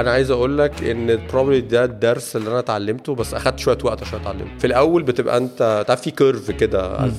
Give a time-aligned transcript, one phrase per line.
[0.00, 4.02] أنا عايز أقول لك إن probably ده الدرس اللي أنا اتعلمته بس أخدت شوية وقت
[4.02, 4.58] عشان أتعلمه.
[4.58, 7.10] في الأول بتبقى أنت تعرف في curve كده آه،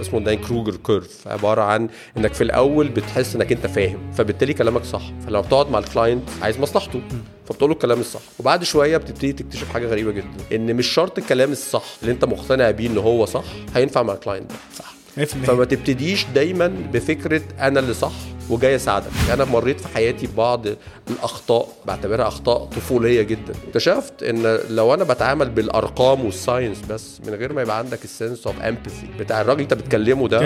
[0.00, 4.84] اسمه Dunning Kruger curve عبارة عن إنك في الأول بتحس إنك أنت فاهم فبالتالي كلامك
[4.84, 5.02] صح.
[5.26, 7.00] فلما بتقعد مع ال client عايز مصلحته
[7.48, 8.20] فبتقول له الكلام الصح.
[8.40, 12.70] وبعد شوية بتبتدي تكتشف حاجة غريبة جدا إن مش شرط الكلام الصح اللي أنت مقتنع
[12.70, 13.44] بيه إن هو صح
[13.74, 14.56] هينفع مع ال client ده.
[14.78, 18.12] صح 100% فما تبتديش دايما بفكرة أنا اللي صح
[18.50, 19.06] وجاي أساعدك.
[19.32, 20.66] أنا مريت في حياتي ببعض
[21.10, 23.52] الأخطاء بعتبرها أخطاء طفولية جدا.
[23.68, 28.11] اكتشفت إن لو أنا بتعامل بالأرقام وال science بس من غير ما يبقى عندك ال
[28.11, 30.38] sense of empathy بتاع الراجل أنت بتكلمه ده.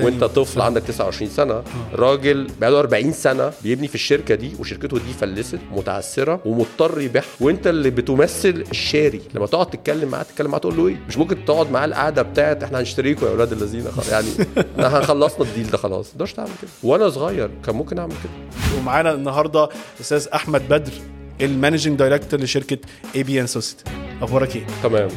[0.00, 1.62] وأنت طفل عندك 29 سنة
[1.94, 7.24] راجل بقاله 40 سنة بيبني في الشركة دي وشركته دي فلست متعثره ومضطر يبيعها.
[7.40, 9.20] وأنت اللي بتمثل الشاري.
[9.34, 12.62] لما تقعد تتكلم معاه تتكلم معاه تقول له إيه؟ مش ممكن تقعد معاه القعدة بتاعت
[12.62, 14.08] إحنا هنشتريكوا يا أولاد الذين خلاص.
[14.08, 14.28] يعني
[14.70, 16.06] إحنا خلصنا ال deal ده خلاص.
[16.06, 16.70] ما تقدرش تعمل كده.
[16.82, 18.32] وأنا صغير كان ممكن أعمل كده.
[18.78, 19.68] ومعانا النهارده
[20.00, 20.92] أستاذ أحمد بدر
[21.40, 22.78] ال managing director لشركة
[23.16, 23.84] AB & Associates
[24.22, 25.08] أخبارك إيه؟ تمام.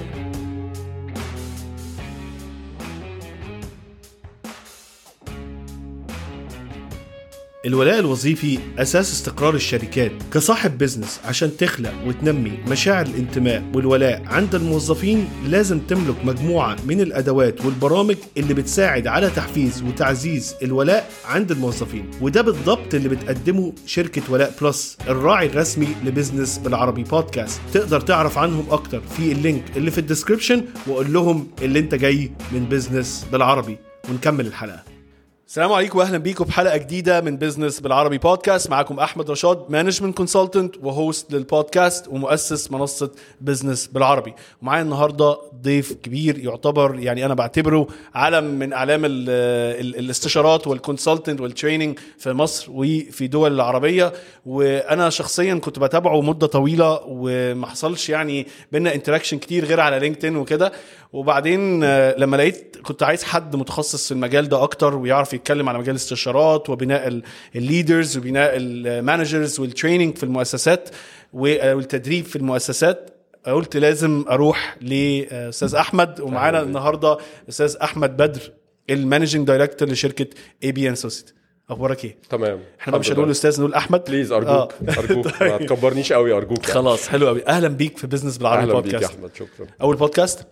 [7.66, 15.30] الولاء الوظيفي أساس استقرار الشركات كصاحب business عشان تخلق وتنمي مشاعر الانتماء والولاء عند الموظفين
[15.48, 22.12] لازم تملك مجموعة من الأدوات والبرامج اللي بتساعد على تحفيز وتعزيز الولاء عند الموظفين.
[22.22, 27.62] وده بالضبط اللي بتقدمه شركة ولاء بلس الراعي الرسمي ل business بالعربي بودكاست.
[27.74, 31.96] تقدر تعرف عنهم أكتر في ال link اللي في ال description وقول لهم اللي انت
[31.96, 33.78] جاي من business بالعربي.
[34.10, 34.89] ونكمل الحلقة.
[35.50, 40.76] السلام عليكم واهلا بيكم بحلقه جديدة من business بالعربي بودكاست معاكم أحمد رشاد management consultant
[40.84, 43.12] و host للبودكاست ومؤسس منصة
[43.42, 44.34] business بالعربي.
[44.62, 49.30] ومعايا النهارده ضيف كبير يعتبر يعني أنا بعتبره علم من أعلام ال
[49.80, 54.14] ال الاستشارات وال consultant وال training في مصر وفي دول العربية.
[54.46, 60.36] وأنا شخصيا كنت بتابعه مدة طويلة وما حصلش يعني بينا interaction كتير غير على لينكدين
[60.36, 60.72] وكده.
[61.14, 65.78] وبعدين آه، لما لقيت كنت عايز حد متخصص في المجال ده أكتر ويعرف يتكلم على
[65.78, 67.22] مجال الاستشارات وبناء
[67.56, 70.90] ال leaders وبناء ال managers وال training في المؤسسات
[71.34, 73.10] والتدريب في المؤسسات.
[73.46, 76.62] قلت لازم أروح لأستاذ أحمد ومعانا.
[76.62, 77.18] النهارده
[77.50, 78.42] أستاذ أحمد بدر
[78.90, 80.26] ال managing director لشركة
[80.64, 81.34] AB & Associates
[81.70, 82.60] أخبارك إيه؟ تمام.
[82.82, 84.50] إحنا مش هنقول أستاذ نقول أحمد؟ please أرجوك.
[84.50, 84.70] آه.
[85.00, 85.42] أرجوك.
[85.42, 86.74] ما تكبرنيش قوي أرجوك يعني.
[86.74, 87.48] خلاص حلو قوي.
[87.48, 89.32] أهلا بيك في business بالعربي أهلا بيك يا بودكاست أحمد.
[89.36, 89.68] شكرا.
[89.82, 90.48] أول بودكاست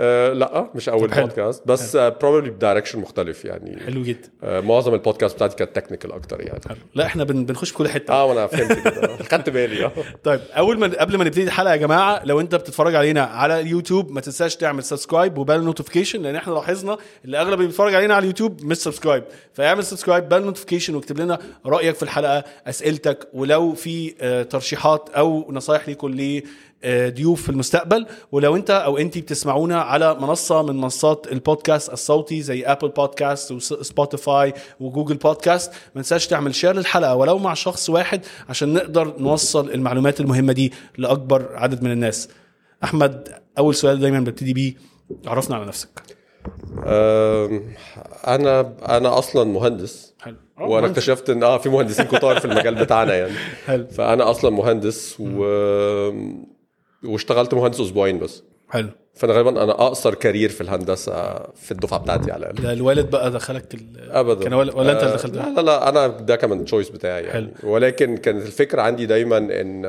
[0.00, 1.08] آه لا مش أول.
[1.08, 3.80] بودكاست بس probably ب direction مختلف يعني.
[3.86, 4.28] حلو جدا.
[4.42, 6.60] آه معظم البودكاست بتاعتي كانت technical أكتر يعني.
[6.68, 6.76] حلو.
[6.94, 8.12] لا إحنا بن- بنخش في كل حتة.
[8.14, 9.16] آه وأنا فهمت كده.
[9.32, 9.90] خدت بالي.
[10.24, 14.10] طيب أول ما قبل ما نبتدي الحلقة يا جماعة لو أنت بتتفرج علينا على اليوتيوب
[14.10, 18.14] ما تنساش تعمل subscribe و bell notification لأن إحنا لاحظنا اللي أغلب اللي بيتفرج علينا
[18.14, 19.24] على اليوتيوب مش subscribe
[19.54, 25.52] فاعمل subscribe bell notification واكتب لنا رأيك في الحلقة أسئلتك ولو في آه، ترشيحات أو
[25.52, 26.42] نصايح ليكم ل آه،
[26.86, 28.06] ضيوف في المستقبل.
[28.32, 34.54] ولو انت أو انت بتسمعونا على منصة من منصات البودكاست الصوتي زي ابل بودكاست وسبوتيفاي
[34.80, 40.20] وجوجل بودكاست ما تنساش تعمل share للحلقة ولو مع شخص واحد عشان نقدر نوصل المعلومات
[40.20, 42.28] المهمة دي لأكبر عدد من الناس.
[42.84, 43.28] أحمد
[43.58, 44.74] أول سؤال دايما ببتدي بيه
[45.26, 45.88] عرفنا على نفسك.
[48.26, 50.14] أنا أنا أصلا مهندس.
[50.20, 50.36] حلو.
[50.60, 53.32] وأنا اكتشفت إن آه في مهندسين كتار في المجال بتاعنا يعني.
[53.66, 53.86] حلو.
[53.86, 55.44] فأنا أصلا مهندس و...
[57.04, 58.42] واشتغلت مهندس أسبوعين بس.
[58.68, 58.88] حلو.
[59.14, 62.66] فأنا غالبا أنا أقصر career في الهندسة في الدفعة بتاعتي على الأقل.
[62.66, 64.10] الوالد بقى دخلك ال...
[64.10, 64.44] ابدا.
[64.44, 67.24] كان ولا, ولا أنت اللي آه، دخلت؟ لا لا لا أنا ده كمان choice بتاعي
[67.24, 67.54] يعني.
[67.62, 69.82] ولكن كانت الفكرة عندي دايما إن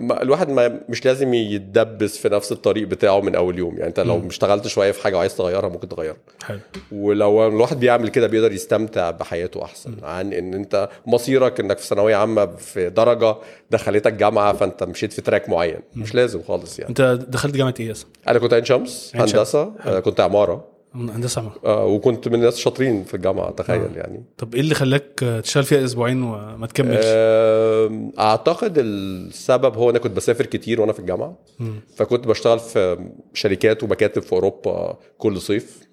[0.00, 3.74] الواحد ما مش لازم يتدبس في نفس الطريق بتاعه من أول يوم.
[3.74, 6.58] يعني أنت لو اشتغلت شوية في حاجة وعايز تغيرها ممكن تغيرها حلو.
[6.92, 12.16] ولو الواحد بيعمل كده بيقدر يستمتع بحياته أحسن عن إن أنت مصيرك إنك في ثانوية
[12.16, 13.36] عامة في درجة
[13.70, 15.80] دخلتك جامعة فأنت مشيت في تراك معين.
[15.96, 16.90] مش لازم خالص يعني.
[16.90, 19.12] أنت دخلت جامعة إيه أصلا؟ أنا كنت عين شمس.
[19.14, 19.64] هندسة
[20.00, 20.69] كنت عمارة.
[20.94, 21.56] هندسه عمارة.
[21.64, 24.24] آه، وكنت من الناس الشاطرين في الجامعة تخيل يعني.
[24.38, 30.16] طب إيه اللي خلاك تشتغل فيها أسبوعين وما تكملش؟ آم، أعتقد السبب هو أنا كنت
[30.16, 31.38] بسافر كتير وأنا في الجامعة.
[31.96, 32.98] فكنت بشتغل في
[33.34, 35.89] شركات ومكاتب في أوروبا كل صيف.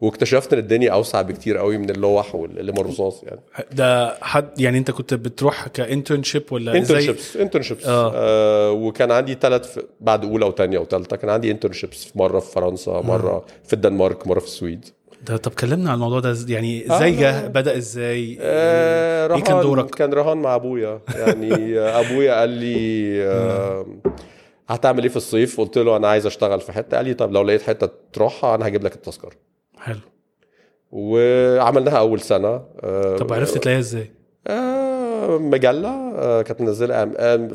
[0.00, 3.40] واكتشفت إن الدنيا أوسع بكتير قوي من اللوح والقلم الرصاص يعني.
[3.72, 8.12] ده حد يعني أنت كنت بتروح ك internship ولا زي internships internships آه.
[8.14, 13.44] آه وكان عندي ثلاث بعد أولى وثانيه وثالثه كان عندي internships مرة في فرنسا مرة
[13.64, 14.84] في الدنمارك مرة في السويد.
[15.26, 19.90] ده طب كلمنا عن الموضوع ده يعني إزاي جه بدأ إزاي؟ آه إيه كان دورك؟
[19.90, 21.00] كان رهان مع أبويا.
[21.16, 23.86] يعني آه، أبويا قال لي آه.
[24.68, 26.96] هتعمل إيه في الصيف؟ قلت له أنا عايز أشتغل في حتة.
[26.96, 29.49] قال لي طب لو لقيت حتة تروحها أنا هجيب لك التذكرة.
[29.80, 30.00] حلو.
[30.92, 32.64] وعملناها أول سنة.
[32.80, 34.10] آه طب عرفت تلاقيها إزاي؟
[34.46, 37.04] آه مجلة آه، كانت منزلة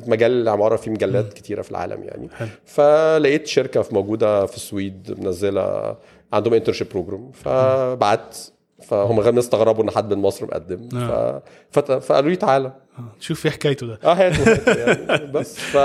[0.07, 2.29] مجال العماره في مجلات كتيرة في العالم يعني.
[2.29, 2.47] حلو.
[2.65, 5.95] فلقيت شركة في موجودة في السويد منزلة
[6.33, 8.37] عندهم internship program فبعت
[8.87, 10.89] فهم غير استغربوا إن حد من مصر مقدم.
[10.89, 10.95] ف...
[10.95, 11.43] آه.
[11.71, 11.91] فت...
[11.91, 12.67] فقالوا لي تعالى.
[12.99, 13.99] آه، شوف إيه حكايته ده.
[14.03, 15.25] آه هاتوا يعني.
[15.35, 15.77] بس ف...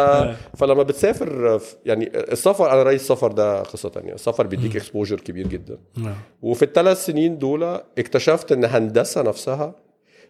[0.56, 4.12] فلما بتسافر يعني السفر أنا رأيي السفر ده قصة تانية.
[4.12, 5.78] السفر بيديك exposure كبير جدا.
[5.98, 6.14] آه.
[6.42, 7.62] وفي الثلاث سنين دول
[7.98, 9.74] اكتشفت إن هندسة نفسها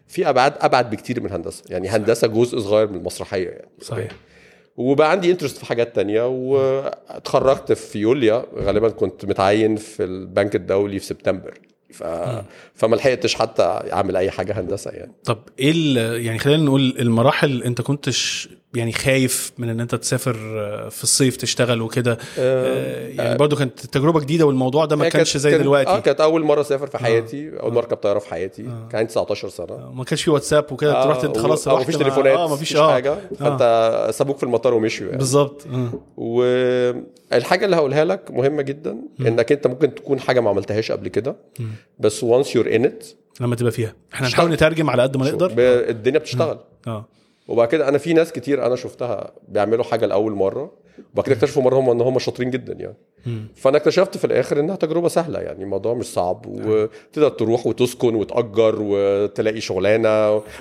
[0.07, 1.63] في أبعاد أبعد بكتير من هندسة.
[1.69, 3.69] يعني هندسة جزء صغير من المسرحية يعني.
[3.81, 4.11] صحيح.
[4.77, 6.27] وبقى عندي interest في حاجات تانية.
[6.27, 11.57] واتخرجت في يوليو غالبا كنت متعين في البنك الدولي في سبتمبر.
[11.93, 12.03] ف...
[12.75, 15.11] فما لحقتش حتى أعمل أي حاجة هندسة يعني.
[15.25, 20.89] طب إيه يعني خلينا نقول المراحل أنت كنتش يعني خايف من إن أنت تسافر آه،
[20.89, 22.17] في الصيف تشتغل وكده.
[22.39, 25.89] آه، يعني برضو كانت تجربة جديدة والموضوع ده ما كانش زي كان- دلوقتي.
[25.89, 28.63] آه كانت أول مرة أسافر في حياتي أول مرة اركب طياره في حياتي.
[28.63, 29.91] كان عندي 19 سنة.
[29.93, 32.75] ما كانش في واتساب وكده آه، تروح أنت خلاص آه، رحت مفيش تليفونات آه مفيش
[32.75, 32.91] آه.
[32.93, 33.15] حاجة.
[33.39, 35.17] فأنت سابوك في المطار ومشوا يعني.
[35.17, 35.67] بالظبط.
[35.73, 35.89] آه.
[36.17, 41.35] والحاجة اللي هقولها لك مهمة جدا إنك أنت ممكن تكون حاجة ما عملتهاش قبل كده
[41.99, 43.07] بس وانس يور ان ات
[43.41, 43.93] لما تبقى فيها.
[44.13, 45.51] إحنا نحاول نترجم على قد ما نقدر.
[45.57, 46.59] الدنيا بتشتغل.
[46.87, 47.05] آه.
[47.51, 50.71] وبعد كده أنا في ناس كتير أنا شفتها بيعملوا حاجة لأول مرة
[51.13, 52.95] وبعد كده اكتشفوا مره هم إن هم شاطرين جدا يعني.
[53.55, 58.75] فأنا اكتشفت في الآخر إنها تجربة سهلة يعني الموضوع مش صعب وتقدر تروح وتسكن وتأجر
[58.79, 60.09] وتلاقي شغلانة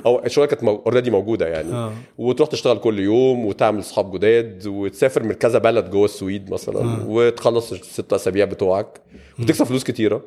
[0.07, 1.73] أو الشغلانة كانت already موجودة يعني.
[1.73, 1.93] آه.
[2.19, 7.73] وتروح تشتغل كل يوم وتعمل اصحاب جداد وتسافر من كذا بلد جوه السويد مثلا وتخلص
[7.73, 9.01] الست أسابيع بتوعك.
[9.39, 10.23] وتكسب فلوس كتيرة.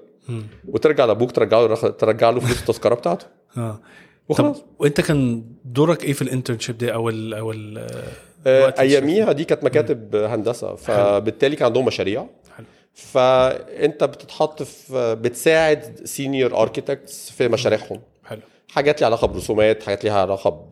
[0.68, 3.26] وترجع لأبوك ترجع له ترجع له فلوس التذكرة بتاعته.
[3.58, 3.80] آه.
[4.30, 4.64] وخلاص.
[4.80, 7.88] وانت كان دورك إيه في ال internship دي أو ال أو ال
[8.48, 12.28] آه، أياميها دي كانت مكاتب هندسة فبالتالي كان عندهم مشاريع.
[12.58, 12.66] حلو.
[12.94, 18.02] فانت بتتحط في بتساعد senior architects في مشاريعهم.
[18.26, 18.40] حلو.
[18.70, 20.70] حاجات ليها علاقة برسومات حاجات ليها علاقة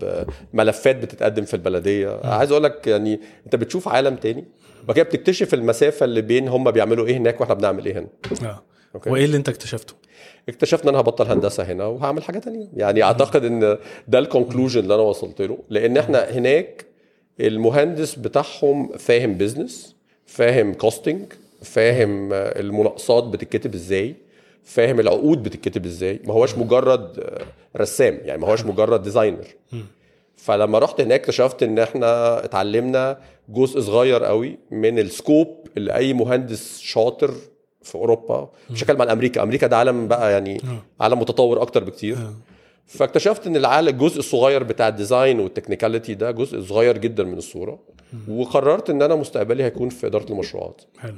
[0.53, 2.19] بملفات بتتقدم في البلدية.
[2.23, 4.45] عايز أقول لك يعني أنت بتشوف عالم تاني
[4.83, 8.07] وبعد كده بتكتشف المسافة اللي بين هم بيعملوا إيه هناك وإحنا بنعمل إيه هنا.
[8.43, 8.63] آه.
[8.95, 9.09] okay.
[9.09, 9.93] وإيه اللي أنت اكتشفته؟
[10.49, 12.67] اكتشفت ان أنا هبطل هندسة هنا وهعمل حاجة تانية.
[12.75, 13.77] يعني أعتقد إن
[14.07, 15.57] ده ال conclusion اللي أنا وصلت له.
[15.69, 16.85] لأن إحنا هناك
[17.39, 19.95] المهندس بتاعهم فاهم business
[20.25, 21.25] فاهم costing
[21.61, 24.15] فاهم المناقصات بتتكتب إزاي
[24.63, 26.19] فاهم العقود بتتكتب إزاي.
[26.25, 27.23] ما هوش مجرد
[27.77, 29.47] رسام يعني ما هوش مجرد designer
[30.35, 33.17] فلما رحت هناك اكتشفت إن إحنا اتعلمنا
[33.49, 37.33] جزء صغير قوي من ال scope اللي أي مهندس شاطر
[37.83, 39.43] في أوروبا مش هتكلم عن أمريكا.
[39.43, 40.61] أمريكا ده عالم بقى يعني
[41.01, 42.17] عالم متطور أكتر بكتير.
[42.85, 47.37] فاكتشفت إن العالم الجزء الصغير بتاع ال design وال technicality ده جزء صغير جدا من
[47.37, 47.79] الصورة
[48.29, 50.81] وقررت إن أنا مستقبلي هيكون في إدارة المشروعات.
[50.99, 51.15] حلو.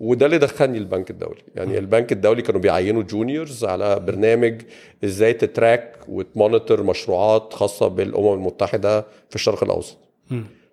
[0.00, 1.42] وده اللي دخلني البنك الدولي.
[1.54, 4.62] يعني البنك الدولي كانوا بيعينوا juniors على برنامج
[5.04, 9.96] إزاي ت track وت monitor مشروعات خاصة بالأمم المتحدة في الشرق الأوسط.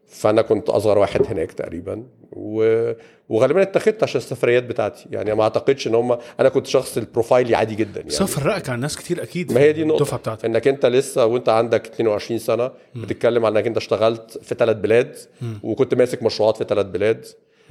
[0.07, 2.91] فانا كنت اصغر واحد هناك تقريبا و...
[3.29, 5.05] وغالبا اتخذت عشان السفريات بتاعتي.
[5.11, 8.27] يعني ما اعتقدش إن هم أنا كنت شخص البروفايلي عادي جدا يعني.
[8.27, 10.01] فرقك عن ناس كتير أكيد ما هي دي النقطة.
[10.01, 10.45] الدفعة بتاعتك.
[10.45, 15.15] إنك أنت لسه وأنت عندك 22 سنة بتتكلم عن إنك أنت اشتغلت في ثلاث بلاد
[15.63, 17.25] وكنت ماسك مشروعات في ثلاث بلاد.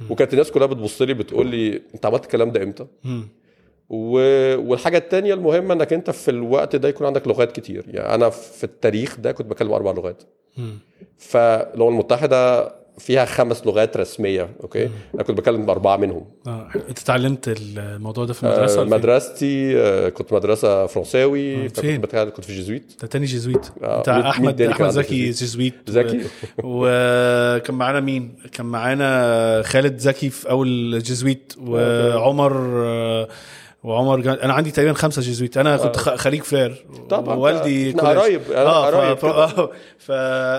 [0.09, 3.27] وكانت الناس كلها بتبص لي بتقول لي أنت عملت الكلام ده إمتى؟ مم.
[3.89, 4.17] و...
[4.69, 7.85] والحاجة التانية المهمة إنك أنت في الوقت ده يكون عندك لغات كتير.
[7.87, 10.23] يعني أنا في التاريخ ده كنت بتكلم أربع لغات.
[10.57, 10.77] مم.
[11.17, 16.25] فالامم المتحدة فيها خمس لغات رسمية okay؟ أنا كنت بتكلم باربعة منهم.
[16.47, 16.67] آه.
[16.89, 21.65] أنت اتعلمت الموضوع ده في المدرسة آه، فين؟ مدرستي آه، كنت مدرسة فرنساوي.
[21.65, 22.93] آه، فين؟ بتكلم- كنت في جيزويت.
[23.01, 23.65] ده تاني جيزويت.
[23.83, 26.21] آه، انت أحمد أحمد زكي جيزويت؟ زكي.
[26.63, 32.53] وكان معانا مين؟ كان معانا خالد زكي في أول جيزويت وعمر
[33.85, 34.33] وعمر جان...
[34.33, 35.57] أنا عندي تقريبا خمسة جيزويت.
[35.57, 37.91] أنا كنت خ- خريج فرير طبعاً، والدي.
[37.91, 39.25] قرايب، آه قرايب ف...
[39.25, 40.09] آه ف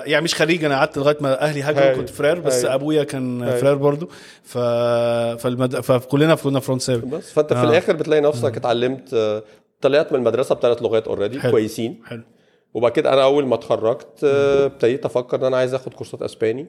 [0.06, 1.92] يعني مش خريج أنا قعدت لغاية ما أهلي هاجروا.
[1.96, 2.74] كنت فرير بس هاي.
[2.74, 3.60] أبويا كان هاي.
[3.60, 4.08] فرير برضو
[4.42, 4.58] ف
[5.42, 5.80] فالمد...
[5.80, 7.32] فكلنا كنا فرنساوي بس.
[7.32, 7.64] فأنت في آه.
[7.64, 9.42] الآخر بتلاقي نفسك اتعلمت آه،
[9.80, 11.50] طلعت من المدرسة بثلاث لغات already.
[11.50, 12.02] كويسين.
[12.06, 12.22] حلو.
[12.74, 16.66] وبعد كده أنا أول ما اتخرجت آه، ابتديت أفكر إن أنا عايز آخد كورسات أسباني.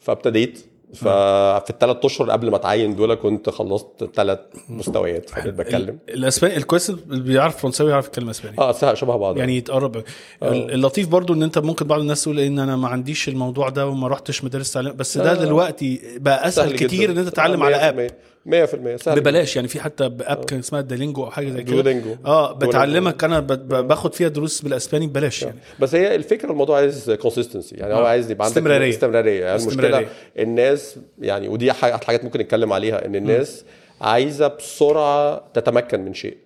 [0.00, 5.98] فابتديت ففي الثلاث أشهر قبل ما أتعين دول كنت خلصت ثلاث مستويات فبقيت بتكلم.
[6.08, 8.58] الأسباني الكويس اللي بيعرف فرنساوي يعرف يتكلم إسباني.
[8.58, 9.36] آه شبه بعض.
[9.38, 9.96] يعني يتقرب.
[10.42, 13.86] ال- اللطيف برضو إن أنت ممكن بعض الناس تقول إن أنا ما عنديش الموضوع ده
[13.86, 15.44] وما رحتش مدارس تعليم بس ده لا.
[15.44, 17.12] دلوقتي بقى أسهل سهل كتير جداً.
[17.12, 18.10] إن أنت تتعلم آه، على app.
[18.46, 19.20] 100% سهل.
[19.20, 21.76] ببلاش يعني في حتى app كان اسمها دولينجو أو حاجة زي كده.
[21.76, 22.16] دولينجو.
[22.26, 22.52] آه.
[22.52, 25.58] بتعلمك أنا باخد فيها دروس بالأسباني ببلاش يعني.
[25.80, 28.08] بس هي الفكرة الموضوع عايز consistency يعني هو آه.
[28.08, 28.90] عايز يبقى عندك استمرارية.
[28.90, 29.44] استمرارية.
[29.44, 29.62] يعني.
[29.62, 30.06] المشكلة
[30.38, 33.64] الناس يعني ودي حاجات ممكن نتكلم عليها إن الناس
[34.00, 36.36] عايزة بسرعة تتمكن من شيء.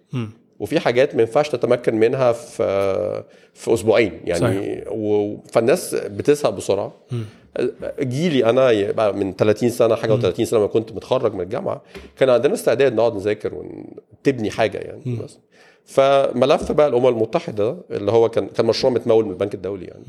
[0.61, 3.25] وفي حاجات ما ينفعش تتمكن منها في
[3.55, 5.37] في أسبوعين يعني و...
[5.52, 6.93] فالناس بتزهق بسرعة.
[8.00, 11.83] جيلي أنا يبقى من 30 سنة حاجة و30 سنة ما كنت متخرج من الجامعة
[12.19, 15.38] كان عندنا استعداد نقعد نذاكر ونبني حاجة يعني بس.
[15.85, 20.05] فملف بقى الأمم المتحدة اللي هو كان كان مشروع متمول من البنك الدولي يعني.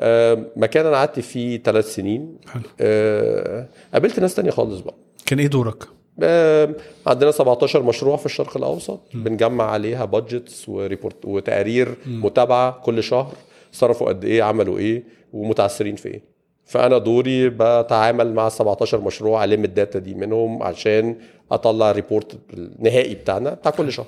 [0.00, 2.36] آه مكان أنا قعدت فيه ثلاث سنين.
[2.48, 2.62] حلو.
[2.80, 4.94] آه قابلت ناس تانية خالص بقى.
[5.26, 5.84] كان إيه دورك؟
[6.22, 6.74] آه،
[7.06, 9.00] عندنا 17 مشروع في الشرق الأوسط.
[9.14, 13.32] بنجمع عليها budgets و report وتقارير متابعة كل شهر
[13.72, 16.31] صرفوا قد إيه عملوا إيه ومتعثرين في إيه.
[16.72, 21.16] فأنا دوري بتعامل مع 17 مشروع ألم ال data دي منهم عشان
[21.50, 24.06] أطلع report النهائي بتاعنا بتاع كل شهر.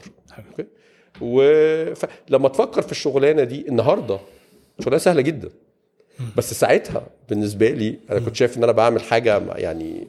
[0.50, 0.66] okay؟
[1.20, 4.18] ولما تفكر في الشغلانة دي النهارده
[4.80, 5.48] شغلانة سهلة جدا.
[6.36, 10.08] بس ساعتها بالنسبة لي أنا كنت شايف إن أنا بعمل حاجة يعني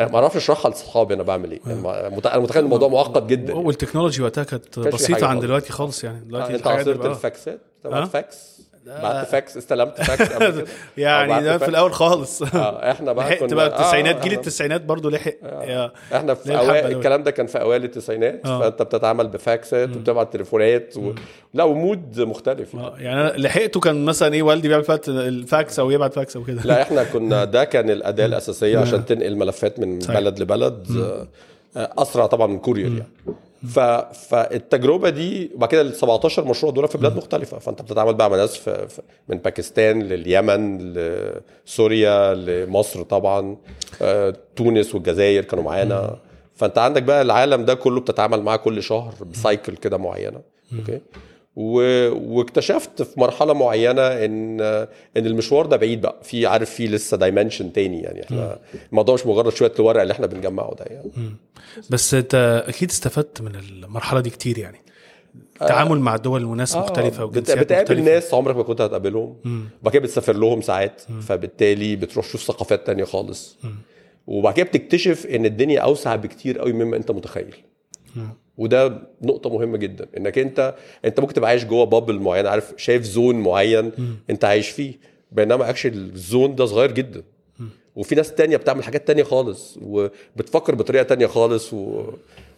[0.00, 1.60] أنا ما أعرفش أشرحها لاصحابي أنا بعمل إيه.
[1.66, 3.66] يعني أنا متخيل الموضوع معقد جدا يعني.
[3.66, 5.40] وال technology وقتها كانت بسيطة عن.
[5.40, 6.20] دلوقتي خالص يعني.
[6.24, 10.66] دلوقتي أنت الحاجات عصرت الفاكسات؟ بعت فاكس بعت فاكس استلمت فاكس قبل كده آه،
[10.96, 11.68] يعني ده في.
[11.68, 15.92] الأول خالص آه إحنا بقى لحقت كنا بقى التسعينات آه، جيل التسعينات برضو لحق يا
[16.14, 18.60] إحنا في دول؟ الكلام ده كان في أوائل التسعينات آه.
[18.60, 21.12] فأنت بتتعامل بفاكسات وبتبعت تليفونات و...
[21.54, 22.86] لا ومود مختلف يعني.
[22.86, 26.62] آه، يعني أنا لحقته كان مثلا إيه والدي بيعمل الفاكس أو يبعت فاكس أو كده
[26.64, 29.98] لا إحنا كنا ده كان الأداة الأساسية عشان تنقل ملفات من.
[29.98, 31.28] بلد لبلد آه،
[31.76, 33.36] آه، أسرع طبعا من courier يعني
[33.68, 33.78] ف...
[34.28, 37.58] فالتجربة دي وبعد كده ال 17 مشروع دول في بلاد مختلفة.
[37.58, 38.88] فأنت بتتعامل بقى مع ناس في...
[39.28, 43.56] من باكستان لليمن لسوريا لمصر طبعا.
[44.02, 46.18] آه، تونس والجزائر كانوا معانا.
[46.54, 50.40] فأنت عندك بقى العالم ده كله بتتعامل معاه كل شهر ب cycle كده معينة.
[50.78, 51.00] okay.
[51.56, 54.60] واكتشفت في مرحلة معينة إن
[55.16, 56.16] إن المشوار ده بعيد بقى.
[56.22, 58.22] في عارف في لسه dimension تاني يعني.
[58.24, 58.58] إحنا
[58.90, 61.10] الموضوع مش مجرد شوية الورق اللي إحنا بنجمعه ده يعني.
[61.90, 64.78] بس أنت أكيد استفدت من المرحلة دي كتير يعني.
[65.62, 68.14] التعامل مع دول وناس مختلفة بت- وجنسيات بتقابل مختلفة.
[68.14, 69.36] ناس عمرك ما كنت هتقابلهم.
[69.82, 71.02] وبعد كده بتسافر لهم ساعات.
[71.20, 73.58] فبالتالي بتروح تشوف ثقافات تانية خالص.
[74.26, 77.54] وبعد كده بتكتشف إن الدنيا أوسع بكتير قوي مما أنت متخيل.
[78.58, 83.02] وده نقطة مهمة جدا إنك أنت أنت ممكن تبقى عايش جوه بابل معين عارف شايف
[83.02, 83.92] زون معين
[84.30, 84.92] أنت عايش فيه
[85.32, 87.22] بينما اكشلي الزون ده صغير جدا.
[87.96, 92.02] وفي ناس تانية بتعمل حاجات تانية خالص وبتفكر بطريقة تانية خالص و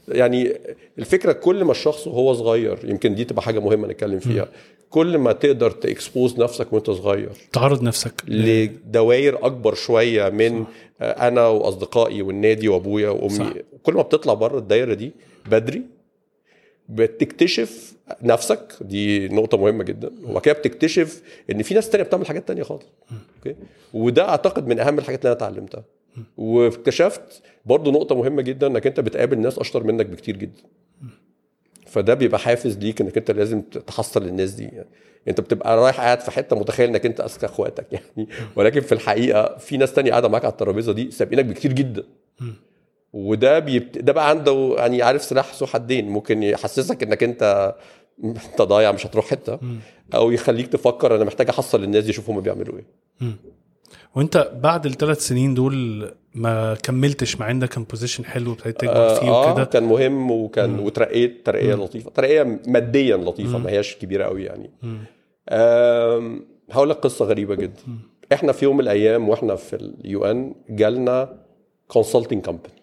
[0.09, 0.53] يعني
[0.99, 4.49] الفكرة كل ما الشخص وهو صغير يمكن دي تبقى حاجة مهمة نتكلم فيها
[4.91, 7.31] كل ما تقدر تكسبوز نفسك وأنت صغير.
[7.53, 10.65] تعرض نفسك لدوائر أكبر شوية من
[11.01, 13.29] آه، أنا وأصدقائي والنادي وأبويا وأمي.
[13.31, 13.45] صح.
[13.45, 13.53] صح.
[13.83, 15.13] كل ما بتطلع بره الدايرة دي
[15.49, 15.83] بدري
[16.89, 20.11] بتكتشف نفسك دي نقطة مهمة جدا.
[20.25, 22.87] وبعد كده بتكتشف إن في ناس تانية بتعمل حاجات تانية خالص.
[23.37, 23.57] أوكي؟
[23.95, 25.85] وده أعتقد من أهم الحاجات اللي أنا اتعلمتها.
[26.37, 30.63] واكتشفت برضو نقطة مهمة جدا إنك أنت بتقابل ناس أشطر منك بكتير جدا.
[31.87, 34.65] فده بيبقى حافز ليك إنك أنت لازم تحصل الناس دي.
[34.65, 34.89] يعني
[35.29, 38.29] أنت بتبقى رايح قاعد في حتة متخيل إنك أنت أذكى أخواتك يعني.
[38.57, 42.03] ولكن في الحقيقة في ناس تانية قاعدة معاك على الترابيزة دي سابقينك بكتير جدا.
[43.13, 43.99] وده بيبت...
[43.99, 46.09] ده بقى عنده يعني عارف سلاح ذو حدين.
[46.09, 47.75] ممكن يحسسك إنك أنت
[48.25, 49.59] أنت ضايع مش هتروح حتة.
[50.15, 52.87] أو يخليك تفكر أنا محتاج أحصل الناس دي أشوف هم بيعملوا إيه.
[54.17, 59.29] وأنت بعد الثلاث سنين دول ما كملتش مع انك كان position حلو ابتديت تكبر فيه
[59.29, 62.11] آه وكده كان مهم وكان وترقيت ترقية لطيفة.
[62.11, 64.71] ترقية ماديا لطيفة ما هياش كبيرة قوي يعني.
[66.71, 67.81] هقول لك قصة غريبة جدا.
[68.33, 71.39] إحنا في يوم من الأيام وإحنا في ال UN جالنا
[71.89, 72.78] consulting company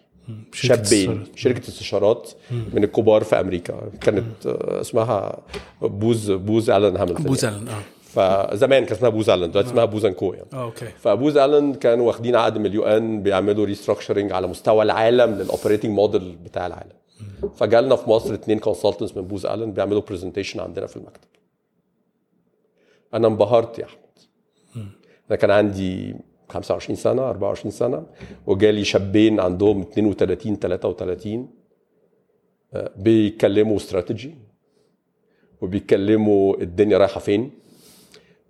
[0.52, 1.24] شركة شابين.
[1.34, 3.90] شركة استشارات من الكبار في أمريكا.
[4.00, 5.38] كانت آه، اسمها
[5.82, 7.44] Booz Booz Allen Hamilton Booz.
[7.44, 7.82] Allen آه.
[8.02, 10.46] فزمان كان اسمها Booz Allen دلوقتي اسمها Booz & Co يعني.
[10.52, 10.86] آه okay.
[10.86, 15.44] ف Booz Allen كانوا واخدين عقد من ال UN بيعملوا restructuring على مستوى العالم لل
[15.44, 16.96] operating model بتاع العالم.
[17.56, 21.28] فجالنا في مصر اثنين consultants من Booz Allen بيعملوا presentation عندنا في المكتب.
[23.14, 24.00] أنا انبهرت يا أحمد.
[25.30, 26.16] أنا كان عندي
[26.48, 28.06] 25 سنة 24 سنة.
[28.46, 31.48] وجالي شابين عندهم 32 33
[32.74, 34.34] آه، بيتكلموا استراتيجي.
[35.60, 37.50] وبيتكلموا الدنيا رايحة فين.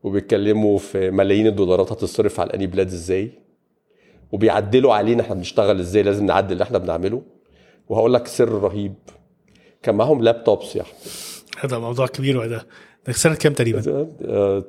[0.02, 3.30] وبيتكلموا في ملايين الدولارات هتصرف على أنهي بلاد إزاي.
[4.32, 7.22] وبيعدلوا علينا إحنا بنشتغل إزاي لازم نعدل اللي إحنا بنعمله.
[7.88, 8.94] وهقول لك سر رهيب.
[9.82, 10.96] كان معاهم laptops يا أحمد.
[11.60, 12.66] هذا موضوع كبير وده
[13.10, 14.64] سنة كام تقريبا؟ آه،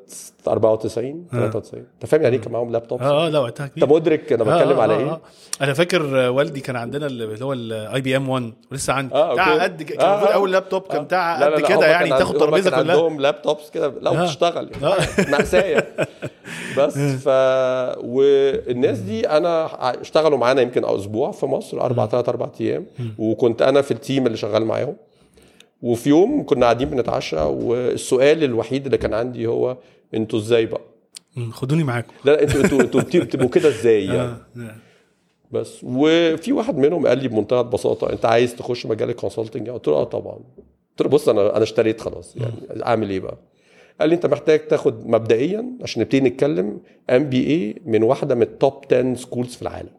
[0.47, 3.83] 94 93 انت فاهم يعني إيه كان معاهم laptops آه آه لا وقتها كبير.
[3.83, 5.21] انت مدرك أنا بتكلم آه، على آه، إيه؟ آه.
[5.61, 9.15] أنا فاكر آه، والدي كان عندنا اللي هو ال IBM 1 ولسه عندي.
[9.15, 9.63] آه، بتاع.
[9.63, 10.33] قد آه، كان آه.
[10.33, 11.03] أول لابتوب كان آه.
[11.03, 12.79] بتاع قد كده يعني تاخد ترابيزة كلها.
[12.79, 13.93] عندهم laptops كده.
[14.01, 14.23] لا آه.
[14.23, 14.97] وتشتغل آه.
[15.31, 15.83] مأساة
[16.77, 17.27] بس ف
[18.05, 19.65] والناس دي أنا
[20.01, 22.85] اشتغلوا معانا يمكن أسبوع في مصر أربع ثلاث أربع أيام.
[23.17, 24.95] وكنت أنا في ال team اللي شغال معاهم.
[25.81, 29.77] وفي يوم كنا قاعدين بنتعشى والسؤال الوحيد اللي كان عندي هو
[30.13, 30.81] أنتوا إزاي بقى.
[31.51, 34.37] خدوني معاكم لا لا أنتوا أنتوا أنتوا بت- بتبقوا كده إزاي يعني آه.
[34.57, 34.75] آه.
[35.51, 39.87] بس وفي واحد منهم قال لي بمنتهى البساطة أنت عايز تخش مجال ال consulting قلت
[39.87, 43.37] له آه طبعا قلت له بص أنا أنا اشتريت خلاص يعني أعمل إيه بقى
[44.01, 46.79] قال لي أنت محتاج تاخد مبدئيا عشان نبتدي نتكلم
[47.09, 49.89] MBA من واحدة من ال top 10 schools في العالم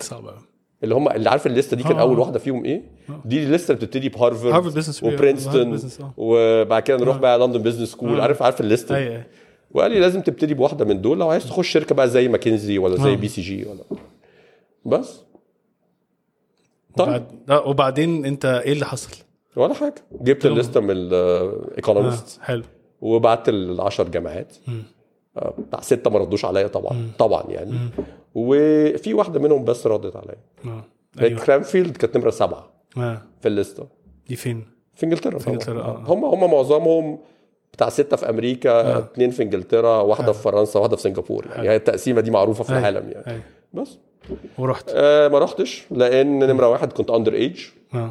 [0.00, 0.38] صعب أوي.
[0.84, 2.00] اللي هم اللي عارف ال list ة دي كان آه.
[2.00, 2.82] اول واحدة فيهم إيه
[3.24, 6.12] دي ال list ه اللي بتبتدي ب Harvard Harvard Business و Princeton آه.
[6.16, 8.22] وبعد كده نروح بقى London Business School آه.
[8.22, 9.22] عارف عارف ال list ة دي.
[9.70, 12.96] وقال لي لازم تبتدي بواحدة من دول لو عايز تخش شركة بقى زي ماكنزي ولا
[12.96, 13.16] زي آه.
[13.16, 13.84] BCG ولا
[14.86, 15.20] بس
[16.96, 17.26] طيب وبعد...
[17.50, 19.16] آه، وبعدين أنت إيه اللي حصل؟
[19.56, 20.92] ولا حاجة جبت الليستة من آه.
[21.70, 22.62] ال Economist حلو
[23.00, 24.56] وبعت ال 10 جامعات.
[24.68, 24.72] آه،
[25.58, 27.78] بتاع ستة ما ردوش عليا طبعا طبعا يعني.
[28.34, 30.36] وفي واحدة منهم بس ردت عليا.
[30.64, 30.84] آه أيوه.
[31.30, 33.22] أيوه Cranfield كانت نمرة سبعة آه.
[33.40, 33.86] في الليستة.
[34.28, 34.64] دي فين؟
[34.94, 36.04] في إنجلترا في إنجلترا، آه.
[36.06, 37.18] هم هم معظمهم
[37.72, 41.48] بتاع ستة في أمريكا اثنين في إنجلترا واحدة في فرنسا واحدة في سنغافورة.
[41.48, 42.88] يعني هي التقسيمة دي معروفة في أيوة.
[42.88, 43.26] العالم يعني.
[43.26, 43.42] أيوه
[43.74, 43.98] بس.
[44.58, 44.90] ورحت.
[44.94, 48.10] آه ما رحتش لأن نمرة واحد كنت under age آه.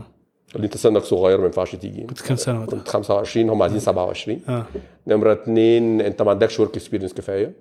[0.53, 2.01] قال لي انت سنك صغير ما ينفعش تيجي.
[2.01, 4.65] كنت كام سنة وقتها؟ كنت 25 هم عايزين 27 آه.
[5.07, 7.53] نمرة اثنين انت ما عندكش work experience كفاية.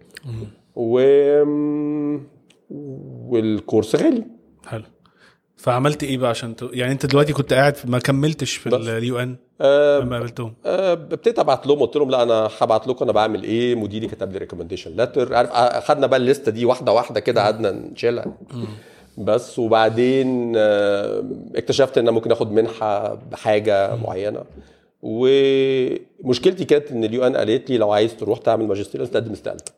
[0.76, 1.00] و
[3.28, 4.24] وال course غالي.
[4.66, 4.82] حلو.
[5.56, 6.62] فعملت إيه بقى عشان ت...
[6.72, 8.76] يعني أنت دلوقتي كنت قاعد ما كملتش في.
[8.76, 10.54] ال UN؟ آه لما قابلتهم.
[10.66, 13.74] آه، ابتديت أبعت لهم قلت لهم لا أنا هبعت لكم أنا بعمل إيه.
[13.74, 17.70] مديري كتب لي recommendation letter عارف آه، خدنا بقى الليستة دي واحدة واحدة كده قعدنا
[17.70, 18.24] نشيلها.
[19.18, 21.24] بس وبعدين آه،
[21.56, 24.44] اكتشفت إن أنا ممكن آخد منحة بحاجة معينة.
[25.02, 29.74] ومشكلتي كانت إن اليو إن قالت لي لو عايز تروح تعمل ماجستير لازم تقدم استقالتك.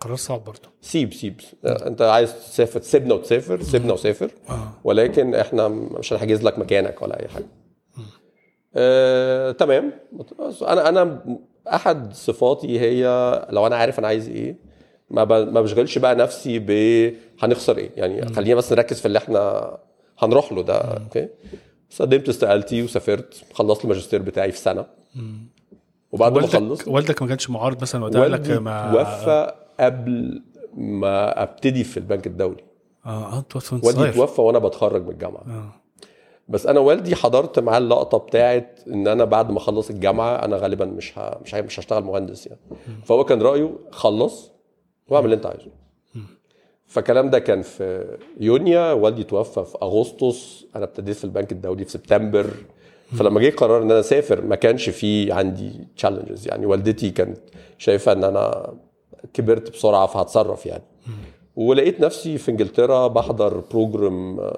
[0.00, 0.68] قرار صعب برضه.
[0.80, 1.40] سيب سيب.
[1.64, 4.30] آه، أنت عايز تسافر سيبنا وتسافر سيبنا وسافر.
[4.48, 4.72] آه.
[4.84, 7.46] ولكن إحنا مش هنحجز لك مكانك ولا أي حاجة.
[8.74, 9.92] آه، تمام.
[10.62, 11.24] أنا أنا
[11.68, 13.04] أحد صفاتي هي
[13.50, 14.56] لو أنا عارف أنا عايز إيه
[15.12, 16.70] ما ما بشغلش بقى نفسي ب
[17.42, 19.72] هنخسر إيه؟ يعني خلينا بس نركز في اللي إحنا
[20.18, 21.28] هنروح له ده أوكي؟
[22.00, 24.86] قدمت استقالتي وسافرت خلصت الماجستير بتاعي في سنة.
[26.12, 30.42] وبعد ما خلصت والدك ما كانش معارض مثلا وقتها؟ لك ما توفى قبل
[30.74, 32.64] ما أبتدي في البنك الدولي.
[33.06, 35.42] آه آه توفى وأنت والدي توفى وأنا بتخرج من الجامعة.
[35.46, 35.72] آه.
[36.48, 40.84] بس أنا والدي حضرت معاه اللقطة بتاعت إن أنا بعد ما اخلص الجامعة أنا غالبا
[40.84, 41.38] مش ه...
[41.44, 41.60] مش ه...
[41.60, 42.60] مش هشتغل مهندس يعني.
[43.04, 44.51] فهو كان رأيه خلص
[45.12, 45.70] وأعمل اللي أنت عايزه.
[46.86, 50.64] فالكلام ده كان في يونيو والدي توفى في أغسطس.
[50.76, 52.46] أنا ابتديت في البنك الدولي في سبتمبر.
[53.18, 57.38] فلما جه قرار إن أنا أسافر ما كانش في عندي challenges يعني والدتي كانت
[57.78, 58.74] شايفة إن أنا
[59.34, 60.82] كبرت بسرعة فهتصرف يعني.
[61.56, 64.50] ولقيت نفسي في إنجلترا بحضر program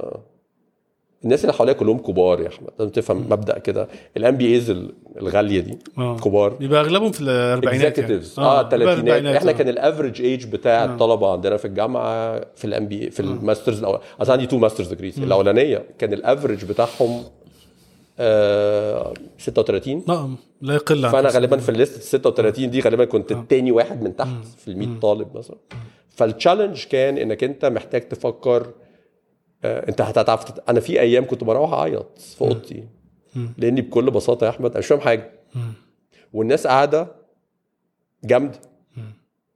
[1.25, 2.69] الناس اللي حواليا كلهم كبار يا أحمد.
[2.79, 3.89] لازم تفهم مبدأ كده.
[4.17, 4.75] ال MBAs
[5.17, 6.17] الغالية دي آه.
[6.17, 6.57] كبار.
[6.61, 8.15] يبقى أغلبهم في الأربعينات يعني.
[8.39, 9.55] آه الثلاثينات الأربعينات، إحنا آه.
[9.55, 13.79] كان ال average age بتاع الطلبة عندنا في الجامعة في ال MB في ال master's
[13.79, 13.99] الأول.
[14.21, 17.23] أصل عندي two master's degrees الأولانية كان ال average بتاعهم
[18.19, 20.29] آه 36 لا
[20.63, 21.29] لا يقل عن فأنا.
[21.29, 24.89] غالبا في ال list 36 دي غالبا كنت التاني واحد من تحت في ال 100
[25.03, 25.57] طالب مثلا.
[26.17, 28.84] فال challenge كان إنك أنت محتاج تفكر آه،
[29.65, 32.85] انت هتعرف أنا في أيام كنت بروح اعيط في اوضتي.
[33.59, 35.31] لاني بكل بساطة يا احمد أنا مش فاهم حاجة.
[36.33, 37.09] والناس قاعدة
[38.25, 38.59] جامدة.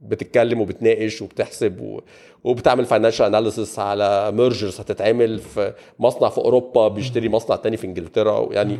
[0.01, 2.01] بتتكلم وبتناقش وبتحسب و...
[2.44, 8.53] وبتعمل financial analysis على mergers هتتعمل في مصنع في أوروبا بيشتري مصنع تاني في إنجلترا.
[8.53, 8.79] يعني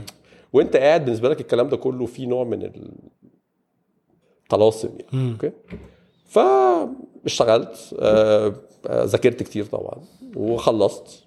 [0.53, 2.71] وانت قاعد بالنسبة لك الكلام ده كله فيه نوع من
[4.45, 5.33] الطلاسم يعني.
[5.33, 5.53] okay؟
[6.27, 8.55] فاشتغلت آه،
[8.87, 10.05] آه، ذاكرت كتير طبعا.
[10.37, 11.25] وخلصت.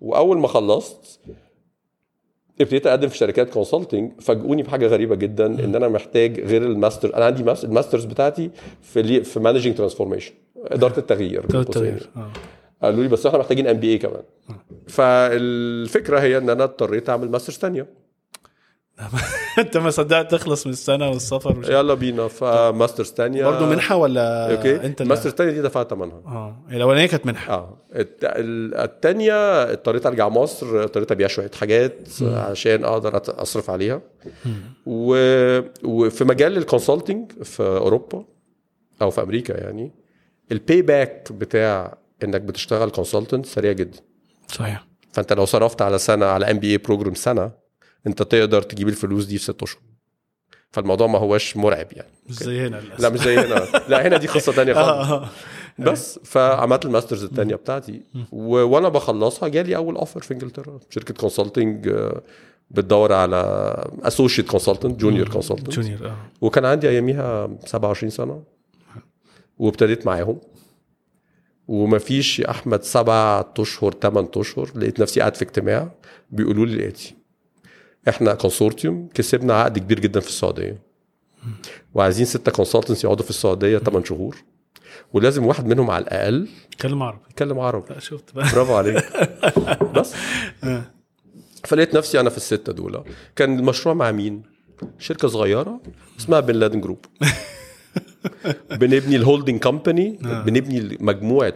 [0.00, 1.20] وأول ما خلصت
[2.60, 7.24] ابتديت أقدم في شركات consulting فاجئوني بحاجة غريبة جدا إن أنا محتاج غير الماستر أنا
[7.24, 8.50] عندي ماس- ال masters بتاعتي
[8.82, 12.30] في في managing transformation إدارة التغيير التغيير آه.
[12.82, 14.22] قالوا لي بس إحنا محتاجين MBA كمان.
[14.88, 17.86] فالفكرة هي إن أنا اضطريت أعمل masters تانية.
[19.58, 21.68] انت ما صدقت تخلص من السنة والسفر وش...
[21.68, 23.44] يلا بينا ف masters تانية.
[23.44, 24.86] برضه منحة ولا okay.
[24.86, 26.22] انت ال masters التانية دي دفعت ثمنها.
[26.26, 32.08] آه الاولانيه كانت منحة؟ آه الت- ال- التانية اضطريت أرجع مصر اضطريت أبيع شوية حاجات
[32.22, 34.00] عشان أقدر أصرف عليها.
[34.86, 35.16] و...
[35.84, 38.24] وفي مجال ال consulting في أوروبا
[39.02, 39.92] أو في أمريكا يعني
[40.52, 43.98] ال payback بتاع إنك بتشتغل consultant سريع جدا.
[44.48, 44.86] صحيح.
[45.12, 47.65] فأنت لو صرفت على سنة على MBA program سنة
[48.06, 49.80] انت تقدر تجيب الفلوس دي في ست أشهر.
[50.72, 52.08] فالموضوع ما هوش مرعب يعني.
[52.28, 53.66] مش زي هنا لا مش زي هنا.
[53.88, 55.28] لا هنا دي قصة تانية خالص آه، آه.
[55.78, 58.00] بس فعملت ال masters التانية بتاعتي.
[58.32, 60.80] وأنا بخلصها جالي أول offer في إنجلترا.
[60.90, 61.94] شركة consulting
[62.70, 66.16] بتدور على associate consultant junior consultant junior آه.
[66.40, 68.42] وكان عندي أياميها 27 سنة.
[69.58, 70.40] وابتديت معاهم.
[71.68, 75.90] ومفيش يا أحمد سبع أشهر ثمان أشهر لقيت نفسي قاعد في اجتماع
[76.30, 77.15] بيقولوا لي الاتي
[78.08, 80.82] إحنا consortium كسبنا عقد كبير جدا في السعودية.
[81.94, 84.36] وعايزين ستة consultants يقعدوا في السعودية 8 شهور.
[85.12, 86.48] ولازم واحد منهم على الأقل
[86.80, 87.20] كلم عربي.
[87.30, 87.94] يتكلم عربي.
[87.94, 88.52] لا شفت بقى.
[88.52, 89.04] برافو عليك.
[89.96, 90.14] بس.
[90.64, 90.82] آه.
[91.64, 93.04] فلقيت نفسي أنا في الستة دول.
[93.36, 94.42] كان المشروع مع مين؟
[94.98, 95.80] شركة صغيرة
[96.20, 97.04] اسمها بن لادن group
[98.70, 101.54] بنبني ال holding company بنبني مجموعه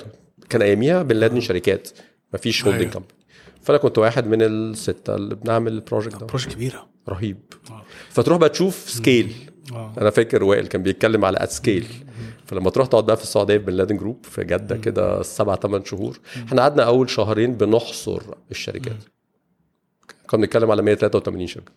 [0.49, 1.89] كان اياميها بن لادن شركات.
[2.35, 2.93] مفيش holding أيوة.
[2.93, 3.20] company
[3.63, 6.27] فانا كنت واحد من الستة اللي بنعمل ال project ده.
[6.27, 6.89] project كبيرة.
[7.09, 7.39] رهيب.
[7.71, 7.83] آه.
[8.11, 9.33] فتروح بقى تشوف scale
[9.73, 9.93] آه.
[10.01, 11.87] أنا فاكر وائل كان بيتكلم على at scale
[12.47, 15.85] فلما تروح تقعد بقى في السعودية في بن لادن group في جدة كده سبع ثمان
[15.85, 16.19] شهور.
[16.37, 18.97] إحنا قعدنا أول شهرين بنحصر الشركات.
[20.27, 21.73] كنا بنتكلم على 183 شركة.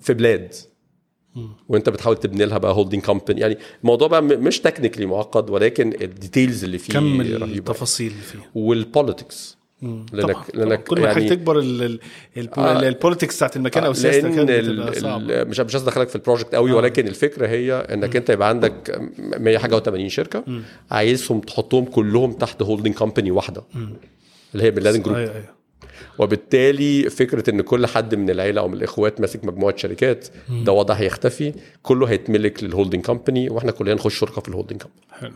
[0.00, 0.54] في بلاد.
[1.68, 6.10] وأنت بتحاول تبني لها بقى holding company يعني الموضوع بقى مش technically معقد ولكن ال
[6.10, 7.44] details اللي فيه كم رهيبة.
[7.44, 10.06] التفاصيل اللي فيه؟ وال politics مم.
[10.12, 10.76] لأنك- طبعا, لأنك طبعا.
[10.76, 12.00] كل ما يعني- تكبر ال- ال-
[12.36, 12.88] ال- آه.
[12.88, 16.54] ال politics بتاعت المكان أو سياسه لأن المكان مش مش عايز ادخلك في ال project
[16.54, 20.44] قوي ولكن الفكرة هي إنك أنت يبقى عندك 100 حاجة و80 شركة
[20.90, 23.62] عايزهم تحطهم كلهم تحت holding company واحدة.
[24.54, 25.58] اللي هي بن لادن group أيوه
[26.18, 30.28] وبالتالي فكرة إن كل حد من العيلة أو من الإخوات ماسك مجموعة شركات
[30.64, 34.82] ده وضع هيختفي كله هيتملك لل holding company وإحنا كلنا نخش شركة في ال holding
[34.82, 35.32] company حلو.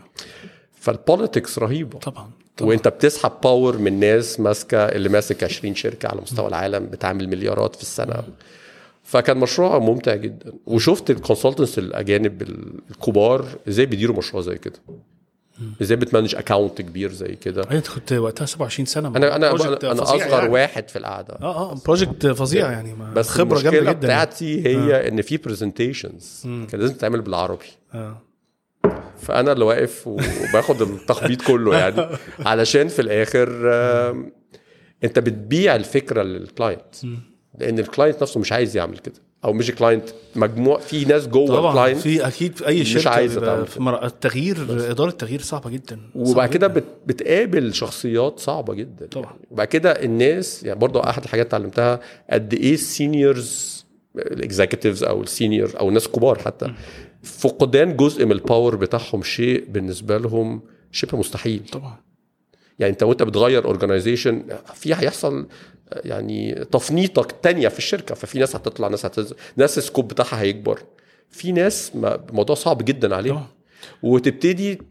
[0.83, 1.99] فال politics رهيبة.
[1.99, 2.69] طبعا طبعا.
[2.69, 7.75] وانت بتسحب power من ناس ماسكة اللي ماسك 20 شركة على مستوى العالم بتعمل مليارات
[7.75, 8.23] في السنة.
[9.03, 10.53] فكان مشروع ممتع جدا.
[10.65, 12.41] وشفت ال consultants الأجانب
[12.91, 14.79] الكبار إزاي بيديروا مشروع زي كده.
[15.81, 17.63] إزاي بت manage account كبير زي كده.
[17.71, 19.07] انت كنت وقتها 27 سنة.
[19.07, 20.49] أنا أنا أنا أصغر يعني.
[20.49, 21.33] واحد في القعدة.
[21.41, 22.93] آه آه project فظيع يعني.
[22.93, 23.99] ما بس خبرة جامدة جدا يعني.
[23.99, 25.07] بتاعتي هي آه.
[25.07, 27.65] إن في presentations كان لازم تتعمل بالعربي.
[27.93, 28.21] آه.
[29.21, 32.07] فأنا اللي واقف وباخد التخبيط كله يعني.
[32.45, 33.69] علشان في الآخر
[35.03, 36.95] أنت بتبيع الفكرة لل client
[37.59, 39.15] لأن ال client نفسه مش عايز يعمل كده.
[39.45, 42.89] أو مش client مجموع في ناس جوه طبعا ال client في أكيد في أي مش
[42.89, 44.05] شركة تعمل في مر...
[44.05, 44.57] التغيير
[44.91, 45.99] إدارة التغيير صعبة جدا.
[46.15, 46.67] وبعد كده.
[46.67, 49.07] بت بتقابل شخصيات صعبة جدا.
[49.07, 49.25] طبعا.
[49.25, 49.47] يعني.
[49.51, 51.99] وبعد كده الناس يعني برضه أحد الحاجات اتعلمتها
[52.29, 56.73] قد إيه ال seniors ال executives أو ال senior أو الناس كبار حتى
[57.23, 61.61] فقدان جزء من ال power بتاعهم شيء بالنسبة لهم شبه مستحيل.
[61.71, 61.97] طبعا.
[62.79, 64.43] يعني انت وانت بتغير organization
[64.73, 65.47] في هيحصل
[65.91, 70.79] يعني تفنيطه تانية في الشركة ففي ناس هتطلع ناس هتنزل ناس ال scope بتاعها هيكبر.
[71.29, 73.35] في ناس الموضوع صعب جدا عليهم.
[73.35, 73.47] طبعا.
[74.03, 74.81] وتبتدي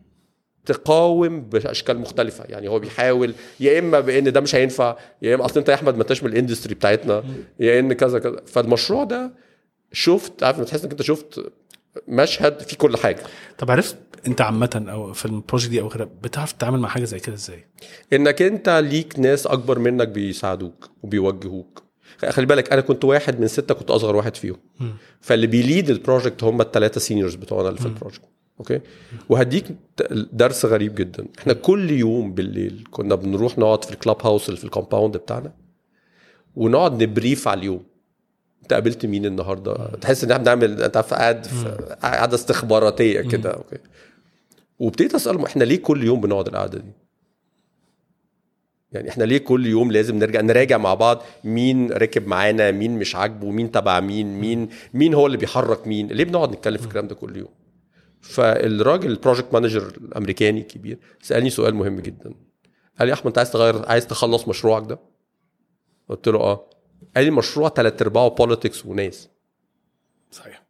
[0.66, 2.44] تقاوم بأشكال مختلفة.
[2.48, 5.94] يعني هو بيحاول يا إما بإن ده مش هينفع يا إما أصل أنت يا أحمد
[5.94, 7.24] ما أنتش من ال industry بتاعتنا
[7.60, 8.42] يا إن كذا كذا.
[8.46, 9.32] فالمشروع ده
[9.92, 11.52] شفت عارف تحس إنك أنت شفت
[12.08, 13.22] مشهد فيه كل حاجة.
[13.58, 17.04] طب عرفت انت عامة أو في ال project دي أو كده بتعرف تتعامل مع حاجة
[17.04, 17.66] زي كده إزاي؟
[18.12, 21.82] انك انت ليك ناس اكبر منك بيساعدوك وبيوجهوك.
[22.28, 24.56] خلي بالك أنا كنت واحد من ستة كنت اصغر واحد فيهم.
[25.20, 28.28] فاللي بي lead ال project هم الثلاثه seniors بتوعنا اللي في ال project.
[28.60, 28.80] okay؟
[29.28, 29.64] وهديك
[30.32, 31.26] درس غريب جدا.
[31.38, 35.16] إحنا كل يوم بالليل كنا بنروح نقعد في ال club house اللي في ال compound
[35.16, 35.52] بتاعنا
[36.56, 37.84] ونقعد ن brief على اليوم.
[38.62, 41.46] انت قابلت مين النهارده؟ تحس ان إحنا بنعمل انت عارف قاعد
[42.02, 43.78] قاعدة استخباراتية كده okay.
[44.78, 46.92] وابتديت اسالهم إحنا ليه كل يوم بنقعد القعدة دي؟
[48.92, 53.16] يعني إحنا ليه كل يوم لازم نرجع نراجع مع بعض مين ركب معانا مين مش
[53.16, 57.06] عاجبه مين تبع مين مين مين هو اللي بيحرك مين؟ ليه بنقعد نتكلم في الكلام
[57.08, 57.48] ده كل يوم؟
[58.20, 62.34] فالراجل ال project manager الأمريكاني الكبير سألني سؤال مهم جدا.
[62.98, 64.98] قال لي أحمد أنت عايز تغير عايز تخلص مشروعك ده؟
[66.08, 66.70] قلت له آه.
[67.16, 69.28] قال لي مشروع ثلاث أرباعه politics وناس.
[70.30, 70.62] صحيح.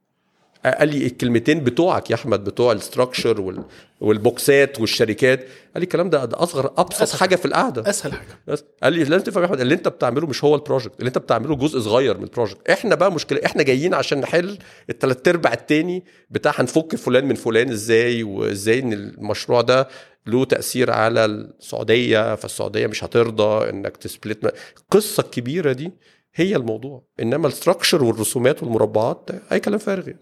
[0.79, 3.65] قال لي الكلمتين بتوعك يا أحمد بتوع ال structure وال...
[4.01, 5.39] وال boxات والشركات.
[5.41, 7.21] قال لي الكلام ده, ده أصغر أبسط أسهل.
[7.21, 7.91] حاجة في القعدة.
[7.91, 8.39] أسهل حاجة.
[8.47, 11.09] بس قال لي لازم تفهم يا أحمد اللي أنت بتعمله مش هو ال project اللي
[11.09, 14.59] أنت بتعمله جزء صغير من ال project إحنا بقى مشكلة إحنا جايين عشان نحل
[14.91, 19.89] الثلاث أرباع التاني بتاع هنفك فلان من فلان إزاي وإزاي إن المشروع ده
[20.27, 24.55] له تأثير على السعودية فالسعودية مش هترضى إنك ت split.
[24.79, 25.93] القصة الكبيره دي
[26.35, 30.21] هي الموضوع إنما ال structure والرسومات والمربعات أي كلام فارغ يعني.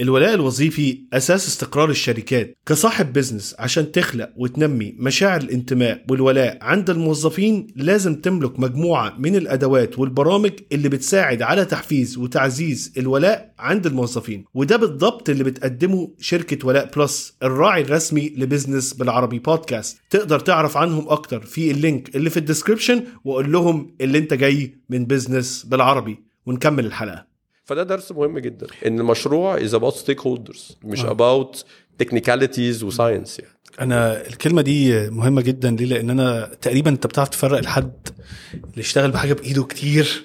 [0.00, 7.66] الولاء الوظيفي أساس استقرار الشركات كصاحب business عشان تخلق وتنمي مشاعر الانتماء والولاء عند الموظفين
[7.76, 14.44] لازم تملك مجموعة من الأدوات والبرامج اللي بتساعد على تحفيز وتعزيز الولاء عند الموظفين.
[14.54, 19.98] وده بالضبط اللي بتقدمه شركة ولاء بلس الراعي الرسمي لبزنس بالعربي بودكاست.
[20.10, 24.34] تقدر تعرف عنهم أكتر في ال link اللي في ال description وقول لهم اللي انت
[24.34, 26.18] جاي من بزنس بالعربي.
[26.46, 27.29] ونكمل الحلقة.
[27.70, 31.04] فده درس مهم جدا إن المشروع is about stakeholders مش.
[31.04, 31.64] about
[31.98, 37.28] technicalities و science يعني أنا الكلمة دي مهمة جدا ليه لأن أنا تقريبا أنت بتعرف
[37.28, 38.08] تفرق الحد
[38.54, 40.24] اللي اشتغل بحاجة بإيده كتير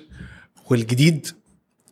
[0.70, 1.28] والجديد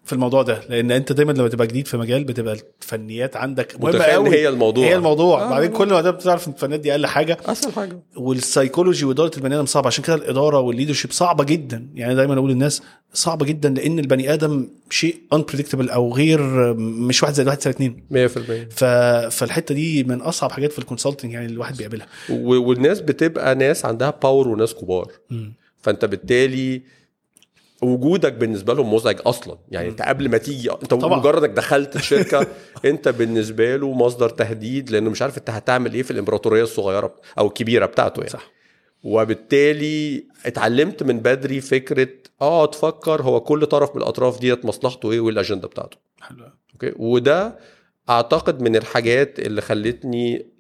[0.05, 4.03] في الموضوع ده لأن أنت دايما لما تبقى جديد في مجال بتبقى الفنيات عندك مهمة
[4.03, 4.29] قوي.
[4.29, 4.85] هي الموضوع.
[4.85, 5.43] هي الموضوع.
[5.43, 5.49] آه.
[5.49, 7.37] بعدين كل ما بتعرف ان الفنيات دي أقل حاجة.
[7.45, 7.99] اسهل حاجة.
[8.15, 9.87] والسايكولوجي وإدارة البني آدم صعبة.
[9.87, 11.87] عشان كده الإدارة وال leadership صعبة جدا.
[11.95, 12.81] يعني دايما أقول للناس
[13.13, 18.03] صعبة جدا لأن البني آدم شيء unpredictable أو غير مش واحد زائد واحد يساوي اتنين.
[18.11, 18.83] 100% ف...
[19.35, 22.07] فالحتة دي من أصعب حاجات في ال consulting يعني الواحد بيقابلها.
[22.29, 25.11] و- والناس بتبقى ناس عندها power وناس كبار.
[25.81, 26.81] فأنت بالتالي
[27.83, 29.57] وجودك بالنسبة لهم مزعج أصلا.
[29.71, 31.19] يعني أنت قبل ما تيجي أنت طبعا.
[31.19, 32.47] مجرد إنك دخلت الشركة
[32.85, 37.47] أنت بالنسبة له مصدر تهديد لأنه مش عارف أنت هتعمل إيه في الإمبراطورية الصغيرة أو
[37.47, 38.29] الكبيرة بتاعته يعني.
[38.29, 38.51] صح.
[39.03, 42.07] وبالتالي اتعلمت من بدري فكرة
[42.41, 45.97] آه تفكر هو كل طرف من الأطراف ديت مصلحته إيه وايه الاجنده بتاعته.
[46.21, 46.45] حلو.
[46.73, 47.59] okay؟ وده
[48.09, 50.52] أعتقد من الحاجات اللي خلتني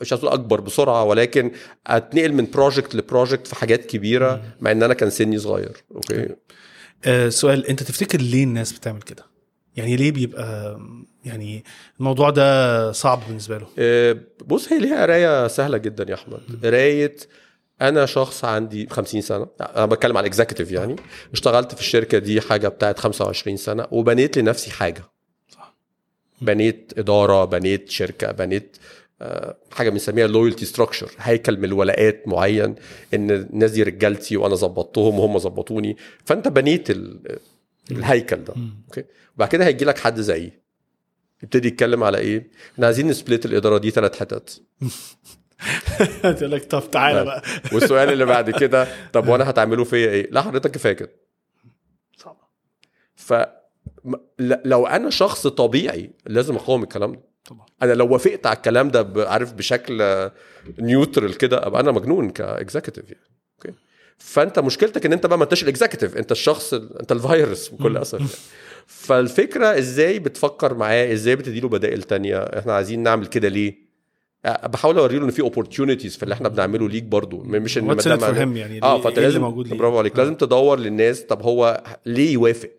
[0.00, 1.52] مش أقول أكبر بسرعة ولكن
[1.86, 5.76] أتنقل من project ل project في حاجات كبيرة مع إن أنا كان سني صغير.
[5.94, 6.28] أوكي؟
[7.04, 9.24] آه سؤال أنت تفتكر ليه الناس بتعمل كده؟
[9.76, 10.80] يعني ليه بيبقى
[11.24, 11.64] يعني
[11.98, 16.40] الموضوع ده صعب بالنسبة له؟ آه، بص هي ليها قراية سهلة جدا يا أحمد.
[16.64, 17.16] قراية
[17.82, 19.46] أنا شخص عندي 50 سنة.
[19.60, 20.96] أنا بتكلم على ال executive يعني.
[21.32, 25.02] اشتغلت في الشركة دي حاجة بتاعت 25 سنة وبنيت لنفسي حاجة.
[25.48, 25.76] صح.
[26.42, 28.76] بنيت إدارة بنيت شركة بنيت
[29.72, 32.74] حاجة بنسميها loyalty structure هيكل من الولاءات معين
[33.14, 35.96] إن الناس دي رجالتي وأنا ظبطتهم وهم ظبطوني.
[36.24, 37.38] فأنت بنيت ال-
[37.90, 38.54] الهيكل ده.
[38.88, 39.04] okay؟
[39.36, 40.52] وبعد كده هيجي لك حد زيي.
[41.42, 44.62] يبتدي يتكلم على إيه؟ إحنا عايزين ن split الإدارة دي ثلاث حتت.
[46.38, 47.42] تقول لك طب تعالى بقى.
[47.72, 51.10] والسؤال اللي بعد كده طب وأنا هتعملوا فيا إيه؟ لا حضرتك كفاية كده.
[52.16, 52.36] صعب.
[53.14, 53.34] ف
[54.64, 57.29] لو أنا شخص طبيعي لازم أقاوم الكلام ده.
[57.44, 57.66] طبعا.
[57.82, 60.30] أنا لو وافقت على الكلام ده عارف بشكل
[60.78, 63.24] neutral كده أبقى أنا مجنون ك executive يعني.
[63.56, 63.78] okay؟
[64.18, 67.96] فأنت مشكلتك إن أنت بقى ما أنتش ال executive أنت الشخص ال- أنت الفيروس بكل
[67.96, 68.30] أسف يعني.
[68.86, 73.90] فالفكرة إزاي بتفكر معاه إزاي بتديله بدائل تانية؟ إحنا عايزين نعمل كده ليه؟
[74.44, 77.42] بحاول أوري له إن في opportunities في اللي إحنا بنعمله ليك برضو.
[77.42, 79.40] مش إن What's in ما it دام for أنا- him يعني؟ آه فأنت إيه لازم
[79.40, 80.12] موجود؟ برافو عليك.
[80.12, 80.18] آه.
[80.18, 82.70] لازم تدور للناس طب هو ليه يوافق؟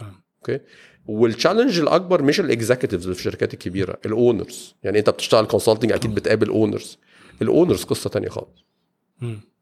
[0.00, 0.12] آه.
[0.38, 0.60] okay؟
[1.08, 5.46] وال challenge الأكبر مش ال executives اللي في الشركات الكبيرة ال owners يعني أنت بتشتغل
[5.46, 6.98] consulting أكيد بتقابل owners
[7.42, 8.64] الاونرز قصة تانية خالص.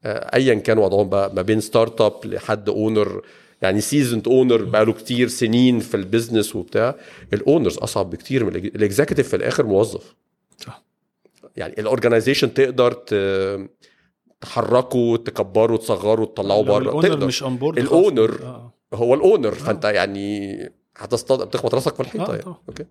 [0.05, 3.23] آه، ايا كان وضعهم بقى ما بين ستارت اب لحد اونر
[3.63, 6.95] يعني سيزند اونر بقاله كتير سنين في البيزنس وبتاع.
[7.33, 10.15] الاونرز أصعب بكتير من الاكزيكتيف في الآخر موظف.
[10.59, 10.83] صح.
[11.57, 13.71] يعني الاورجنايزيشن تقدر ت-
[14.41, 16.79] تحركه تكبره تصغره تطلعه لو بره.
[16.83, 17.27] الاونر تقدر.
[17.27, 17.43] مش
[17.79, 18.73] الأونر آه.
[18.95, 20.59] هو الاونر فأنت يعني
[20.97, 22.43] هتصطاد بتخبط راسك في الحيطة آه، يعني.
[22.43, 22.57] طبعا.
[22.69, 22.85] أوكي؟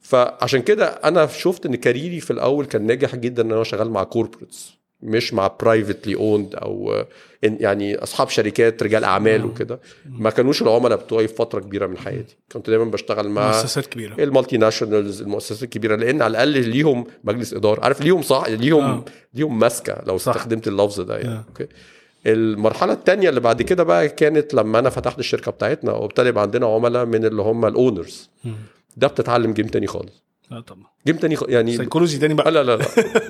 [0.00, 3.90] فعشان كده أنا شفت إن career ي في الأول كان ناجح جدا إن أنا شغال
[3.90, 7.04] مع corporates مش مع privately owned أو
[7.42, 9.44] يعني أصحاب شركات رجال أعمال.
[9.44, 9.80] وكده.
[10.06, 12.36] ما كانوش العملاء بتوعي في فترة كبيرة من حياتي.
[12.52, 14.24] كنت دايما بشتغل مع مؤسسات كبيرة.
[14.24, 17.84] ال multinationals المؤسسات الكبيرة لأن على الأقل ليهم مجلس إدارة.
[17.84, 19.04] عارف ليهم صح؟ ليهم آه.
[19.34, 20.32] ليهم ماسكة لو صح.
[20.32, 21.28] استخدمت اللفظ ده يعني.
[21.28, 21.44] آه.
[21.48, 21.66] okay؟
[22.26, 26.66] المرحلة الثانية اللي بعد كده بقى كانت لما أنا فتحت الشركة بتاعتنا وابتدى يبقى عندنا
[26.66, 28.30] عملاء من اللي هم ال owners.
[28.96, 30.22] ده بتتعلم game تاني خالص.
[30.50, 30.84] لا طبعا.
[31.06, 31.42] game تاني خ...
[31.48, 32.86] يعني سيكولوجي تاني آه بقى لا لا لا.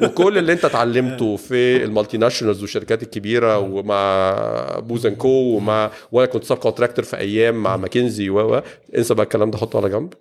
[0.09, 4.35] وكل اللي انت اتعلمته في ال multinationals والشركات الكبيرة ومع
[4.79, 8.63] Booz & Co ومع وأنا كنت subcontractor في أيام مع ماكنزي و و.
[8.97, 10.15] انسى بقى الكلام ده حطه على جنب.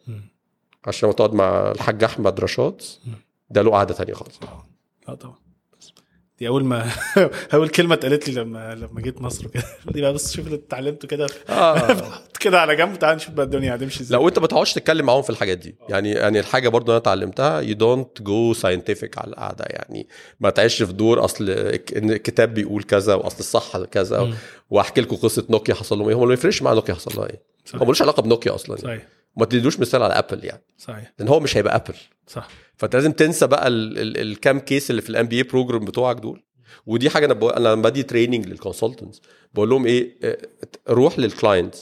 [0.85, 2.81] عشان لما تقعد مع الحاج أحمد رشاد.
[3.49, 4.39] ده له قعدة تانية خالص.
[5.07, 5.35] لا طبعا.
[6.39, 6.91] دي أول ما
[7.53, 11.07] أول كلمة اتقالت لي لما لما جيت مصر كده دي بقى بص شوف اللي اتعلمته
[11.07, 11.27] كده.
[11.47, 14.19] حط كده على جنب تعال نشوف بقى الدنيا هتمشي إزاي.
[14.19, 15.75] لو انت ما تقعدش تتكلم معاهم في الحاجات دي.
[15.89, 19.65] يعني يعني الحاجة برضو أنا اتعلمتها you don't go scientific على القعدة.
[19.69, 20.07] يعني
[20.39, 24.33] ما تعيش في دور أصل الكتاب بيقول كذا وأصل الصح كذا.
[24.69, 27.41] وأحكي لكم قصة نوكيا حصل لهم إيه؟ هم ما يفرقش مع نوكيا حصل لها إيه.
[27.75, 28.99] هو ملوش علاقة بنوكيا أصلا يعني.
[28.99, 29.07] صحيح.
[29.37, 30.61] ما تديلوش مثال على Apple يعني.
[30.77, 31.13] صحيح.
[31.19, 31.95] لأن هو مش هيبقى Apple
[32.27, 32.47] صح.
[32.79, 36.43] فانت لازم تنسى بقى ال- ال- الكام case اللي في ال MBA program بتوعك دول.
[36.85, 39.21] ودي حاجة أنا بقول أنا لما بدي training لل consultants
[39.53, 40.37] بقول لهم إيه آه،
[40.89, 41.75] روح لل client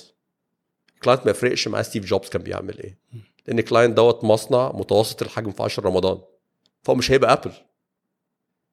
[0.96, 3.00] ال client ما يفرقش معاه ستيف جوبز كان بيعمل إيه.
[3.48, 6.18] لأن ال client دوت مصنع متوسط الحجم في 10 رمضان.
[6.84, 7.52] فهو مش هيبقى Apple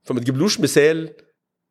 [0.03, 1.13] فما تجيبلوش مثال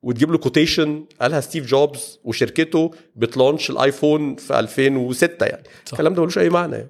[0.01, 5.63] وتجيب له quotation قالها ستيف جوبز وشركته بت launch الآيفون في 2006 يعني.
[5.85, 5.91] صح.
[5.93, 6.89] الكلام ده ملوش أي معنى يعني.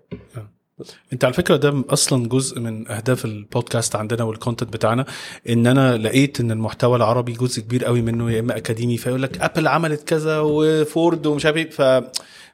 [1.13, 5.05] انت على فكرة ده أصلا جزء من اهداف البودكاست عندنا وال content بتاعنا
[5.49, 9.41] ان أنا لقيت ان المحتوى العربي جزء كبير قوي منه يا اما أكاديمي فيقول لك
[9.41, 12.03] Apple عملت كذا وفورد ومش عارف إيه ف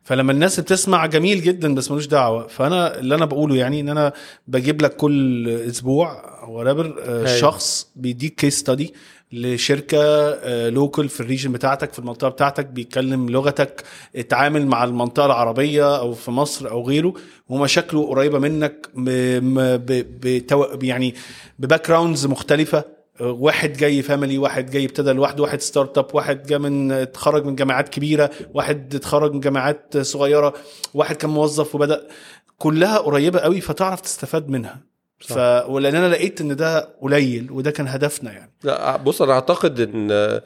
[0.03, 4.13] فلما الناس بتسمع جميل جدا بس ملوش دعوة فأنا اللي أنا بقوله يعني إن أنا
[4.47, 7.39] بجيب لك كل أسبوع ورابر هاي.
[7.39, 8.93] شخص بيديك case study
[9.31, 13.83] لشركة local في ال region بتاعتك في المنطقة بتاعتك بيتكلم لغتك
[14.15, 17.13] اتعامل مع المنطقة العربية أو في مصر أو غيره
[17.49, 18.89] ومشاكله قريبة منك
[20.83, 21.15] يعني
[21.59, 22.99] ب backgrounds مختلفة.
[23.19, 27.89] واحد جاي family واحد جاي ابتدى لوحده واحد startup واحد جا من اتخرج من جامعات
[27.89, 30.53] كبيرة واحد اتخرج من جامعات صغيرة
[30.93, 32.07] واحد كان موظف وبدأ.
[32.57, 34.88] كلها قريبة قوي فتعرف تستفاد منها.
[35.19, 35.37] ف
[35.69, 38.51] ولأن أنا لقيت إن ده قليل وده كان هدفنا يعني.
[38.63, 40.43] لا بص أنا أعتقد إن آه،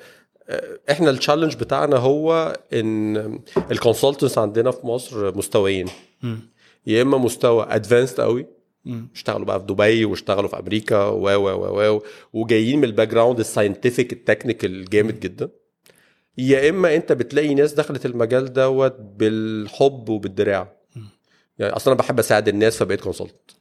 [0.92, 3.40] إحنا ال challenge بتاعنا هو إن
[3.72, 5.88] ال consultants عندنا في مصر مستويين.
[6.88, 8.46] يا إما مستوى advanced قوي.
[9.16, 12.02] اشتغلوا بقى في دبي واشتغلوا في أمريكا و و و و
[12.34, 15.50] وجايين من ال background ال scientific ال technical جامد جدا.
[16.38, 20.74] يا إما أنت بتلاقي ناس دخلت المجال دوت بالحب وبالدراع.
[21.60, 23.52] يعني أصلا أنا بحب أساعد الناس فبقيت consultant.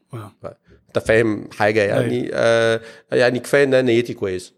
[0.96, 2.80] أنت فاهم حاجة يعني آه
[3.12, 4.52] يعني كفاية ان أنا نيتي كويسة.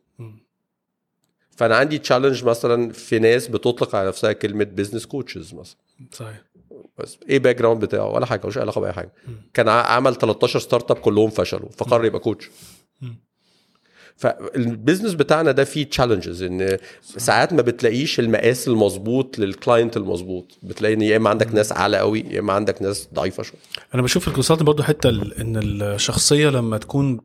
[1.56, 5.76] فأنا عندي challenge مثلا في ناس بتطلق على نفسها كلمة business coaches مثلا.
[6.12, 6.42] صحيح.
[6.98, 9.12] بس إيه background بتاعه؟ ولا حاجة ملوش علاقة بأي حاجة.
[9.54, 12.50] كان ع- عمل 13 startup كلهم فشلوا فقرر يبقى coach
[13.02, 13.16] مم.
[14.16, 20.58] فال business بتاعنا ده فيه challenges إن ساعات ما بتلاقيش المقاس المظبوط لل client المظبوط.
[20.62, 23.60] بتلاقي إن يا إما عندك ناس أعلى قوي يا إما عندك ناس ضعيفة شوية.
[23.94, 27.20] أنا بشوف ال consultant برضو حتة إن الشخصية لما تكون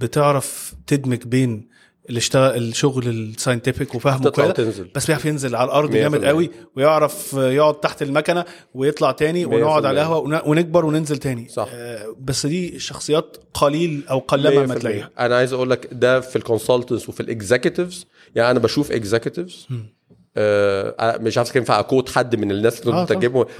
[0.00, 1.68] بتعرف تدمج بين
[2.08, 4.54] اللي اشتغل الشغل ال scientific وفهمه كده
[4.94, 6.24] بس بيعرف ينزل على الأرض جامد.
[6.24, 10.00] قوي ويعرف يقعد تحت المكنة ويطلع تاني ونقعد على.
[10.00, 11.68] القهوة ون- ونكبر وننزل تاني صح.
[11.74, 14.78] آه، بس دي شخصيات قليل أو قلما ما 100%.
[14.78, 18.92] تلاقيها أنا عايز أقول لك ده في ال consultants وفي ال executives يعني أنا بشوف
[18.92, 19.66] executives
[20.36, 23.06] آه مش عارف كان ينفع أ quote حد من الناس اللي آه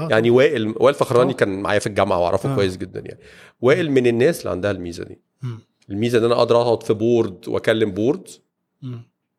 [0.01, 1.37] آه يعني وائل وائل فخراني آه.
[1.37, 2.55] كان معايا في الجامعة وأعرفه آه.
[2.55, 3.19] كويس جدا يعني
[3.61, 5.59] وائل من الناس اللي عندها الميزة دي مم.
[5.91, 8.29] الميزة إن أنا أقدر أقعد في board وأكلم board.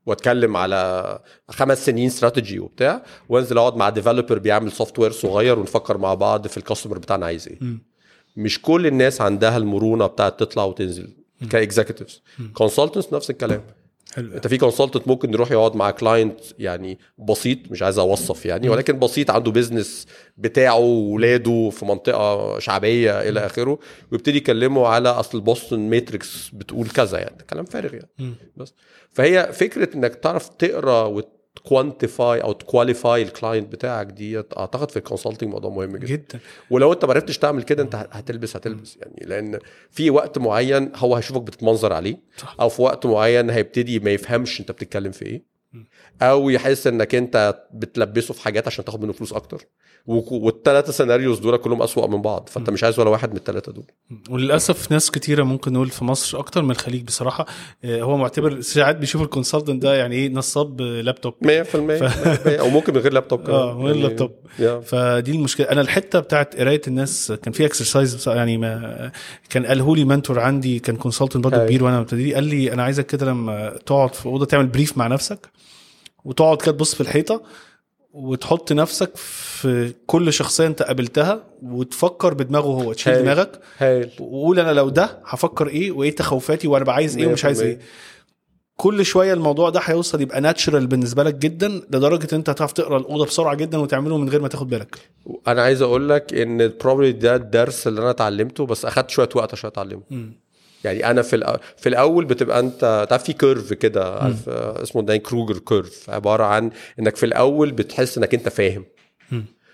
[0.05, 6.13] وأتكلم على خمس سنين استراتيجي وبتاع وأنزل أقعد مع developer بيعمل software صغير ونفكر مع
[6.13, 7.57] بعض في ال customer بتاعنا عايز إيه.
[7.61, 7.79] مم.
[8.37, 11.13] مش كل الناس عندها المرونة بتاعت تطلع وتنزل
[11.49, 12.21] ك executives
[12.53, 13.61] consultants نفس الكلام.
[14.15, 18.69] حلو انت في consultant ممكن يروح يقعد مع client يعني بسيط مش عايز اوصف يعني
[18.69, 23.79] ولكن بسيط عنده business بتاعه وولاده في منطقة شعبية إلى آخره
[24.11, 28.09] ويبتدي يكلمه على أصل Boston matrix بتقول كذا يعني كلام فارغ يعني.
[28.19, 28.35] مم.
[28.57, 28.73] بس.
[29.11, 31.07] فهي فكرة إنك تعرف تقرأ
[31.57, 35.97] وت quantify أو ت qualify ال client بتاعك دي أعتقد في ال consulting موضوع مهم
[35.97, 36.07] جدا.
[36.07, 36.39] جدا.
[36.69, 38.97] ولو أنت ما عرفتش تعمل كده أنت هتلبس هتلبس.
[38.97, 39.59] يعني لأن
[39.91, 42.55] في وقت معين هو هيشوفك بتتمنظر عليه صح.
[42.61, 45.57] أو في وقت معين هيبتدي ما يفهمش أنت بتتكلم في إيه.
[46.21, 49.61] أو يحس إنك أنت بتلبسه في حاجات عشان تاخد منه فلوس أكتر.
[50.07, 52.49] والثلاثه scenarios دول كلهم أسوأ من بعض.
[52.51, 53.85] فأنت مش عايز ولا واحد من الثلاثه دول.
[54.29, 57.45] وللأسف ناس كتيرة ممكن نقول في مصر أكتر من الخليج بصراحة.
[57.83, 61.33] آه، هو معتبر ساعات بيشوف ال consultant ده يعني إيه نصاب لابتوب.
[61.43, 61.47] 100%
[62.61, 63.55] أو ممكن من غير لابتوب كمان.
[63.55, 64.31] آه من غير يعني- لابتوب.
[64.83, 65.67] فدي المشكلة.
[65.71, 69.11] أنا الحتة بتاعت قراية الناس كان في exercise يعني ما
[69.49, 71.65] كان قاله لي mentor عندي كان consultant برضه هاي.
[71.65, 75.07] كبير وأنا مبتدئ قال لي أنا عايزك كده لما تقعد في أوضة تعمل brief مع
[75.07, 75.49] نفسك.
[76.27, 77.41] وتقعد كده تبص في الحيطة
[78.13, 83.21] وتحط نفسك في كل شخصية انت قابلتها وتفكر بدماغه هو تشيل هاي.
[83.21, 87.61] دماغك هايل وقول أنا لو ده هفكر إيه وإيه تخوفاتي وأنا عايز إيه ومش عايز
[87.61, 87.63] 100%.
[87.65, 87.79] إيه
[88.77, 93.25] كل شوية الموضوع ده هيوصل يبقى natural بالنسبة لك جدا لدرجة انت هتعرف تقرأ الأوضة
[93.25, 94.97] بسرعة جدا وتعمله من غير ما تاخد بالك
[95.47, 99.53] أنا عايز أقول لك إن probably ده الدرس اللي أنا اتعلمته بس أخدت شوية وقت
[99.53, 100.01] عشان أتعلمه
[100.83, 106.09] يعني أنا في في الأول بتبقى أنت تعرف في curve كده عارف اسمه Dunning-Kruger curve
[106.09, 108.85] عبارة عن إنك في الأول بتحس إنك أنت فاهم.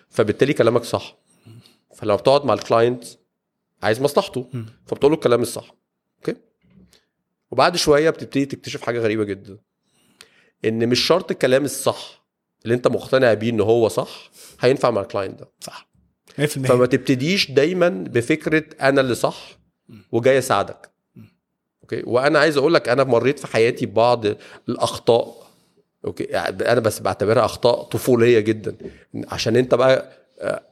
[0.10, 1.18] فبالتالي كلامك صح.
[1.96, 3.04] فلما بتقعد مع ال client
[3.84, 4.50] عايز مصلحته
[4.86, 5.76] فبتقول له الكلام الصح.
[6.18, 6.40] okay؟
[7.52, 9.58] وبعد شوية بتبتدي تكتشف حاجة غريبة جدا.
[10.66, 12.26] إن مش شرط الكلام الصح
[12.64, 15.52] اللي أنت مقتنع بيه إن هو صح هينفع مع ال client ده.
[15.60, 15.90] صح.
[16.38, 19.60] 100% فما تبتديش دايما بفكرة أنا اللي صح
[20.12, 20.93] وجاي أساعدك.
[21.84, 24.26] okay؟ وأنا عايز أقول لك أنا مريت في حياتي ببعض
[24.70, 25.48] الأخطاء
[26.06, 28.76] okay؟ يعني أنا بس بعتبرها أخطاء طفولية جدا.
[29.28, 30.12] عشان أنت بقى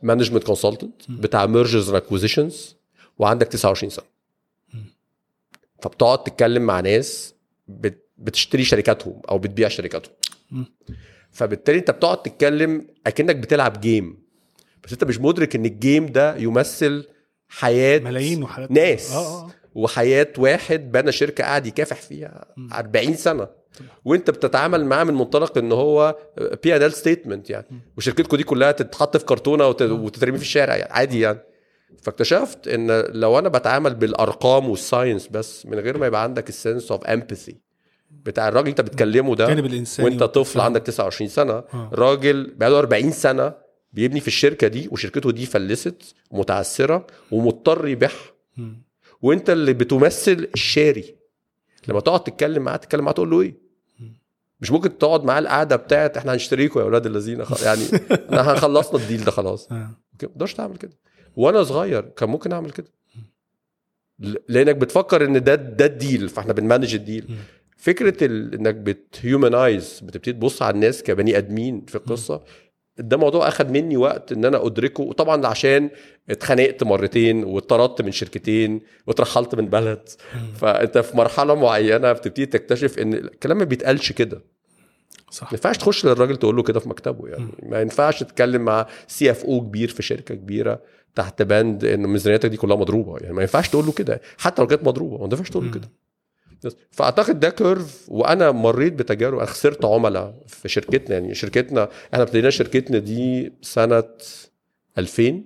[0.04, 2.76] management consultant بتاع mergers and acquisitions
[3.20, 4.06] وعندك 29 سنة.
[5.82, 7.34] فبتقعد تتكلم مع ناس
[7.68, 10.14] بت- بتشتري شركاتهم أو بتبيع شركاتهم.
[11.32, 14.18] فبالتالي أنت بتقعد تتكلم أكنك بتلعب game
[14.84, 17.08] بس أنت مش مدرك إن ال game ده يمثل
[17.48, 19.12] حياة ملايين وحالات ناس.
[19.12, 19.52] آه آه.
[19.76, 23.48] وحياة واحد بنى شركة قاعد يكافح فيها 40 سنة.
[24.06, 26.16] وانت بتتعامل معاه من منطلق إن هو
[26.64, 27.66] P&L statement يعني
[27.98, 31.40] وشركتكم دي كلها تتحط في كرتونة وت- وتترمي في الشارع يعني عادي يعني.
[32.04, 36.57] فاكتشفت إن لو أنا بتعامل بالأرقام وال science بس من غير ما يبقى عندك ال
[36.57, 37.56] sense of empathy
[38.12, 40.60] بتاع الراجل أنت بتكلمه ده الجانب الإنساني وأنت طفل.
[40.62, 41.90] عندك 29 سنة آه.
[41.94, 43.54] راجل بقاله 40 سنة
[43.94, 48.14] بيبني في الشركة دي وشركته دي فلست متعثره ومضطر يبيعها.
[49.22, 51.16] وانت اللي بتمثل الشاري.
[51.88, 53.58] لما تقعد تتكلم معاه تتكلم معاه تقول له إيه؟
[54.60, 59.24] مش ممكن تقعد معاه القعدة بتاعت إحنا هنشتريكم يا أولاد الذين يعني إحنا هنخلصنا الديل
[59.24, 59.72] ده خلاص.
[59.72, 59.76] آه.
[59.76, 60.98] ما تقدرش تعمل كده.
[61.36, 62.88] وأنا صغير كان ممكن أعمل كده.
[64.50, 67.36] لأنك بتفكر إن ده ده الديل فإحنا بنمانج الديل.
[67.78, 68.54] فكرة ال...
[68.54, 72.44] إنك بتهيومنايز بتبتدي تبص على الناس كبني آدمين في القصة
[72.98, 75.90] ده موضوع أخد مني وقت إن أنا أدركه وطبعا عشان
[76.30, 80.10] اتخانقت مرتين واتطردت من شركتين واترحلت من بلد.
[80.56, 84.42] فأنت في مرحلة معينة بتبتدي تكتشف إن الكلام ما بيتقالش كده.
[85.32, 85.44] صح.
[85.44, 87.48] ما ينفعش تخش للراجل تقول له كده في مكتبه يعني.
[87.64, 90.82] ما ينفعش تتكلم مع CFO كبير في شركة كبيرة
[91.16, 93.34] تحت بند إن ميزانيتك دي كلها مضروبة يعني.
[93.34, 95.90] ما ينفعش تقول له كده حتى لو كانت مضروبة ما ينفعش تقول له كده.
[96.92, 101.18] فأعتقد ده curve وأنا مريت بتجارب أنا خسرت عملاء في شركتنا.
[101.18, 104.04] يعني شركتنا إحنا ابتدينا شركتنا دي سنة
[104.98, 105.44] 2000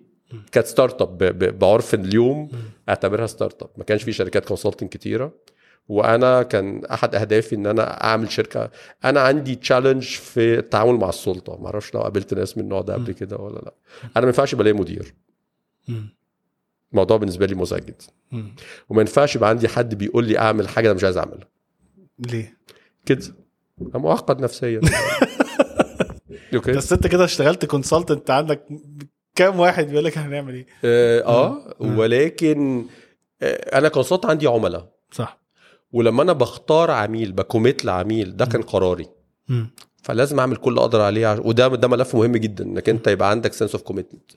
[0.52, 1.18] كانت start up
[1.60, 2.50] بعرف اليوم
[2.90, 5.34] أعتبرها start up ما كانش في شركات consulting كتيرة.
[5.88, 8.72] وأنا كان أحد أهدافي إن أنا أعمل شركة.
[9.06, 11.58] أنا عندي challenge في التعامل مع السلطة.
[11.62, 13.74] ما أعرفش لو قابلت ناس من النوع ده قبل كده ولا لأ.
[14.04, 15.14] أنا ما ينفعش ليا مدير.
[16.92, 18.06] الموضوع بالنسبة لي مزعج جدا.
[18.90, 21.48] وما ينفعش يبقى عندي حد بيقول لي أعمل حاجة أنا مش عايز أعملها.
[22.20, 22.58] ليه؟
[23.06, 23.36] كده.
[23.82, 24.82] أنا معقد نفسيا.
[26.56, 28.68] أوكي بس أنت كده اشتغلت consultant عندك
[29.36, 32.86] كام واحد بيقول لك هنعمل إيه؟ آه, آه ولكن
[33.42, 34.92] آه أنا consultant عندي عملاء.
[35.12, 35.42] صح.
[35.92, 39.08] ولما أنا بختار عميل ب commit لعميل ده كان قراري.
[39.50, 39.70] مم.
[40.04, 43.54] فلازم أعمل كل اللي أقدر عليه وده ده ملف مهم جدا إنك أنت يبقى عندك
[43.54, 44.32] sense of commitment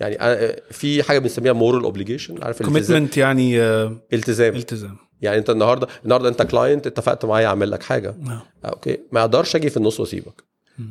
[0.00, 4.56] يعني أنا- في حاجة بنسميها moral obligation عارف commitment يعني آه، التزام.
[4.56, 4.96] التزام.
[5.22, 8.08] يعني انت النهارده النهارده انت client اتفقت معايا اعمل لك حاجة.
[8.10, 8.42] آه.
[8.64, 8.98] آه، أوكي.
[9.12, 10.44] ما أقدرش أجي في النص واسيبك.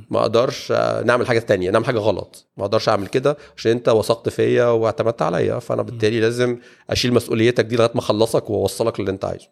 [0.10, 2.48] ما أقدرش آه، نعمل حاجة تانية نعمل حاجة غلط.
[2.58, 5.60] ما أقدرش اعمل كده عشان انت وثقت فيا واعتمدت عليا.
[5.60, 6.58] فانا بالتالي لازم
[6.90, 9.48] اشيل مسؤوليتك دي لغاية ما اخلصك واوصلك للي انت عايزه.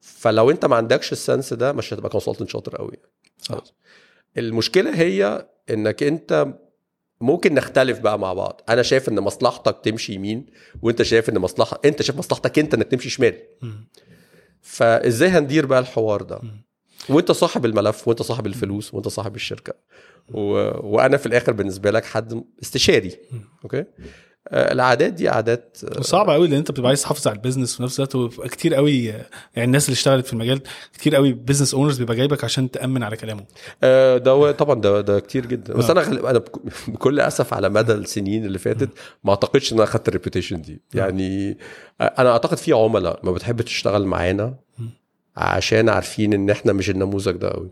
[0.00, 2.92] فلو انت ما عندكش ال sense ده مش هتبقى consultant شاطر قوي.
[3.42, 3.62] صح.
[4.38, 6.46] المشكلة هي انك انت
[7.20, 8.60] ممكن نختلف بقى مع بعض.
[8.68, 10.46] أنا شايف إن مصلحتك تمشي يمين
[10.82, 13.34] وأنت شايف إن مصلحة أنت شايف مصلحتك أنت إنك تمشي شمال.
[14.60, 16.40] فإزاي هندير بقى الحوار ده؟
[17.08, 19.72] وأنت صاحب الملف وأنت صاحب الفلوس وأنت صاحب الشركة.
[20.34, 20.40] و...
[20.94, 23.16] وأنا في الآخر بالنسبة لك حد استشاري.
[23.64, 23.84] أوكي؟
[24.52, 27.82] العادات دي عادات آه، وصعب قوي لأن أنت بتبقى عايز تحافظ على ال business في
[27.82, 29.26] نفس الوقت كتير قوي آه،
[29.56, 30.60] يعني الناس اللي اشتغلت في المجال
[30.92, 33.44] كتير قوي business owners بيبقى جايبك عشان تأمن على كلامه
[33.82, 35.74] آه، ده هو- طبعا ده ده كتير جدا.
[35.74, 35.92] بس آه.
[35.92, 38.88] أنا أنا بك- بكل أسف على مدى السنين اللي فاتت
[39.24, 40.80] ما أعتقدش إن أنا أخدت ال reputation دي.
[40.94, 41.58] يعني
[42.00, 44.54] آه، أنا أعتقد في عملاء ما بتحب تشتغل معانا
[45.36, 47.70] عشان عارفين إن إحنا مش النموذج ده قوي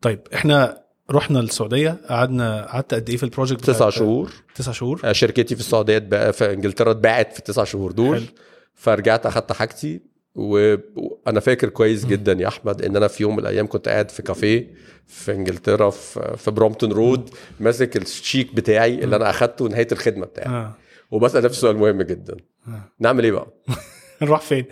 [0.00, 5.00] طيب إحنا رحنا السعودية قعدنا قعدت قد إيه في ال project تسع شهور تسع شهور
[5.04, 8.26] آه، شركتي في السعودية اتباع- في إنجلترا اتباعت في التسع شهور دول حلو.
[8.74, 10.00] فرجعت أخدت حاجتي
[10.34, 14.22] وأنا فاكر كويس جدا يا أحمد إن أنا في يوم من الأيام كنت قاعد في
[14.22, 14.74] كافيه
[15.06, 17.30] في إنجلترا في في برومبتون road
[17.60, 20.74] ماسك الشيك بتاعي اللي أنا أخدته نهاية الخدمة بتاعي آه
[21.10, 22.36] وبسأل نفسي سؤال مهم جدا
[22.68, 22.80] آه.
[23.00, 23.46] نعمل إيه بقى؟
[24.22, 24.64] نروح فين؟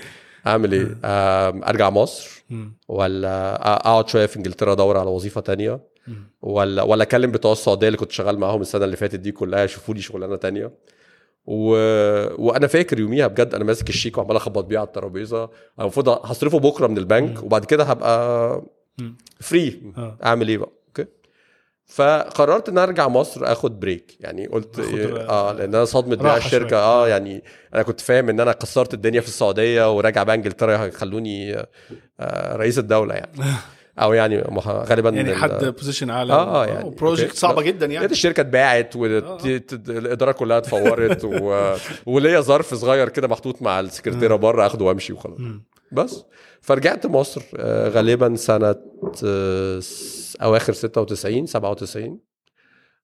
[0.47, 2.45] أعمل إيه؟ آم، أرجع مصر.
[2.89, 5.81] ولا أقعد شوية في إنجلترا أدور على وظيفة تانية.
[6.43, 9.95] ولا ولا أكلم بتوع السعودية اللي كنت شغال معاهم السنة اللي فاتت دي كلها يشوفوا
[9.95, 10.71] لي شغلانة تانية.
[11.47, 11.69] و...
[12.47, 15.51] وأنا فاكر يوميها بجد أنا ماسك الشيك وعمال أخبط بيه على الترابيزة.
[15.81, 18.63] المفروض هصرفه بكرة من البنك وبعد كده هبقى
[18.99, 19.17] مم.
[19.41, 20.19] free آه.
[20.25, 21.07] أعمل إيه بقى؟ أوكي.
[21.87, 26.69] فقررت إن أرجع مصر آخد break يعني قلت إيه آه لأن أنا بيع راحة الشركة.
[26.69, 26.79] شوية.
[26.81, 27.09] آه.
[27.09, 27.45] يعني
[27.75, 31.57] أنا كنت فاهم إن أنا كسرت الدنيا في السعودية وراجع بقى إنجلترا هيخلوني
[32.21, 33.33] آه، رئيس الدولة يعني.
[33.99, 36.91] أو يعني غالبا يعني حد position اعلى آه، آه، يعني.
[36.91, 37.37] project okay.
[37.37, 37.63] صعبة.
[37.63, 41.75] جدا يعني الشركة اتباعت والاداره كلها اتفورت و...
[42.15, 45.41] وليا ظرف صغير كده محطوط مع السكرتيرة بره اخده وامشي وخلاص.
[45.93, 46.25] بس
[46.61, 48.77] فرجعت مصر آه، غالبا سنة
[49.25, 49.81] آه،
[50.43, 52.19] أواخر 96 97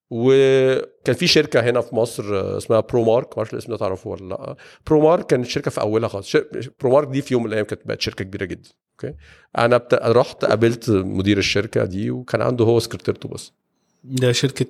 [0.09, 4.09] وكان في شركة هنا في مصر آه، اسمها برو مارك ما أعرفش الاسم ده تعرفه
[4.09, 4.55] ولا لأ
[4.87, 6.35] برو مارك كانت شركة في أولها خالص
[6.79, 8.69] برو مارك دي في يوم من الأيام كانت بقت شركة كبيرة جدا
[9.03, 9.15] okay.
[9.57, 9.93] أنا بت...
[9.93, 13.51] رحت قابلت مدير الشركة دي وكان عنده هو سكرتيرته بس.
[14.03, 14.67] ده شركة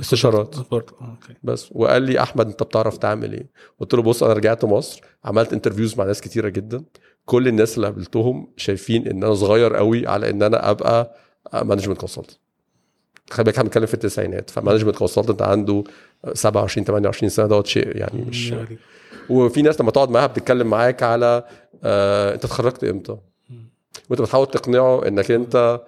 [0.00, 0.54] استشارات.
[0.72, 1.68] آه، بس.
[1.72, 5.98] وقال لي أحمد أنت بتعرف تعمل إيه؟ قلت له بص أنا رجعت مصر عملت interviews
[5.98, 6.84] مع ناس كتيرة جدا.
[7.24, 11.16] كل الناس اللي قابلتهم شايفين إن أنا صغير قوي على إن أنا أبقى
[11.54, 12.36] management consultant
[13.30, 14.50] خلي بالك إحنا بنتكلم في التسعينات.
[14.50, 15.84] ف management consultant عنده
[16.32, 18.50] 27 28 سنة دوت شيء يعني مش
[19.30, 21.44] وفي ناس لما تقعد معاها بتتكلم معاك على
[21.84, 23.16] آه أنت اتخرجت إمتى؟
[24.10, 25.80] وانت بتحاول تقنعه انك انت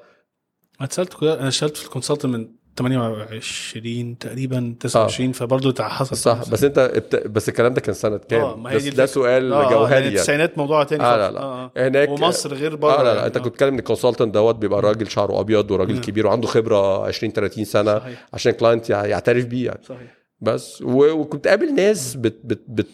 [0.81, 0.89] أنا
[1.21, 6.65] كده- أنا اشتغلت في ال consult من 28 تقريبا 29 فبرضه تع- حصل صح بس
[6.65, 7.27] انت ابت...
[7.27, 9.07] بس الكلام ده كان سنة كام؟ آه ما هي دي ده.
[9.07, 11.17] سؤال آه، آه، جوهري يعني التسعينات موضوع تاني آه،.
[11.17, 11.41] لا، لا.
[11.41, 11.89] آه، آه.
[11.89, 13.27] هناك ومصر غير بره آه لا لا يعني.
[13.27, 13.41] انت آه.
[13.41, 16.01] كنت بتتكلم إن ال consultant دوت بيبقى راجل شعره أبيض وراجل.
[16.01, 20.17] كبير وعنده خبرة 20 30 سنة صحيح عشان ال client يع- يعترف بيه يعني صحيح
[20.41, 22.87] بس و- وكنت قابل ناس بت بت بت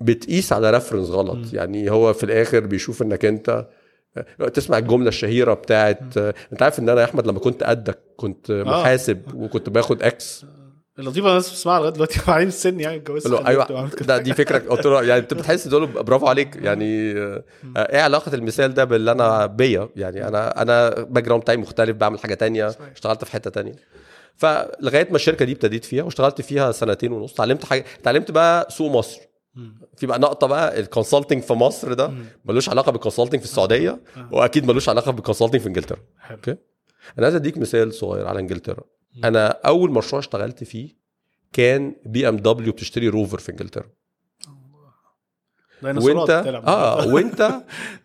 [0.00, 1.48] بتقيس على reference غلط مم.
[1.52, 3.66] يعني هو في الآخر بيشوف إنك أنت
[4.54, 6.16] تسمع الجملة الشهيرة بتاعت
[6.52, 10.44] انت عارف ان أنا يا احمد لما كنت قدك كنت محاسب وكنت باخد X
[10.98, 13.90] اللطيفة الناس بتسمعها لغاية دلوقتي بعدين السن يعني اتجوزت أيوه.
[14.00, 16.56] ده دي فكره قلت له يعني انت بتحس؟ تقول له برافو عليك.
[16.56, 17.42] يعني آه،
[17.76, 22.34] إيه علاقة المثال ده باللي أنا بيا؟ يعني أنا أنا background بتاعي مختلف بعمل حاجة
[22.34, 22.74] تانية.
[22.94, 23.74] اشتغلت في حتة تانية.
[24.36, 28.90] فلغاية ما الشركة دي ابتديت فيها واشتغلت فيها سنتين ونص اتعلمت حاجة اتعلمت بقى سوق
[28.90, 29.20] مصر.
[29.96, 32.12] في بقى نقطة بقى ال consulting في مصر ده.
[32.44, 34.28] ملوش علاقة بال consulting في السعودية آه.
[34.32, 35.98] وأكيد ملوش علاقة بال consulting في إنجلترا.
[36.30, 36.56] Okay
[37.18, 38.84] أنا عايز أديك مثال صغير على إنجلترا.
[39.24, 40.96] أنا أول مشروع اشتغلت فيه
[41.52, 43.84] كان بي إم دبليو بتشتري روفر في إنجلترا
[45.84, 46.30] وانت.
[46.66, 47.52] آه وانت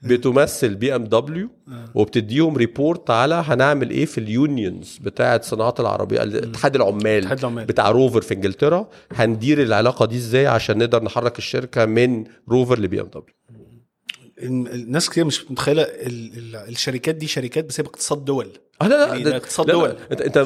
[0.04, 1.86] بتمثل بي إم دبليو آه.
[1.96, 7.66] وبتديهم report على هنعمل إيه في ال unions بتاعة صناعة العربية اتحاد العمال اتحاد العمال.
[7.66, 13.02] بتاع روفر في إنجلترا هندير العلاقة دي إزاي عشان نقدر نحرك الشركة من روفر لبي
[13.02, 13.36] إم دبليو
[14.74, 18.48] الناس كتير مش متخيلة ال- ال- الشركات دي شركات بسبب اقتصاد دول
[18.82, 19.90] آه لا يعني لا, ده ده اقتصاد دول.
[19.90, 20.38] لا انت أنت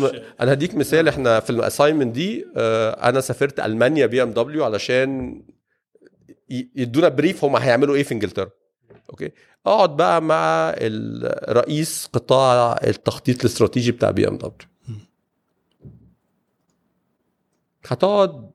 [0.41, 4.63] أنا هديك مثال إحنا في ال assignment دي آه، أنا سافرت ألمانيا بي إم دبليو
[4.63, 5.41] علشان
[6.75, 8.49] يدونا brief هم هيعملوا إيه في إنجلترا.
[9.09, 9.31] okay؟
[9.65, 14.51] أقعد بقى مع ال- رئيس قطاع التخطيط الاستراتيجي بتاع بي إم دبليو.
[17.87, 18.51] هتقعد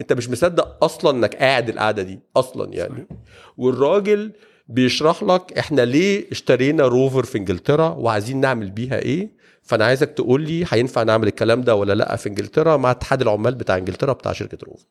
[0.00, 3.08] أنت مش مصدق أصلا إنك قاعد القعدة دي أصلا يعني.
[3.56, 4.32] والراجل
[4.68, 9.38] بيشرح لك إحنا ليه اشترينا روفر في إنجلترا وعايزين نعمل بيها إيه.
[9.62, 13.54] فأنا عايزك تقول لي هينفع نعمل الكلام ده ولا لأ في إنجلترا مع اتحاد العمال
[13.54, 14.86] بتاع إنجلترا بتاع شركة روفر.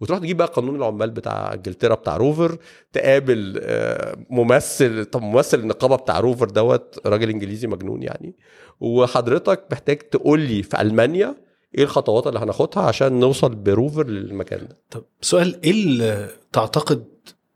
[0.00, 2.58] وتروح تجيب بقى قانون العمال بتاع انجلترا بتاع روفر
[2.92, 8.36] تقابل آه، ممثل طب ممثل النقابة بتاع روفر دوت، راجل انجليزي مجنون يعني.
[8.80, 11.34] وحضرتك محتاج تقول لي في ألمانيا
[11.78, 17.04] إيه الخطوات اللي هناخدها عشان نوصل بروفر للمكان ده؟ طب سؤال إيه اللي تعتقد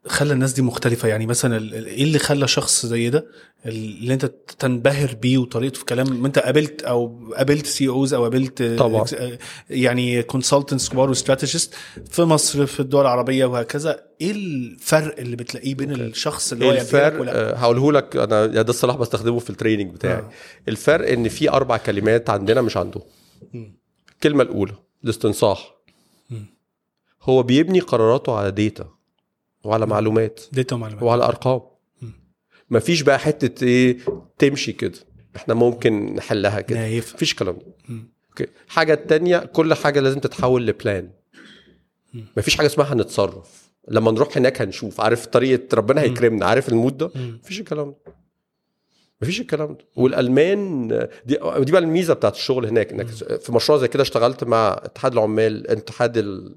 [0.06, 1.08] خلى الناس دي مختلفة.
[1.08, 3.26] يعني مثلا إيه اللي خلى شخص زي ده
[3.66, 4.24] اللي أنت
[4.58, 9.04] تنبهر بيه وطريقته في كلام؟ ما أنت قابلت أو قابلت CEOs أو قابلت طبعا.
[9.70, 11.74] يعني consultants كبار و strategists
[12.10, 14.02] في مصر في الدول العربية وهكذا.
[14.20, 18.16] إيه الفرق اللي بتلاقيه بين الشخص اللي هو يبهرك الفرق؟ آه، هقوله لك.
[18.16, 20.18] أنا ده اصطلاح بستخدمه في ال training بتاعي.
[20.18, 20.30] آه.
[20.68, 23.02] الفرق إن في أربع كلمات عندنا مش عندهم.
[24.14, 24.74] الكلمة الأولى
[25.04, 25.74] الاستنصاح.
[26.30, 26.46] مم.
[27.22, 28.88] هو بيبني قراراته على data
[29.64, 30.40] وعلى معلومات.
[30.52, 31.60] data ومعلومات وعلى أرقام.
[32.02, 32.12] مم.
[32.70, 33.98] مفيش بقى حتة إيه
[34.38, 34.98] تمشي كده.
[35.36, 36.78] إحنا ممكن نحلها كده.
[36.80, 38.12] نايف مفيش مم.
[38.28, 38.46] Okay.
[38.68, 41.10] حاجة التانية كل حاجة لازم تتحول ل plan.
[42.36, 43.72] مفيش حاجة اسمها هنتصرف.
[43.88, 45.00] لما نروح هناك هنشوف.
[45.00, 46.46] عارف طريقة ربنا هيكرمنا.
[46.46, 47.10] عارف المود ده.
[47.16, 48.12] مفيش الكلام ده.
[49.22, 49.84] مفيش الكلام ده.
[49.96, 50.88] والألمان
[51.26, 52.92] دي دي بقى الميزة بتاعت الشغل هناك.
[52.92, 53.06] إنك
[53.40, 56.56] في مشروع زي كده اشتغلت مع اتحاد العمال اتحاد ال...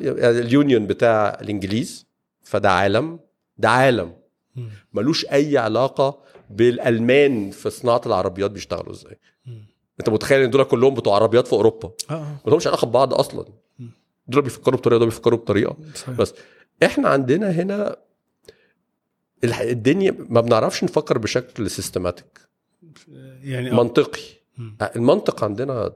[0.00, 2.06] يعني اليونيون بتاع الإنجليز.
[2.54, 3.20] فده عالم
[3.58, 4.12] ده عالم.
[4.92, 6.18] ملوش أي علاقة
[6.50, 9.18] بالألمان في صناعة العربيات بيشتغلوا إزاي.
[10.00, 13.14] أنت متخيل إن دول كلهم بتوع عربيات في أوروبا آه آه ما لهمش علاقة ببعض
[13.14, 13.44] أصلا.
[14.28, 16.14] دول بيفكروا بطريقة دول بيفكروا بطريقة صحيح.
[16.16, 16.34] بس
[16.84, 17.96] إحنا عندنا هنا
[19.44, 22.40] الدنيا ما بنعرفش نفكر بشكل سيستماتيك
[23.42, 23.74] يعني آه.
[23.74, 24.22] منطقي
[24.58, 24.76] مم.
[24.96, 25.92] المنطق عندنا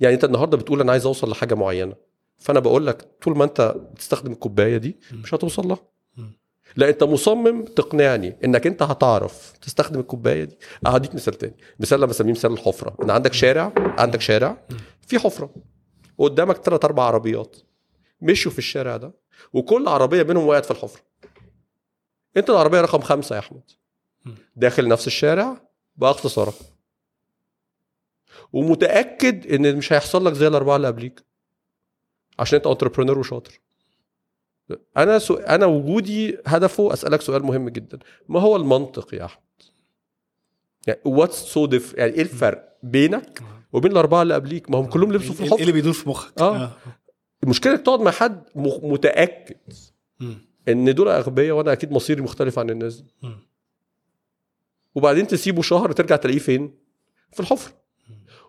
[0.00, 1.94] يعني أنت النهارده بتقول أنا عايز أوصل لحاجة معينة
[2.40, 5.78] فانا بقول لك طول ما انت بتستخدم الكوباية دي مش هتوصل لها.
[6.76, 10.58] لا انت مصمم تقنعني انك انت هتعرف تستخدم الكوباية دي.
[10.86, 11.56] هديك مثال تاني.
[11.80, 12.96] مثال أنا بسميه مثال الحفرة.
[13.02, 14.66] ان عندك شارع عندك شارع
[15.06, 15.54] في حفرة.
[16.18, 17.56] وقدامك ثلاث أربع عربيات.
[18.20, 19.12] مشوا في الشارع ده
[19.52, 21.02] وكل عربية منهم وقعت في الحفرة.
[22.36, 23.62] انت العربية رقم خمسة يا أحمد.
[24.56, 25.62] داخل نفس الشارع
[25.96, 26.54] باختيارك
[28.52, 31.29] ومتأكد إن مش هيحصل لك زي الأربعة اللي قبليك.
[32.40, 33.60] عشان انت entrepreneur وشاطر.
[34.96, 35.34] أنا so...
[35.34, 37.98] أنا وجودي هدفه أسألك سؤال مهم جدا.
[38.28, 39.42] ما هو المنطق يا أحمد؟
[40.86, 45.12] يعني what's so diff يعني إيه الفرق بينك وبين الأربعة اللي قبليك؟ ما هم كلهم
[45.12, 46.70] لبسوا في إيه الحفره اللي بيدور في مخك؟ آه.
[47.44, 49.56] المشكلة إنك تقعد مع حد م- متأكد.
[50.68, 53.14] إن دول أغبياء وأنا أكيد مصيري مختلف عن الناس دي.
[54.94, 56.74] وبعدين تسيبه شهر ترجع تلاقيه فين؟
[57.32, 57.72] في الحفره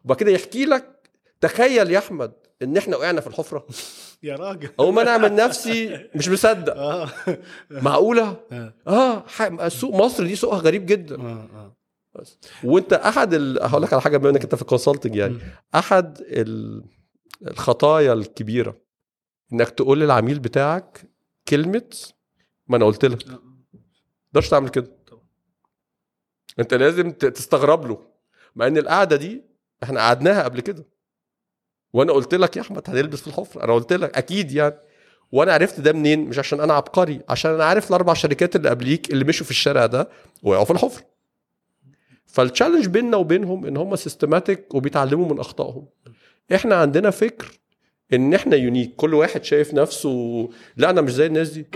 [0.06, 1.10] وبعد كده يحكي لك
[1.42, 2.34] تخيل يا أحمد
[2.64, 3.68] إن إحنا وقعنا في الحفرة.
[4.24, 4.70] يا راجل.
[4.80, 6.78] أو ما أنا أعمل نفسي مش مصدق.
[6.78, 7.10] آه.
[7.72, 8.74] معقولة؟ آه.
[8.88, 11.22] آه ح- سوق مصر دي سوقها غريب جدا.
[11.22, 11.76] آه
[12.16, 12.38] بس.
[12.64, 13.64] وأنت أحد ال...
[13.64, 15.38] هقول لك على حاجة بما إنك أنت في الكونسلتنج يعني.
[15.76, 16.84] أحد ال...
[17.48, 18.82] الخطايا الكبيرة
[19.54, 21.10] إنك تقول للعميل بتاعك
[21.48, 21.90] كلمة
[22.68, 23.22] ما أنا قلت لك.
[24.32, 24.92] تقدرش تعمل كده.
[26.60, 28.08] أنت لازم تستغرب له.
[28.56, 29.44] مع إن القعدة دي
[29.84, 30.86] إحنا قعدناها قبل كده.
[31.94, 33.64] وأنا قلت لك يا أحمد هنلبس في الحفرة.
[33.64, 34.76] أنا قلت لك أكيد يعني.
[35.32, 39.12] وأنا عرفت ده منين؟ مش عشان أنا عبقري عشان أنا عارف الأربع شركات اللي قبليك
[39.12, 40.10] اللي مشوا في الشارع ده
[40.44, 41.06] وقعوا في الحفرة.
[42.26, 45.88] فال challenge بيننا وبينهم إن هم systematic وبيتعلموا من أخطائهم.
[46.56, 47.60] إحنا عندنا فكر
[48.14, 50.50] إن إحنا unique كل واحد شايف نفسه.
[50.78, 51.68] لا أنا مش زي الناس دي.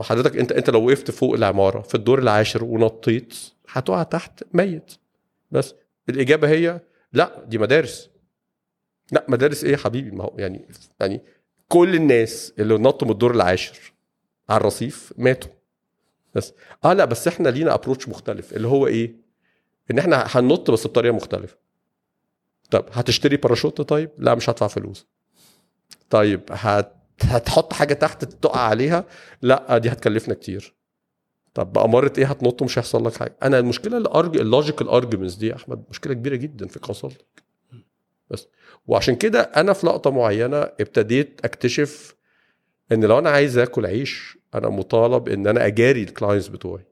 [0.00, 3.34] حضرتك أنت أنت لو وقفت فوق العمارة في الدور العاشر ونطيت
[3.68, 4.92] هتقع تحت ميت.
[5.50, 5.74] بس
[6.08, 6.80] الإجابة هي
[7.12, 8.10] لا دي مدارس.
[9.12, 10.68] لا مدارس إيه يا حبيبي؟ ما هو يعني
[11.00, 11.22] يعني
[11.68, 13.92] كل الناس اللي نطوا من الدور العاشر
[14.48, 15.50] على الرصيف ماتوا.
[16.34, 16.52] بس
[16.84, 19.16] آه لا بس إحنا لينا approach مختلف اللي هو إيه؟
[19.90, 21.56] إن إحنا هننط بس بطريقة مختلفة.
[22.70, 25.06] طب هتشتري باراشوت طيب لا مش هدفع فلوس.
[26.10, 26.92] طيب هت
[27.22, 29.04] هتحط حاجة تحت تقع عليها؟
[29.42, 30.74] لا دي هتكلفنا كتير.
[31.54, 35.54] طب بأمارة إيه هتنط ومش هيحصل لك حاجة؟ أنا المشكلة ال logical arguments دي يا
[35.56, 37.20] أحمد مشكلة كبيرة جدا في ال consulting
[38.30, 38.48] بس
[38.86, 42.14] وعشان كده أنا في لقطة معينة ابتديت أكتشف
[42.92, 46.84] إن لو أنا عايز آكل عيش أنا مطالب إن أنا أجاري ال clients بتوعي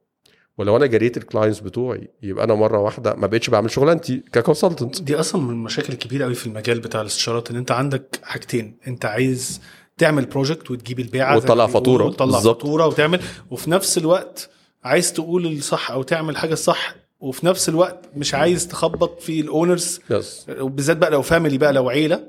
[0.59, 4.39] ولو أنا جاريت ال clients بتوعي يبقى أنا مرة واحدة ما بقتش بعمل شغلانتي ك
[4.39, 8.79] consultant دي أصلا من المشاكل الكبيرة قوي في المجال بتاع الاستشارات إن أنت عندك حاجتين
[8.87, 9.61] أنت عايز
[9.99, 12.05] تعمل project وتجيب البيعة وتطلع فاتورة.
[12.05, 12.41] وتطلع.
[12.41, 13.21] فاتورة وتعمل
[13.51, 14.51] وفي نفس الوقت
[14.85, 16.95] عايز تقول الصح أو تعمل حاجة الصح
[17.27, 20.01] وفي نفس الوقت مش عايز تخبط في ال owners.
[20.11, 22.23] Yes وبالذات بقى لو family بقى لو عيلة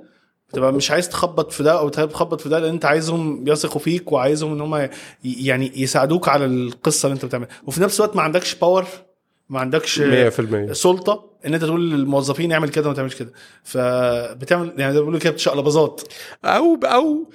[0.50, 4.12] بتبقى مش عايز تخبط في ده أو تخبط في ده لأن أنت عايزهم يثقوا فيك
[4.12, 4.90] وعايزهم إن هم
[5.24, 7.50] يعني يساعدوك على القصة اللي أنت بتعملها.
[7.66, 8.86] وفي نفس الوقت ما عندكش power
[9.50, 13.32] ما عندكش 100% سلطة إن أنت تقول للموظفين اعمل كده وما تعملش كده.
[13.64, 16.02] فبتعمل يعني زي ما بيقولوا كده بشقلباظات.
[16.46, 17.30] أو أو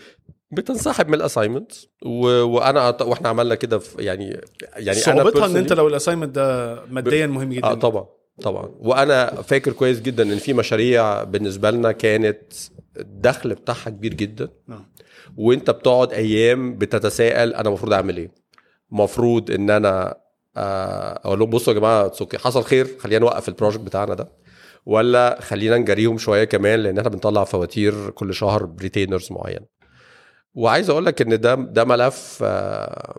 [0.53, 1.73] بتنسحب من ال assignment
[2.07, 2.27] و...
[2.43, 4.41] وأنا وإحنا عملنا كده في يعني
[4.77, 7.67] يعني صعوبتها إن أنت لو ال assignment ده ماديا مهم جدا.
[7.67, 8.07] آه طبعا
[8.43, 8.69] طبعا.
[8.79, 12.43] وأنا فاكر كويس جدا إن في مشاريع بالنسبة لنا كانت
[12.97, 14.49] الدخل بتاعها كبير جدا.
[14.69, 14.93] نعم.
[15.37, 18.31] وأنت بتقعد أيام بتتساءل أنا المفروض أعمل إيه.
[18.93, 20.15] المفروض إن أنا
[20.57, 22.13] آه، أقول لهم بصوا يا جماعة.
[22.37, 24.33] حصل خير خلينا نوقف ال project بتاعنا ده.
[24.87, 29.61] ولا خلينا نجاريهم شوية كمان لأن إحنا بنطلع فواتير كل شهر ب retainers معين
[30.55, 33.19] وعايز أقول لك ان ده ده ملف آه،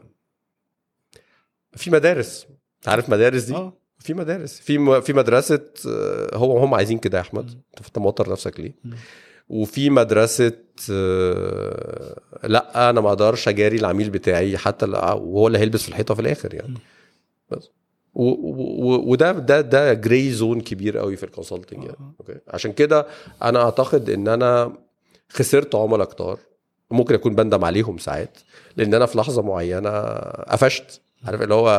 [1.76, 2.48] في مدارس.
[2.88, 3.74] عارف مدارس دي؟ آه.
[4.00, 4.60] في مدارس.
[4.60, 7.62] في في مدرسة آه، هو هم عايزين كده يا أحمد.
[7.88, 8.74] انت موتر نفسك ليه.
[9.50, 10.52] وفي مدرسة
[10.92, 16.22] آه، لا أنا ما أقدرش أجاري العميل بتاعي حتى وهو اللي هيلبس في الحيطة في
[16.22, 16.74] الآخر يعني.
[17.52, 17.70] بس.
[18.16, 21.98] وده ده ده gray zone كبير قوي في ال consulting يعني.
[22.00, 22.14] آه.
[22.20, 23.08] okay عشان كده
[23.44, 24.78] أنا أعتقد إن أنا
[25.30, 26.40] خسرت عملاء كتار.
[26.92, 28.38] ممكن أكون بندم عليهم ساعات
[28.78, 29.90] لأن أنا في لحظة معينة
[30.50, 31.70] قفشت عارف اللي هو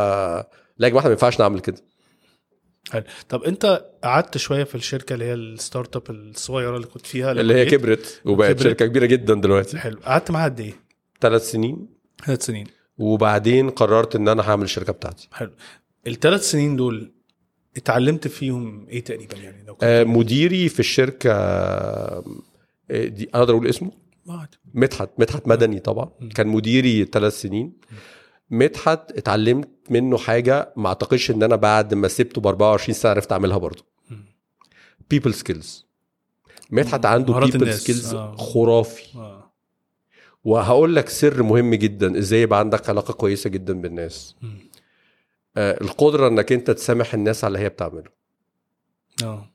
[0.78, 1.76] لا يا جماعة ما ينفعش نعمل كده.
[2.90, 3.05] حلو.
[3.28, 7.55] طب أنت قعدت شوية في الشركة اللي هي الستارت أب الصغيرة اللي كنت فيها اللي
[7.55, 7.66] هي.
[7.66, 8.62] كبرت وبقت كبرت.
[8.62, 9.78] شركة كبيرة جدا دلوقتي.
[9.78, 9.98] حلو.
[10.05, 10.74] قعدت معاها قد إيه؟
[11.20, 11.86] ثلاث سنين.
[12.26, 12.66] ثلاث سنين.
[12.98, 15.28] وبعدين قررت إن أنا هعمل الشركة بتاعتي.
[15.32, 15.50] حلو.
[16.07, 17.12] الثلاث سنين دول
[17.76, 22.24] اتعلمت فيهم إيه تقريبا يعني؟ لو كنت آه، مديري في الشركة آه،
[22.90, 23.92] دي أقدر أقول اسمه.
[24.74, 26.10] مدحت مدحت مدني طبعا.
[26.34, 27.72] كان مديري ثلاث سنين.
[28.50, 33.32] مدحت اتعلمت منه حاجة ما اعتقدش ان أنا بعد ما سبته ب 24 سنة عرفت
[33.32, 33.84] اعملها برضه.
[35.11, 35.86] people skills
[36.70, 37.74] مدحت عنده people.
[37.74, 38.36] skills آه.
[38.36, 39.18] خرافي.
[39.18, 39.52] آه.
[40.44, 42.18] وهقول لك سر مهم جدا.
[42.18, 44.36] إزاي يبقى عندك علاقة كويسة جدا بالناس.
[45.56, 48.10] آه القدرة انك انت تسامح الناس على اللي هي بتعمله.
[49.22, 49.50] آه.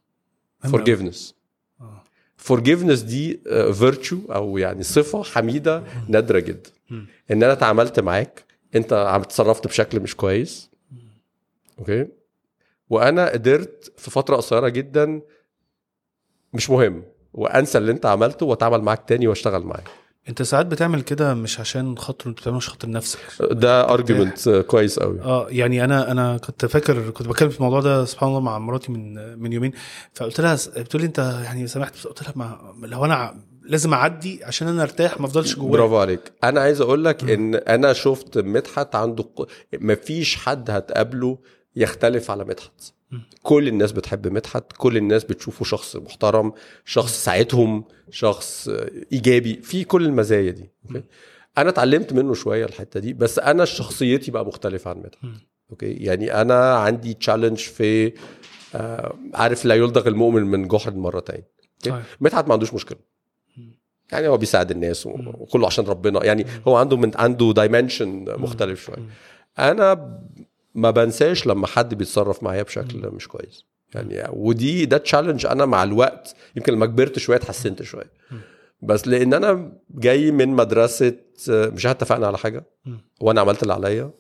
[0.66, 1.39] مهم
[2.40, 2.56] آه.
[2.56, 3.40] forgiveness دي
[3.74, 6.70] virtue أو يعني صفة حميدة نادرة جدا.
[7.32, 8.44] إن أنا اتعاملت معاك
[8.76, 10.70] أنت عم تصرفت بشكل مش كويس
[11.80, 12.08] okay
[12.90, 15.22] وأنا قدرت في فترة قصيرة جدا
[16.54, 19.88] مش مهم وأنسى اللي أنت عملته وأتعامل معاك تاني وأشتغل معاك
[20.30, 23.20] انت ساعات بتعمل كده مش عشان خاطر انت بتعمل عشان خاطر نفسك.
[23.42, 28.06] ده argument كويس قوي آه يعني أنا أنا كنت فاكر كنت بتكلم في الموضوع ده
[28.06, 29.72] سبحان الله مع مراتي من من يومين.
[30.14, 34.44] فقلت لها بتقول لي أنت يعني سمحت بس قلت لها ما لو أنا لازم أعدي
[34.44, 35.72] عشان أنا أرتاح ما أفضلش جوايا.
[35.72, 36.32] برافو عليك.
[36.44, 39.48] أنا عايز أقول لك إن أنا شفت مدحت عنده ق-
[39.82, 41.38] مفيش حد هتقابله
[41.76, 42.94] يختلف على مدحت.
[43.44, 46.54] كل الناس بتحب مدحت كل الناس بتشوفه شخص محترم
[46.86, 48.70] شخص ساعدهم شخص
[49.12, 51.04] إيجابي في كل المزايا دي أوكي؟
[51.58, 55.42] أنا اتعلمت منه شوية الحتة دي بس أنا شخصيتي بقى مختلفة عن مدحت.
[55.72, 58.14] okay يعني أنا عندي challenge في
[58.76, 61.44] آه عارف لا يلدغ المؤمن من جحر مرتين.
[62.22, 62.98] مدحت ما عندوش مشكلة.
[64.12, 65.06] يعني هو بيساعد الناس.
[65.08, 69.10] وكله عشان ربنا يعني هو عنده من عنده dimension مختلف شوية.
[69.60, 70.20] أنا
[70.76, 73.66] ما بنساش لما حد بيتصرف معايا بشكل مش كويس
[73.96, 78.12] يعني ودي ده challenge أنا مع الوقت يمكن لما كبرت شوية اتحسنت شوية.
[78.82, 81.14] بس لأن أنا جاي من مدرسة
[81.50, 82.66] مش اتفقنا على حاجة.
[83.22, 84.12] وأنا عملت اللي عليا.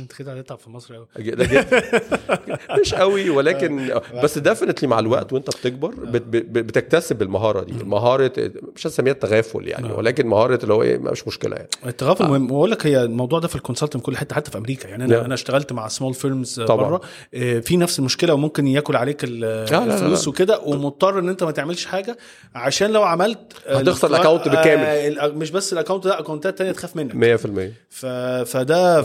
[0.00, 1.06] انت كده هتتعب في مصر قوي
[2.80, 7.84] مش قوي ولكن بس definitely مع الوقت وانت بتكبر بت- بت- بتكتسب المهارة دي.
[7.84, 8.32] مهاره
[8.76, 9.96] مش هسميها التغافل يعني آه.
[9.96, 11.68] ولكن مهارة اللي هو إيه مش مشكلة يعني.
[11.86, 12.50] التغافل مهم.
[12.52, 14.88] وأقول لك هي الموضوع ده في ال consulting كل حتة حتى في أمريكا.
[14.88, 15.24] يعني أنا.
[15.24, 16.60] أنا اشتغلت مع small firms.
[16.60, 17.00] بره.
[17.34, 20.28] آه، في نفس المشكلة وممكن ياكل عليك الفلوس.
[20.28, 22.16] وكده ومضطر إن أنت ما تعملش حاجة.
[22.54, 24.84] عشان لو عملت آه، هتخسر الأكاونت بالكامل.
[24.84, 27.14] آه، ال- مش بس الأكونت ده أكونتات تانية تخاف منك.
[27.14, 28.06] 100% ف...
[28.46, 29.00] فده.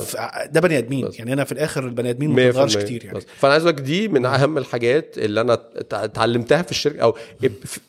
[0.46, 1.08] ده بني آدمين.
[1.08, 1.20] بس.
[1.20, 3.18] يعني أنا في الآخر البني آدمين ما 100% بتتغيرش كتير يعني.
[3.18, 3.26] بس.
[3.38, 7.16] فأنا عايز أقول لك دي من أهم الحاجات اللي أنا اتع- اتعلمتها في الشركة أو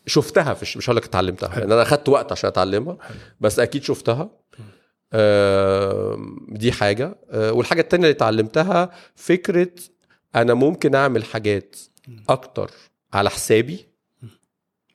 [0.07, 2.97] شفتها في الش- مش هقول لك اتعلمتها لأن أنا أخدت وقت عشان أتعلمها
[3.41, 4.31] بس أكيد شفتها.
[5.15, 7.19] آم، دي حاجة.
[7.31, 9.69] آه، والحاجة التانية اللي اتعلمتها فكرة
[10.35, 11.77] أنا ممكن أعمل حاجات
[12.29, 12.71] أكتر
[13.13, 13.87] على حسابي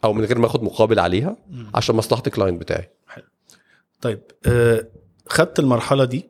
[0.04, 1.38] أو من غير ما آخد مقابل عليها
[1.76, 2.90] عشان مصلحة ال client بتاعي.
[4.02, 4.88] طيب آه،
[5.28, 6.30] خدت المرحلة دي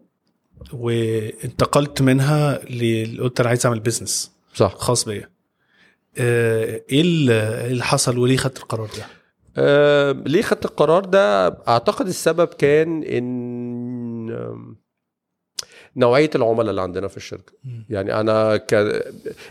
[0.73, 2.57] وانتقلت منها
[3.19, 4.75] قلت أنا عايز أعمل business صح.
[4.75, 5.29] خاص بيا.
[6.17, 9.05] آه، إيه اللي إيه حصل وليه خدت القرار ده؟
[9.57, 13.95] آه، ليه خدت القرار ده؟ أعتقد السبب كان إن
[15.97, 17.53] نوعية العملاء اللي عندنا في الشركة.
[17.63, 17.85] مم.
[17.89, 18.73] يعني أنا ك...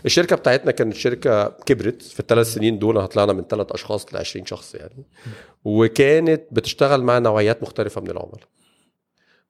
[0.05, 2.01] الشركة بتاعتنا كانت شركة كبرت.
[2.01, 5.05] في الثلاث سنين دول هطلعنا من ثلاث أشخاص ل 20 شخص يعني.
[5.65, 8.47] وكانت بتشتغل مع نوعيات مختلفة من العملاء.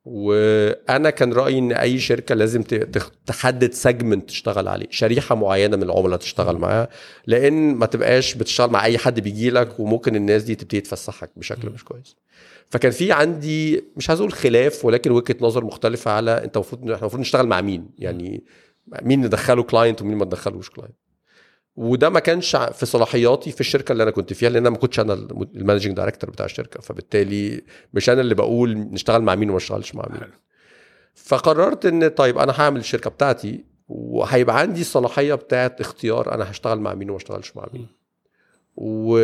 [0.06, 2.64] وأنا كان رأيي إن أي شركة لازم
[3.26, 6.90] تحدد سيجمنت تشتغل عليه شريحة معينة من العملاء تشتغل معاها
[7.28, 11.70] لأن ما تبقاش بتشتغل مع أي حد بيجي لك وممكن الناس دي تبتدي تفسحك بشكل
[11.70, 12.16] مش كويس.
[12.70, 16.96] فكان في عندي مش عايز أقول خلاف ولكن وجهة نظر مختلفة على أنت المفروض إحنا
[16.98, 18.44] المفروض نشتغل مع مين؟ يعني
[19.02, 20.96] مين ندخله client ومين ما ندخلوش client
[21.76, 25.00] وده ما كانش في صلاحياتي في الشركة اللي أنا كنت فيها لأن أنا ما كنتش
[25.00, 25.14] أنا
[25.56, 26.82] ال managing director بتاع الشركة.
[26.82, 27.62] فبالتالي
[27.94, 30.22] مش أنا اللي بقول نشتغل مع مين وما نشتغلش مع مين.
[31.16, 36.94] فقررت إن طيب أنا هعمل الشركة بتاعتي وهيبقى عندي الصلاحيه بتاعت اختيار أنا هشتغل مع
[36.94, 37.88] مين وما أشتغلش مع مين.
[38.76, 39.18] و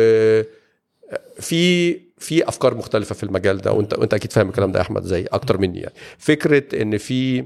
[1.40, 5.04] في في أفكار مختلفة في المجال ده وأنت وأنت أكيد فاهم الكلام ده يا أحمد
[5.04, 5.94] زي أكتر مني يعني.
[6.18, 7.44] فكرة إن في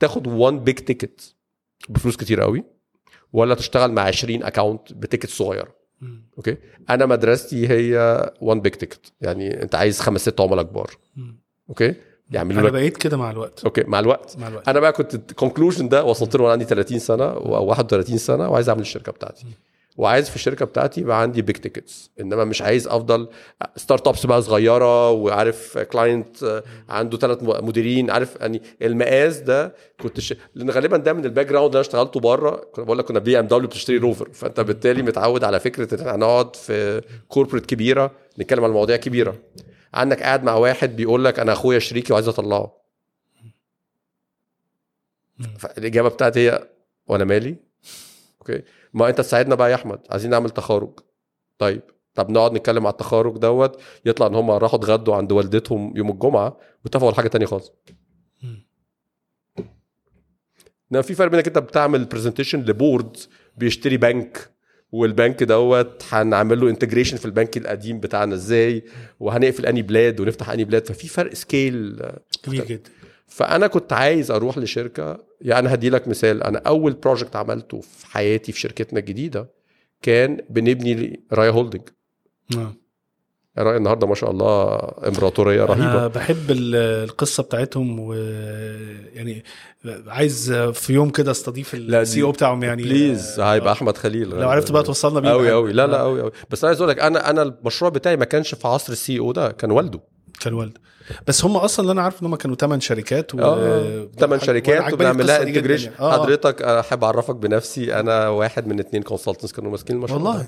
[0.00, 1.34] تاخد one big ticket
[1.88, 2.64] بفلوس كتير قوي
[3.32, 6.28] ولا تشتغل مع 20 account ب ticket صغيره مم.
[6.38, 6.56] okay؟
[6.90, 7.96] أنا مدرستي هي
[8.40, 10.90] one big ticket يعني أنت عايز خمس ست عملاء كبار.
[11.68, 11.94] okay؟
[12.30, 13.64] يعملوا أنا بقيت كده مع الوقت.
[13.64, 14.36] okay؟ مع الوقت.
[14.38, 14.68] مع الوقت.
[14.68, 18.48] أنا بقى كنت ال conclusion ده وصلت له وأنا عندي 30 سنة أو 31 سنة
[18.48, 19.46] وعايز أعمل الشركة بتاعتي.
[19.96, 23.28] وعايز في الشركة بتاعتي يبقى عندي big tickets إنما مش عايز أفضل
[23.76, 30.34] startups بقى صغيرة وعارف client عنده ثلاث مديرين عارف يعني المقاس ده كنت ش...
[30.54, 32.50] لأن غالبا ده من ال background اللي أنا اشتغلته بره.
[32.72, 36.56] كنا بقول لك كنا BMW بتشتري Rover فأنت بالتالي متعود على فكرة إن إحنا هنقعد
[36.56, 39.34] في corporate كبيرة نتكلم عن مواضيع كبيرة.
[39.94, 42.76] عندك قاعد مع واحد بيقول لك أنا أخويا شريكي وعايز أطلعه.
[45.58, 46.68] فالإجابة بتاعتي هي
[47.06, 47.56] وأنا مالي؟
[48.40, 48.62] okay.
[48.94, 50.90] ما انت تساعدنا بقى يا احمد عايزين نعمل تخارج.
[51.58, 51.82] طيب
[52.14, 56.58] طب نقعد نتكلم على التخارج دوت يطلع ان هم راحوا اتغدوا عند والدتهم يوم الجمعة
[56.84, 57.72] واتفقوا على حاجة تانية خالص.
[60.92, 63.16] انما في فرق بينك انت بتعمل presentation ل board
[63.56, 64.50] بيشتري بنك
[64.92, 68.84] والبنك دوت هنعمل له integration في البنك القديم بتاعنا إزاي
[69.20, 72.02] وهنقفل أنهي بلاد ونفتح أنهي بلاد ففي فرق scale
[72.42, 72.90] كبير جدا.
[73.26, 78.52] فأنا كنت عايز أروح لشركة يعني هدي لك مثال أنا أول project عملته في حياتي
[78.52, 79.50] في شركتنا الجديدة
[80.02, 81.82] كان بنبني راية holding
[82.56, 82.74] آه.
[83.58, 84.74] راية النهارده ما شاء الله
[85.08, 86.74] إمبراطورية أنا رهيبة بحب ال-
[87.04, 88.14] القصة بتاعتهم و
[89.14, 89.44] يعني
[90.06, 94.72] عايز في يوم كده أستضيف ال CEO بتاعهم يعني please هيبقى أحمد خليل لو عرفت
[94.72, 95.50] بقى توصلنا بيه قوي.
[95.52, 96.02] قوي لا لا آه.
[96.02, 98.92] قوي قوي بس أنا عايز أقول لك أنا أنا المشروع بتاعي ما كانش في عصر
[98.92, 100.00] ال CEO ده كان والده
[100.40, 100.72] كان
[101.26, 103.38] بس هم أصلا اللي أنا عارف إن هم كانوا ثمان شركات و
[104.18, 106.00] ثمان شركات وعجباني وبنعمل لها integration يعني.
[106.00, 106.22] آه، آه.
[106.22, 110.22] حضرتك أحب أعرفك بنفسي أنا واحد من اثنين consultants كانوا ماسكين المشروع.
[110.22, 110.46] والله.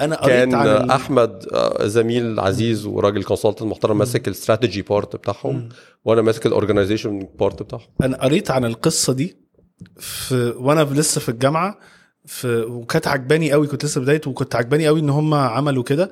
[0.00, 5.16] أنا قريت كان عن أحمد آه، زميل عزيز وراجل consultant محترم ماسك ال strategy part
[5.16, 5.68] بتاعهم
[6.04, 7.86] وأنا ماسك ال organization part بتاعهم.
[8.02, 9.36] أنا قريت عن القصة دي
[9.96, 11.78] في وأنا لسه في الجامعة
[12.26, 16.10] في وكانت عجباني قوي كنت لسه بدايته وكنت عجباني قوي إن هم عملوا كده.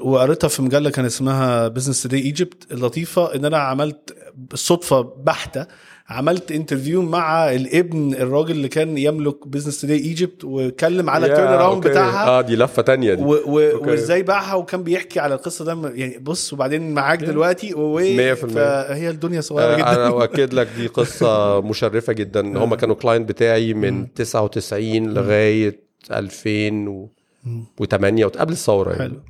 [0.00, 4.16] وقريتها في مجلة كان اسمها Business Today Egypt اللطيفة إن أنا عملت
[4.54, 5.66] صدفة بحتة
[6.08, 11.86] عملت interview مع الابن الراجل اللي كان يملك Business Today Egypt واتكلم على ال turnaround.
[11.86, 12.26] بتاعها.
[12.28, 13.22] آه دي لفة تانية دي.
[13.22, 13.86] و- و-.
[13.88, 18.44] وإزاي باعها وكان بيحكي على القصة ده يعني بص وبعدين معاك دلوقتي و- مية في
[18.44, 18.54] المية.
[18.54, 19.90] فهي الدنيا صغيرة آه، جدا.
[19.94, 22.40] أنا أؤكد لك دي قصة مشرفة جدا.
[22.64, 25.80] هم كانوا client بتاعي من 99 لغاية
[26.10, 29.02] 2008 قبل الثورة يعني.
[29.02, 29.20] حلو.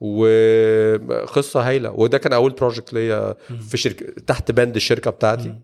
[0.00, 1.90] وقصة هايلة.
[1.90, 3.34] وده كان أول project ليا
[3.68, 5.54] في شركة تحت بند الشركة بتاعتي.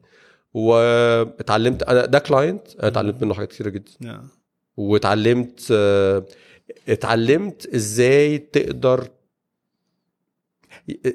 [0.54, 3.90] واتعلمت أنا ده client أنا اتعلمت منه حاجات كتيرة جدا.
[4.76, 6.26] واتعلمت آه،
[6.88, 9.08] اتعلمت إزاي تقدر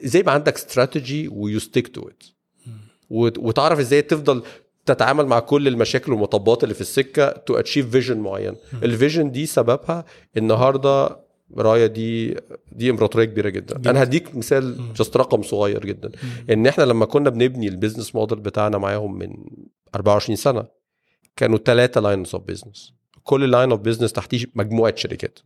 [0.06, 2.24] إزاي يبقى عندك strategy و stick to it
[3.40, 4.44] وتعرف إزاي تفضل
[4.86, 8.56] تتعامل مع كل المشاكل والمطبات اللي في السكة to achieve vision معين.
[8.84, 10.06] ال vision دي سببها
[10.38, 11.18] النهارده
[11.58, 12.36] راية دي
[12.72, 13.78] دي امبراطورية كبيرة جدا.
[13.78, 13.90] جدا.
[13.90, 16.12] أنا هديك مثال just رقم صغير جدا.
[16.50, 19.34] إن إحنا لما كنا بنبني ال business model بتاعنا معاهم من
[19.96, 20.66] 24 سنة
[21.36, 22.94] كانوا ثلاثة lines of business
[23.24, 25.40] كل line of business تحتيه مجموعة شركات.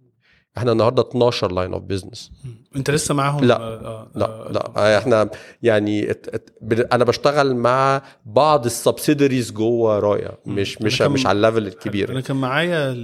[0.57, 2.31] إحنا النهارده 12 line of business
[2.75, 3.57] انت لسه معاهم؟ لا.
[3.61, 5.29] آه، لا آه، لا إحنا
[5.63, 6.49] يعني at at
[6.91, 11.67] أنا بشتغل مع بعض ال subsidiaries جوه رايا مش مش مش على ال level أنا
[11.67, 12.95] الكبير كان معايا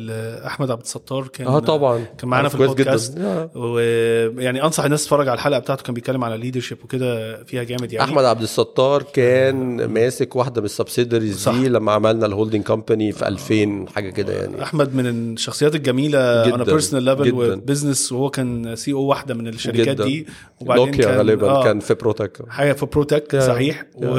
[0.48, 2.06] أحمد عبد الستار كان آه طبعا.
[2.18, 3.18] كان معانا في البودكاست.
[3.18, 3.50] آه.
[3.56, 8.10] ويعني أنصح الناس تتفرج على الحلقة بتاعته كان بيتكلم على leadership وكده فيها جامد يعني.
[8.12, 11.50] أحمد عبد الستار كان ماسك واحدة من ال subsidiaries.
[11.50, 14.64] دي لما عملنا ال holding company في 2000 حاجة كده يعني.
[14.64, 17.39] أحمد من الشخصيات الجميلة جداً، أنا personal level.
[17.40, 20.04] و business وهو كان CEO واحدة من الشركات جداً.
[20.06, 20.26] دي
[20.62, 23.86] نوكيا غالبا آه، كان في بروتك حاجة في بروتك يا- صحيح.
[24.02, 24.10] يا.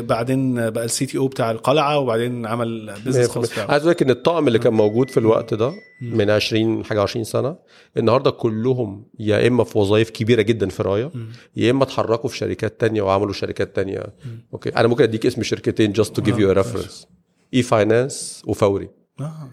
[0.00, 4.10] وبعدين بقى ال CTO بتاع القلعة وبعدين عمل business خاص بتاعه عايز أقول لك إن
[4.10, 5.72] الطقم اللي كان موجود في الوقت ده
[6.02, 7.56] من 20 حاجة 20 سنة
[7.96, 11.10] النهارده كلهم يا إما في وظائف كبيرة جدا في رايا
[11.56, 14.02] يا إما اتحركوا في شركات تانية وعملوا شركات تانية.
[14.52, 14.68] okay.
[14.68, 17.06] أنا ممكن أديك اسم شركتين just to give you reference
[17.54, 18.88] e-finance وفوري.
[19.20, 19.50] آه.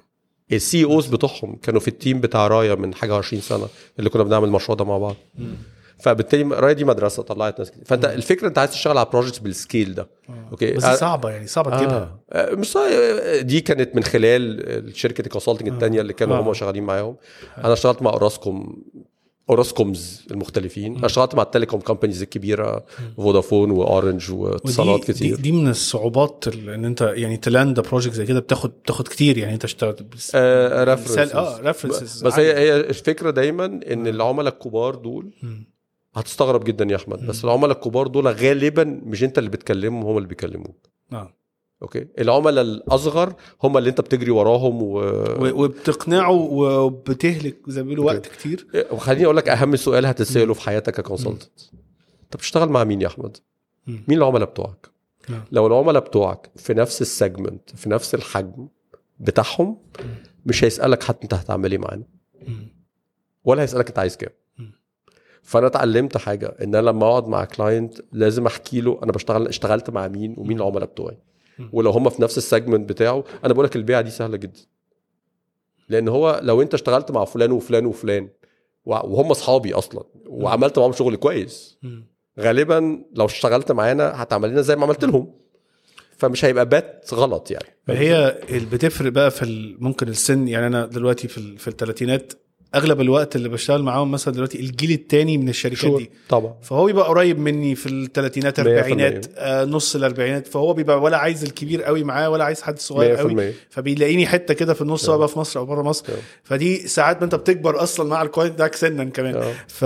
[0.54, 3.68] ال CEOs بتوعهم كانوا في ال team بتاع رايا من حاجة 20 سنة
[4.00, 5.16] اللي كنا بنعمل المشروع ده مع بعض.
[6.00, 7.84] فبالتالي رايا دي مدرسة طلعت ناس كتير.
[7.86, 10.08] فأنت الفكرة أنت عايز تشتغل على projects بال scale ده.
[10.52, 12.18] okay؟ بس آه، صعبة يعني صعبة تجيبها.
[12.32, 12.56] آه.
[12.56, 13.42] مش صحيح.
[13.42, 16.42] دي كانت من خلال شركة ال consulting الثانية اللي كانوا آه.
[16.42, 17.16] هم شغالين معاهم.
[17.58, 18.84] أنا اشتغلت مع أوراسكوم
[19.50, 20.96] اوراسكومز المختلفين.
[20.96, 22.86] أنا اشتغلت مع ال telecom companies الكبيرة
[23.18, 25.36] فودافون وأورنج واتصالات كتير.
[25.36, 29.38] دي, دي من الصعوبات إن أنت يعني ت land project زي كده بتاخد بتاخد كتير
[29.38, 31.36] يعني أنت اشتغلت بس- آه references.
[31.36, 32.24] آه references.
[32.24, 32.54] بس هي.
[32.54, 35.32] هي الفكرة دايما إن العملاء الكبار دول
[36.16, 40.28] هتستغرب جدا يا أحمد بس العملاء الكبار دول غالبا مش أنت اللي بتكلمهم هم اللي
[40.28, 40.88] بيكلموك.
[41.14, 41.34] آه.
[41.82, 44.94] okay؟ العملاء الأصغر هم اللي أنت بتجري وراهم و...
[45.00, 48.68] و- وبتقنعه وبتهلك زي ما بيقولوا وقت كتير.
[48.92, 51.44] وخليني أقول لك أهم سؤال هتسأله في حياتك ك consultant
[52.24, 53.38] انت بتشتغل مع مين يا أحمد.
[53.88, 54.90] مين العملاء بتوعك؟
[55.30, 55.44] نعم.
[55.52, 58.68] لو العملاء بتوعك في نفس ال segment في نفس الحجم
[59.20, 59.78] بتاعهم
[60.46, 62.04] مش هيسألك حتى أنت هتعمل إيه معانا.
[63.44, 64.30] ولا هيسألك أنت عايز كام.
[65.44, 69.90] فأنا اتعلمت حاجة إن أنا لما أقعد مع client لازم أحكي له أنا بشتغل اشتغلت
[69.90, 71.18] مع مين ومين العملاء بتوعي.
[71.74, 74.60] ولو هم في نفس ال segment بتاعه أنا بقول لك البيعة دي سهلة جدا.
[75.90, 78.30] لأن هو لو أنت اشتغلت مع فلان وفلان وفلان
[78.86, 81.78] وهم أصحابي أصلا وعملت معاهم شغل كويس.
[82.40, 85.34] غالبا لو اشتغلت معانا هتعمل لنا زي ما عملت لهم.
[86.18, 87.78] فمش هيبقى بات غلط يعني.
[87.88, 92.34] فهي اللي بتفرق بقى في ممكن السن يعني أنا دلوقتي في في الثلاثينات
[92.76, 95.98] أغلب الوقت اللي بشتغل معاهم مثلا دلوقتي الجيل الثاني من الشركات.
[95.98, 96.12] دي.
[96.30, 96.56] طبعا.
[96.62, 100.48] فهو بيبقى قريب مني في الثلاثينات مية في أربعينات آه نص الأربعينات.
[100.48, 103.52] فهو بيبقى ولا عايز الكبير قوي معاه ولا عايز حد صغير قوي.
[103.52, 106.06] 100% فبيلاقيني حتة كده في النص سواء بقى في مصر أو بره مصر.
[106.44, 109.54] فدي ساعات ما أنت بتكبر أصلا مع ال client بتاعك سنا كمان.
[109.68, 109.86] ف...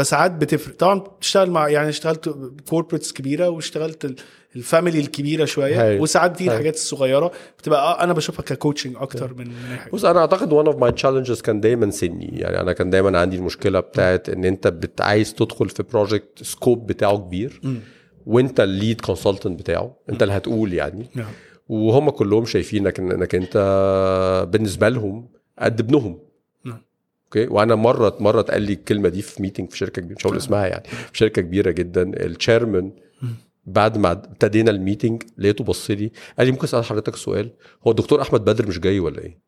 [0.00, 0.76] فساعات بتفرق.
[0.76, 2.34] طبعا بتشتغل مع يعني اشتغلت
[2.68, 4.20] corporates كبيرة واشتغلت.
[4.56, 6.00] ال family الكبيرة شوية.
[6.00, 6.46] وساعات دي.
[6.46, 9.52] الحاجات الصغيرة بتبقى آه أنا بشوفها ك coaching أكتر من
[9.92, 12.30] بص أنا أعتقد one of my challenges كان دايما سني.
[12.32, 17.18] يعني أنا كان دايما عندي المشكلة بتاعت إن أنت عايز تدخل في project scope بتاعه
[17.18, 17.60] كبير
[18.26, 21.06] وأنت ال lead consultant بتاعه أنت اللي هتقول يعني.
[21.14, 21.30] نعم.
[21.68, 23.56] وهم كلهم شايفينك إنك أنت
[24.52, 25.28] بالنسبة لهم
[25.58, 26.18] قد ابنهم.
[26.64, 26.78] نعم.
[27.24, 30.36] okay؟ وأنا مره مرة اتقال لي الكلمة دي في meeting في شركة كبيرة مش هقول
[30.36, 32.02] اسمها يعني في شركة كبيرة جدا.
[32.02, 32.92] ال chairman
[33.66, 37.50] بعد ما ابتدينا ال meeting لقيته بص لي قال لي ممكن أسأل حضرتك سؤال
[37.86, 39.38] هو الدكتور أحمد بدر مش جاي ولا إيه؟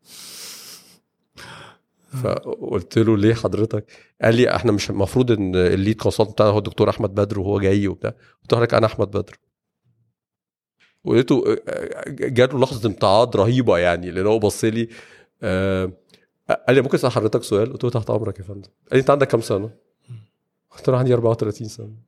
[2.23, 3.87] فقلت له ليه حضرتك؟
[4.23, 7.61] قال لي إحنا مش المفروض إن ال lead consultant بتاعنا هو الدكتور أحمد بدر وهو
[7.61, 9.39] جاي وبتاع قلت له حضرتك أنا أحمد بدر
[11.05, 11.57] ولقيته
[12.09, 14.89] جاله لحظة امتعاض رهيبة يعني لأن هو بص لي
[15.43, 15.93] آه،
[16.67, 19.11] قال لي ممكن أسأل حضرتك سؤال؟ قلت له تحت أمرك يا فندم قال لي أنت
[19.11, 19.71] عندك كام سنة؟
[20.71, 22.06] قلت له عندي 34 سنة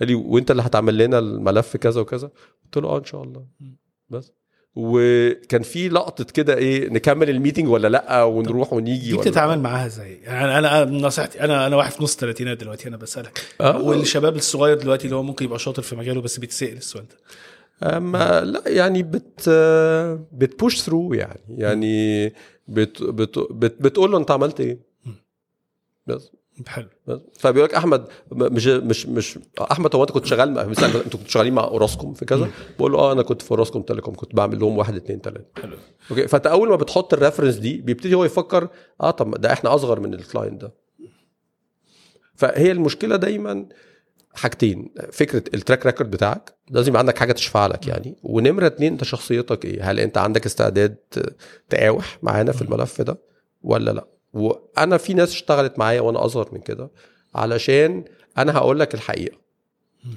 [0.00, 2.30] قال لي وأنت اللي هتعمل لنا الملف كذا وكذا؟
[2.64, 3.46] قلت له آه إن شاء الله.
[4.10, 4.32] بس.
[4.76, 9.86] وكان في لقطة كده إيه نكمل ال meeting ولا لأ؟ ونروح ونيجي دي بتتعامل معاها
[9.86, 13.40] إزاي؟ يعني أنا نصيحتي أنا أنا واحد في نص الثلاثينات دلوقتي أنا بسألك.
[13.60, 13.82] آه.
[13.82, 17.16] والشباب الصغير دلوقتي اللي هو ممكن يبقى شاطر في مجاله بس بيتسأل السؤال ده.
[17.96, 19.48] اما لأ يعني بت
[20.32, 21.40] بت push through يعني.
[21.48, 22.26] يعني
[22.68, 24.78] بت بت بت بتقول له أنت عملت إيه؟
[26.06, 26.30] بس.
[26.66, 26.88] حلو.
[27.38, 31.54] فبيقول لك أحمد مش مش مش أحمد هو أنت كنت شغال مثلا أنتوا كنتوا شغالين
[31.54, 34.78] مع أوراسكوم في كذا؟ بقول له آه أنا كنت في أوراسكوم تيليكوم كنت بعمل لهم
[34.78, 35.62] واحد اتنين تلاتة.
[35.62, 35.76] حلو.
[36.10, 38.68] okay فأنت أول ما بتحط ال reference دي بيبتدي هو يفكر
[39.00, 40.74] آه طب ده إحنا أصغر من ال client ده.
[42.34, 43.66] فهي المشكلة دايما
[44.34, 48.16] حاجتين فكرة ال track record بتاعك لازم يبقى عندك حاجة تشفع لك يعني.
[48.22, 50.96] ونمرة اتنين أنت شخصيتك إيه؟ هل أنت عندك استعداد
[51.68, 53.18] تقاوح معانا في الملف ده
[53.62, 56.90] ولا لا؟ وأنا في ناس اشتغلت معايا وأنا أصغر من كده
[57.34, 58.04] علشان
[58.38, 59.36] أنا هقول لك الحقيقة.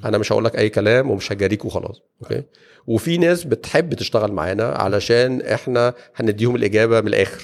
[0.06, 2.44] أنا مش هقول لك أي كلام ومش هجاريك وخلاص okay؟
[2.88, 7.44] وفي ناس بتحب تشتغل معانا علشان إحنا هنديهم الإجابة من الآخر.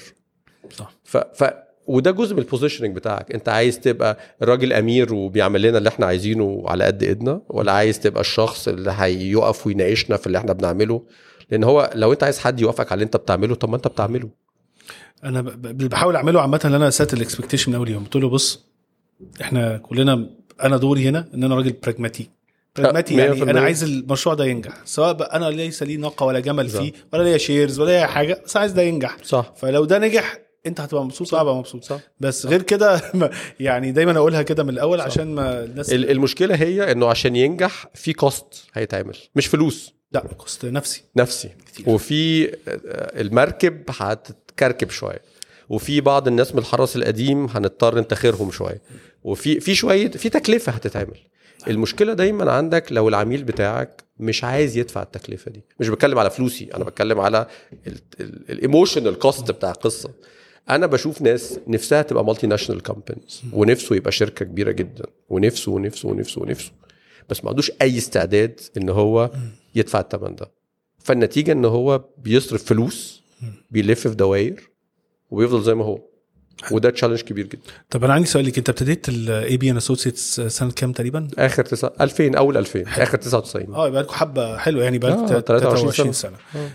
[0.70, 0.94] صح.
[1.04, 1.44] ف, ف
[1.86, 3.32] وده جزء من ال positioning بتاعك.
[3.32, 8.00] أنت عايز تبقى الراجل أمير وبيعمل لنا اللي إحنا عايزينه على قد إيدنا ولا عايز
[8.00, 11.02] تبقى الشخص اللي هيقف ويناقشنا في اللي إحنا بنعمله؟
[11.50, 14.28] لأن هو لو أنت عايز حد يوافقك على اللي أنت بتعمله طب ما أنت بتعمله.
[15.24, 18.04] أنا ب- بحاول أعمله عامة إن أنا set ال expectation من أول يوم.
[18.04, 18.64] قلت له بص
[19.40, 20.30] إحنا كلنا
[20.62, 22.30] أنا دوري هنا إن أنا راجل براجماتي
[22.76, 23.60] براجماتي مية يعني أنا.
[23.60, 24.72] عايز المشروع ده ينجح.
[24.84, 26.78] سواء بقى أنا ليس لي ناقه ولا جمل صح.
[26.80, 29.16] فيه ولا ليا shares ولا ليا حاجة بس عايز ده ينجح.
[29.22, 29.52] صح.
[29.56, 31.84] فلو ده نجح أنت هتبقى مبسوط وأنا هبقى مبسوط.
[31.84, 32.00] صح.
[32.20, 33.00] بس غير كده
[33.60, 37.86] يعني دايما أقولها كده من الأول عشان ما الناس ال- المشكلة هي إنه عشان ينجح
[37.94, 39.94] في cost هيتعمل مش فلوس.
[40.12, 41.02] لا cost نفسي.
[41.16, 41.48] نفسي.
[41.66, 41.90] كتير.
[41.90, 42.50] وفي
[43.20, 43.90] المركب
[44.54, 45.22] هتتكركب شوية.
[45.68, 48.82] وفي بعض الناس من الحرس القديم هنضطر نتاخرهم شوية.
[49.24, 51.18] وفي في شوية في تكلفة هتتعمل.
[51.68, 55.64] المشكلة دايما عندك لو العميل بتاعك مش عايز يدفع التكلفة دي.
[55.80, 57.46] مش بتكلم على فلوسي أنا بتكلم على
[58.50, 60.10] ال emotional cost بتاع القصة.
[60.70, 65.04] أنا بشوف ناس نفسها تبقى multinational companies ونفسه يبقى شركة كبيرة جدا.
[65.28, 66.72] ونفسه ونفسه ونفسه ونفسه.
[67.28, 69.30] بس ما عندوش أي استعداد إن هو
[69.74, 70.50] يدفع الثمن ده.
[70.98, 73.23] فالنتيجة إن هو بيصرف فلوس
[73.70, 74.70] بيلف في دوائر
[75.30, 75.98] وبيفضل زي ما هو.
[76.70, 77.62] وده challenge كبير جدا.
[77.90, 78.58] طب أنا عندي سؤال ليك.
[78.58, 83.18] أنت ابتديت ال AB and Associates سنة كام تقريبا؟ آخر تسعة 2000 أول 2000 آخر
[83.18, 86.36] 99 آه يبقى لكم حبة حلوة يعني بقى آه، 23 23 سنة.
[86.56, 86.70] آه.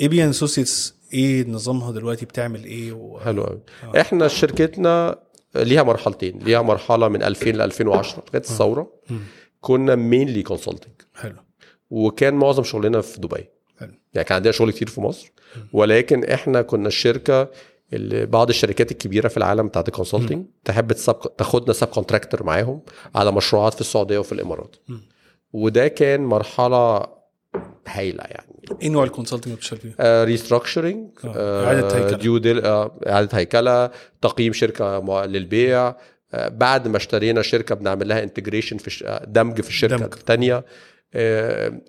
[0.00, 3.18] AB and Associates إيه نظامها دلوقتي؟ بتعمل إيه و...
[3.20, 3.60] حلو قوي
[4.00, 5.18] إحنا شركتنا
[5.54, 9.18] ليها مرحلتين ليها مرحلة من 2000 ل 2010 لغاية الثورة مم.
[9.60, 11.36] كنا mainly consulting حلو.
[11.90, 13.44] وكان معظم شغلنا في دبي.
[13.80, 15.32] حلو يعني كان عندنا شغل كتير في مصر
[15.72, 17.48] ولكن إحنا كنا الشركة
[17.92, 22.82] اللي بعض الشركات الكبيرة في العالم بتاعت ال consulting تحب تسب تاخدنا subcontractor معاهم
[23.14, 24.76] على مشروعات في السعودية وفي الإمارات.
[25.52, 27.06] وده كان مرحلة
[27.88, 28.50] هايلة يعني
[28.82, 32.18] إيه نوع ال consulting اللي بتشتغل فيه؟ restructuring آه، إعادة هيكلة.
[32.18, 33.90] due dil إعادة هيكلة
[34.22, 35.94] تقييم شركة للبيع
[36.34, 40.14] آه، بعد ما اشترينا شركة بنعمل لها integration في آه، دمج في الشركة دمج.
[40.14, 40.64] الثانية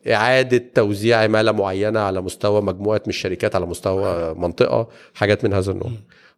[0.07, 5.72] إعادة توزيع عماله معينة على مستوى مجموعة من الشركات على مستوى منطقة حاجات من هذا
[5.72, 5.91] النوع.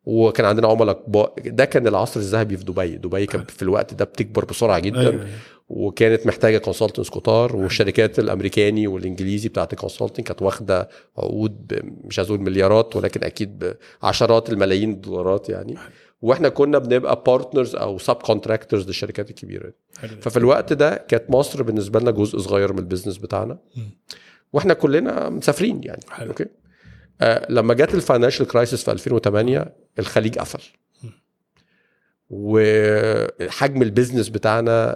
[0.05, 1.33] وكان عندنا عملاء كبار.
[1.45, 2.95] ده كان العصر الذهبي في دبي.
[2.95, 4.99] دبي كانت في الوقت ده بتكبر بسرعة جدا.
[4.99, 5.27] أيوة، أيوة.
[5.69, 12.29] وكانت محتاجة consultants كتار والشركات الأمريكاني والإنجليزي بتاعت ال consulting كانت واخدة عقود مش عايز
[12.29, 15.75] أقول مليارات ولكن أكيد بعشرات الملايين الدولارات يعني.
[16.21, 19.73] وإحنا كنا بنبقى partners أو subcontractors للشركات الكبيرة.
[20.21, 23.57] ففي الوقت ده كانت مصر بالنسبة لنا جزء صغير من ال business بتاعنا.
[24.53, 26.01] وإحنا كلنا مسافرين يعني.
[26.09, 26.29] حلو.
[26.29, 26.45] okay؟
[27.21, 30.63] آه لما جت ال financial crisis في 2008 الخليج قفل.
[32.35, 34.95] وحجم ال business بتاعنا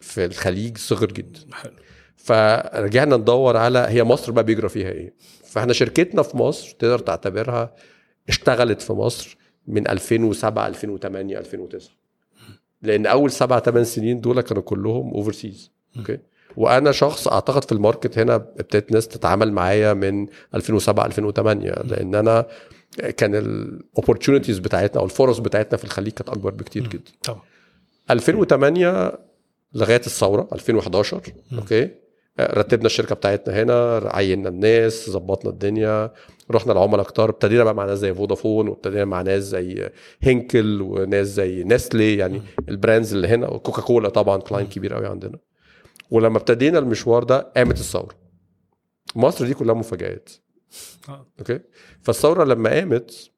[0.00, 1.40] في الخليج صغر جدا.
[1.52, 1.72] حلو.
[2.16, 5.14] فرجعنا ندور على هي مصر بقى بيجرى فيها إيه.
[5.44, 7.74] فاحنا شركتنا في مصر تقدر تعتبرها
[8.28, 11.90] اشتغلت في مصر من 2007 2008 2009
[12.82, 16.18] لأن أول سبع ثمان سنين دول كانوا كلهم overseas okay
[16.56, 22.14] وأنا شخص أعتقد في ال market هنا ابتدت ناس تتعامل معايا من 2007 2008 لأن
[22.14, 22.46] أنا
[23.16, 27.12] كان ال opportunities بتاعتنا أو الفرص بتاعتنا في الخليج كانت أكبر بكتير جدا.
[27.24, 27.40] طبعا.
[28.10, 29.18] 2008
[29.74, 31.20] لغاية الثورة 2011
[31.58, 31.90] okay؟
[32.40, 36.12] رتبنا الشركة بتاعتنا هنا عيننا الناس ظبطنا الدنيا
[36.50, 39.90] رحنا لعملاء كتار ابتدينا بقى مع ناس زي فودافون وابتدينا مع ناس زي
[40.20, 45.06] هينكل وناس زي نستله يعني ال brands اللي هنا وكوكا كولا طبعا client كبير قوي
[45.06, 45.38] عندنا.
[46.10, 48.14] ولما ابتدينا المشوار ده قامت الثورة.
[49.16, 50.28] مصر دي كلها مفاجآت.
[50.30, 50.45] آه.
[51.38, 51.60] okay.
[52.02, 53.30] فالثورة لما قامت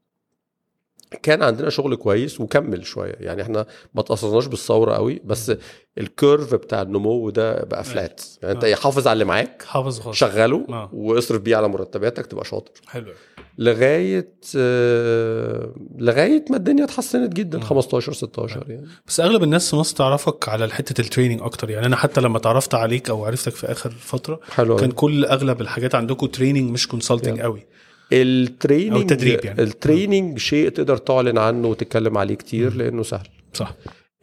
[1.22, 3.14] كان عندنا شغل كويس وكمل شوية.
[3.20, 5.52] يعني إحنا ما تأثرناش بالثورة قوي بس
[5.98, 8.74] ال curve بتاع النمو ده بقى flat يعني انت آه.
[8.74, 10.16] حافظ على اللي معاك حافظ خالص.
[10.18, 10.90] شغله آه.
[10.92, 12.72] واصرف بيه على مرتباتك تبقى شاطر.
[12.86, 13.12] حلو.
[13.58, 18.86] لغاية آه، لغاية ما الدنيا اتحسنت جدا 15 16 يعني.
[19.06, 21.70] بس أغلب الناس في مصر تعرفك على حتة ال training أكتر.
[21.70, 25.60] يعني أنا حتى لما تعرفت عليك أو عرفتك في آخر فترة حلو كان كل أغلب
[25.60, 27.40] الحاجات عندكم training مش consulting.
[27.40, 27.66] قوي.
[28.12, 29.62] ال training أو التدريب يعني.
[29.62, 33.28] ال training شيء تقدر تعلن عنه وتتكلم عليه كتير لأنه سهل.
[33.54, 33.74] صح.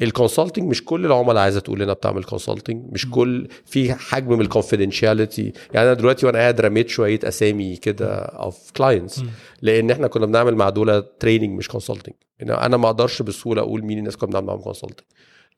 [0.02, 4.42] ال consulting مش كل العملاء عايزة تقول إنها بتعمل consulting مش كل في حجم من
[4.42, 9.24] ال confidentiality يعني أنا دلوقتي وأنا قاعد رميت شوية أسامي كده of clients
[9.62, 13.98] لأن إحنا كنا بنعمل مع دول training مش consulting أنا ما أقدرش بسهولة أقول مين
[13.98, 15.08] الناس كنا بنعمل معاهم consulting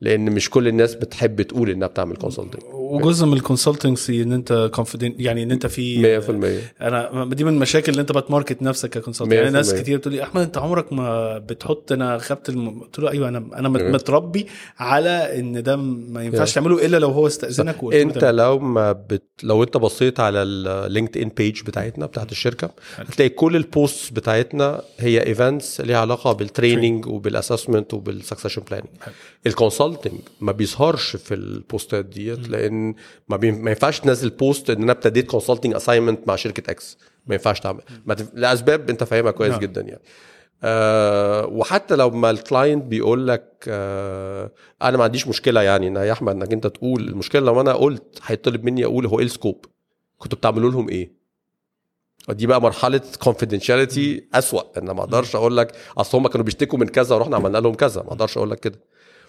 [0.00, 4.70] لأن مش كل الناس بتحب تقول إنها بتعمل consulting وجزء من ال consultancy إن أنت
[4.74, 6.20] confident يعني إن أنت في
[6.78, 9.78] 100% أنا دي من المشاكل اللي أنت بت market نفسك ك consultant يعني ناس 100%.
[9.78, 12.80] كتير بتقول لي أحمد أنت عمرك ما بتحط أنا خدت الم...
[12.80, 13.68] قلت له أيوه أنا أنا.
[13.68, 14.46] متربي
[14.78, 16.54] على إن ده ما ينفعش.
[16.54, 18.24] تعمله إلا لو هو استأذنك أنت.
[18.24, 19.22] لو ما بت...
[19.42, 24.82] لو أنت بصيت على ال LinkedIn page بتاعتنا بتاعت الشركة هتلاقي كل ال posts بتاعتنا
[24.98, 29.14] هي events ليها علاقة بال training وبال assessment وبال succession planning حلو.
[29.88, 32.94] ال consulting ما بيظهرش في ال post ات ديت لأن
[33.28, 33.52] ما, بي...
[33.52, 37.80] ما ينفعش تنزل post إن أنا ابتديت consulting assignment مع شركة X ما ينفعش تعمل.
[38.06, 38.30] ما تف...
[38.34, 39.60] لأسباب أنت فاهمها كويس نعم.
[39.60, 40.02] جدا يعني.
[40.62, 44.50] آه وحتى لو ما ال client بيقول لك آه
[44.82, 48.18] أنا ما عنديش مشكلة يعني ان يا أحمد إنك أنت تقول المشكلة لو أنا قلت
[48.26, 49.64] هيطلب مني أقول هو إيه ال scope
[50.18, 51.18] كنتوا بتعملوا لهم إيه؟
[52.28, 54.78] دي بقى مرحلة confidentiality أسوأ.
[54.78, 58.02] ان ما أقدرش أقول لك أصل هم كانوا بيشتكوا من كذا ورحنا عملنا لهم كذا.
[58.02, 58.80] ما أقدرش أقول لك كده.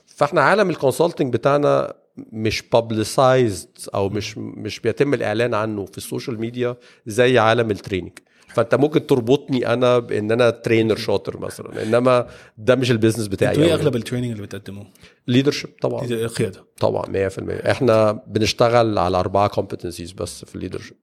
[0.05, 6.03] فاحنا عالم ال consulting بتاعنا مش publicized أو مش مش بيتم الاعلان عنه في ال
[6.03, 6.75] social media
[7.07, 8.11] زي عالم ال training
[8.49, 12.27] فانت ممكن تربطني أنا بان أنا trainer شاطر مثلا انما
[12.57, 14.87] ده مش ال business بتاعي أنتوا إيه اغلب ال training اللي بتقدموه؟
[15.27, 16.07] Leadership طبعا.
[16.27, 16.65] قيادة.
[16.79, 20.97] طبعا 100% إحنا بنشتغل على أربعة competencies بس في ال leadership.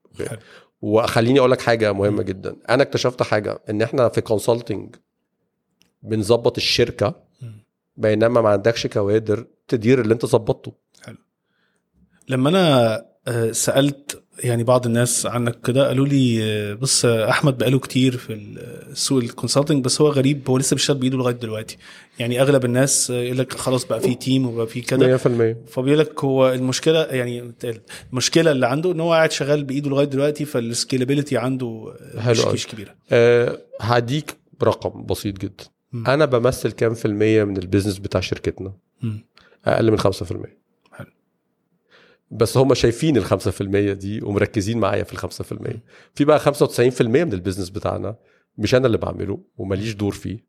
[0.81, 2.57] وخليني أقول لك حاجة مهمة جدا.
[2.71, 4.97] أنا اكتشفت حاجة إن إحنا في consulting
[6.03, 7.26] بنظبط الشركة
[7.97, 10.73] بينما ما عندكش كوادر تدير اللي انت ظبطته.
[12.29, 17.59] لما أنا آه، سألت يعني بعض الناس عنك كده قالوا لي آه، بص آه، أحمد
[17.59, 21.77] بقاله كتير في السوق ال consulting بس هو غريب هو لسه بيشتغل بإيده لغاية دلوقتي.
[22.19, 25.19] يعني أغلب الناس آه، يقول لك خلاص بقى في team وبقى في كده.
[25.19, 27.53] 100% فبيقول لك هو المشكلة يعني
[28.13, 32.33] المشكلة اللي عنده إن هو قاعد شغال بإيده لغاية دلوقتي فال scalability عنده آه، حلو
[32.33, 32.55] مش.
[32.55, 32.95] مش كبيرة.
[33.13, 35.65] أه هديك رقم بسيط جدا.
[35.93, 36.07] مم.
[36.07, 38.73] أنا بمثل كام في المية من ال business بتاع شركتنا؟
[39.03, 39.25] مم.
[39.65, 40.07] أقل من 5%
[40.93, 41.07] حلو.
[42.31, 45.77] بس هم شايفين ال 5% دي ومركزين معايا في ال 5%
[46.15, 48.17] في بقى 95% من ال business بتاعنا
[48.59, 50.47] مش أنا اللي بعمله وماليش دور فيه.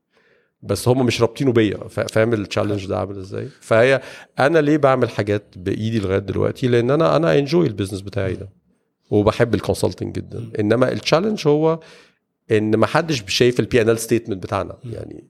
[0.61, 1.77] بس هم مش رابطينه بيا.
[1.87, 4.01] فا- فاهم ال challenge ده عامل إزاي؟ فهي
[4.39, 8.49] أنا ليه بعمل حاجات بإيدي لغاية دلوقتي؟ لأن أنا أنا enjoy ال business بتاعي ده.
[9.09, 10.51] وبحب ال consulting جدا.
[10.59, 11.79] إنما ال challenge هو
[12.51, 15.27] إن ما حدش شايف ال P&L statement بتاعنا يعني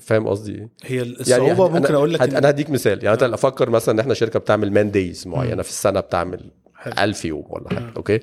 [0.00, 3.70] فاهم قصدي إيه؟ هي الصعوبة يعني ممكن أقول لك أنا هديك مثال يعني أنت أفكر
[3.70, 6.94] مثلا إن إحنا شركة بتعمل man days معينة في السنة بتعمل حلو.
[6.98, 8.20] 1000 يوم ولا حاجة okay؟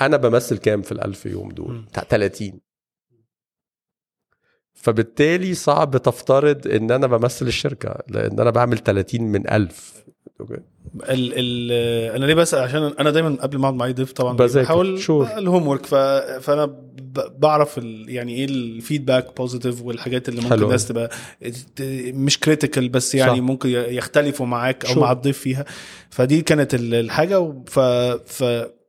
[0.00, 2.60] أنا بمثل كام في ال 1000 يوم دول؟ بتاع 30
[4.74, 10.04] فبالتالي صعب تفترض إن أنا بمثل الشركة لأن أنا بعمل 30 من 1000
[10.40, 11.72] Okay ال ال
[12.16, 14.36] أنا ليه بسال عشان أنا دايما قبل ما أقعد مع ضيف طبعا.
[14.36, 15.10] بحاول Sure.
[15.38, 15.86] ال homework.
[16.40, 16.84] فأنا.
[17.38, 18.04] بعرف ال...
[18.08, 20.62] يعني إيه ال feedback positive والحاجات اللي ممكن.
[20.62, 21.10] الناس تبقى
[22.12, 23.42] مش critical بس يعني صح.
[23.42, 24.98] ممكن يختلفوا معاك أو Sure.
[24.98, 25.64] مع الضيف فيها
[26.10, 27.78] فدي كانت ال- الحاجة ف...
[28.26, 28.44] ف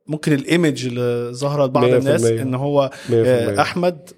[0.06, 4.10] ممكن ال image اللي ظهرت بعض 100% الناس إن هو 100% آه، أحمد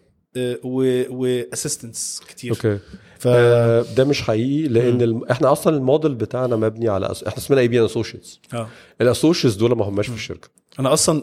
[1.09, 2.79] و assistants كتير okay
[3.19, 5.25] ف آه، ده مش حقيقي لأن الم...
[5.25, 7.25] إحنا أصلا الموديل بتاعنا مبني على أس...
[7.25, 8.69] إحنا اسمنا AB and Associates آه.
[9.01, 10.49] ال associates دول ما هماش في الشركة.
[10.81, 11.23] أنا أصلا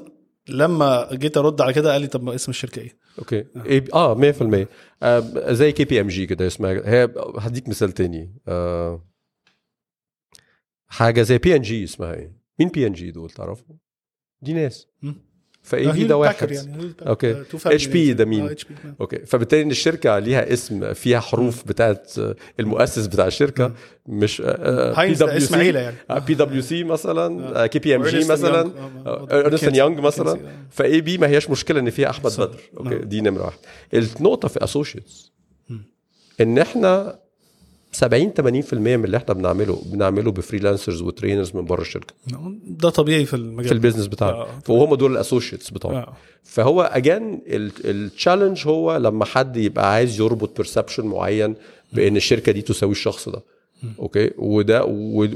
[0.50, 3.46] لما جيت أرد على كده قال لي طب ما اسم الشركة إيه؟ Okay.
[3.94, 4.32] آه.
[4.64, 4.68] 100%
[5.04, 6.72] آه زي KPMG كده اسمها.
[6.72, 8.36] هي هديك مثال تاني.
[8.48, 9.06] آه
[10.88, 13.76] حاجة زي بي ان جي اسمها إيه؟ مين بي ان جي دول تعرفوا
[14.42, 14.88] دي ناس.
[15.02, 15.16] مم.
[15.66, 16.60] ف AB ده واحد
[17.02, 17.44] Okay.
[17.56, 22.14] HP ده مين؟ HP Okay فبالتالي إن الشركة ليها اسم فيها حروف بتاعت
[22.60, 23.74] المؤسس بتاع الشركة
[24.08, 25.96] مش ده اسم عيلة يعني
[26.28, 28.78] بي دبليو سي مثلا KPMG مثلا Young.
[29.06, 29.76] آه، آه، Ernst.
[29.76, 30.40] Young مثلا آه.
[30.70, 32.32] ف AB ما هياش مشكلة إن فيها أحمد.
[32.32, 33.00] بدر okay نعم.
[33.00, 33.58] دي نمرة واحد
[33.94, 35.32] النقطة في associates
[36.42, 37.20] إن إحنا
[37.96, 42.14] 70 80% من اللي إحنا بنعمله بنعمله ب freelancers و trainers من بره الشركة.
[42.68, 44.34] ده طبيعي في المجال في ال business بتاعنا.
[44.34, 44.48] آه.
[44.66, 46.14] فهم دول ال associates بتوعنا آه.
[46.44, 47.42] فهو again
[47.86, 51.56] ال challenge هو لما حد يبقى عايز يربط perception معين
[51.94, 53.44] بإن الشركة دي تساوي الشخص ده.
[54.00, 54.84] Okay؟ وده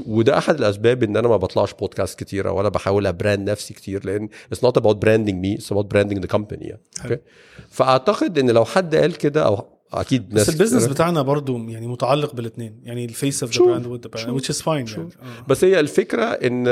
[0.06, 4.06] وده أحد الأسباب إن أنا ما بطلعش بودكاست كتيرة ولا بحاول أ brand نفسي كتير
[4.06, 7.16] لأن it's not about branding me it's about branding the company okay؟
[7.70, 11.86] فأعتقد إن لو حد قال كده أو أكيد بس ال business كتيرة- بتاعنا برضو يعني
[11.86, 13.64] متعلق بالاثنين يعني ال face of the.
[13.64, 14.42] brand وال brand Sure.
[14.44, 14.64] which is fine
[14.94, 14.98] Sure.
[14.98, 15.46] يعني آه.
[15.48, 16.64] بس هي الفكرة إن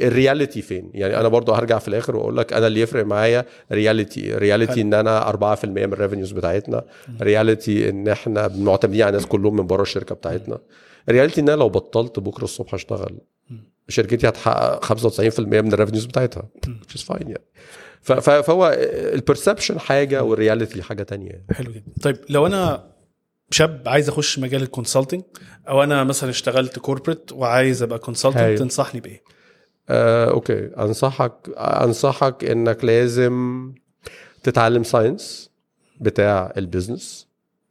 [0.00, 3.44] ال reality فين؟ يعني أنا برضو هرجع في الآخر وأقول لك أنا اللي يفرق معايا
[3.72, 6.84] reality reality إن أنا 4% من ال revenues بتاعتنا
[7.22, 10.58] reality إن إحنا معتمدين على الناس كلهم من بره الشركة بتاعتنا.
[11.10, 13.18] reality إن أنا لو بطلت بكرة الصبح أشتغل
[13.88, 17.44] شركتي هتحقق 95% من ال revenues بتاعتها which is fine يعني.
[18.02, 18.76] فهو
[19.14, 21.44] ال perception حاجة وال reality حاجة تانية.
[21.52, 22.92] حلو جدا طيب لو أنا
[23.50, 25.22] شاب عايز أخش مجال ال consulting
[25.68, 28.58] أو أنا مثلا اشتغلت corporate وعايز أبقى consultant هايل.
[28.58, 29.22] تنصحني بإيه؟
[29.88, 33.72] آه، okay أنصحك أنصحك إنك لازم
[34.42, 35.50] تتعلم science
[36.00, 37.28] بتاع ال business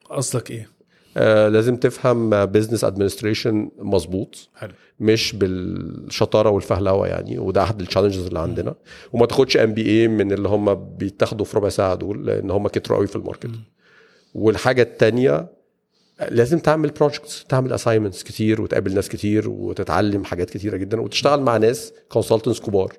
[0.09, 0.69] قصدك إيه؟
[1.17, 4.71] آه، لازم تفهم business administration مظبوط حلو
[5.01, 8.75] مش بالشطارة والفهلوة يعني وده أحد ال challenges اللي عندنا.
[9.13, 13.07] وما تاخدش MBA من اللي هم بيتاخدوا في ربع ساعة دول لأن هم كتروا قوي
[13.07, 13.49] في ال market.
[14.33, 15.47] والحاجة التانية
[16.29, 21.57] لازم تعمل projects تعمل assignments كتير وتقابل ناس كتير وتتعلم حاجات كتيرة جدا وتشتغل مع
[21.57, 22.93] ناس consultants كبار.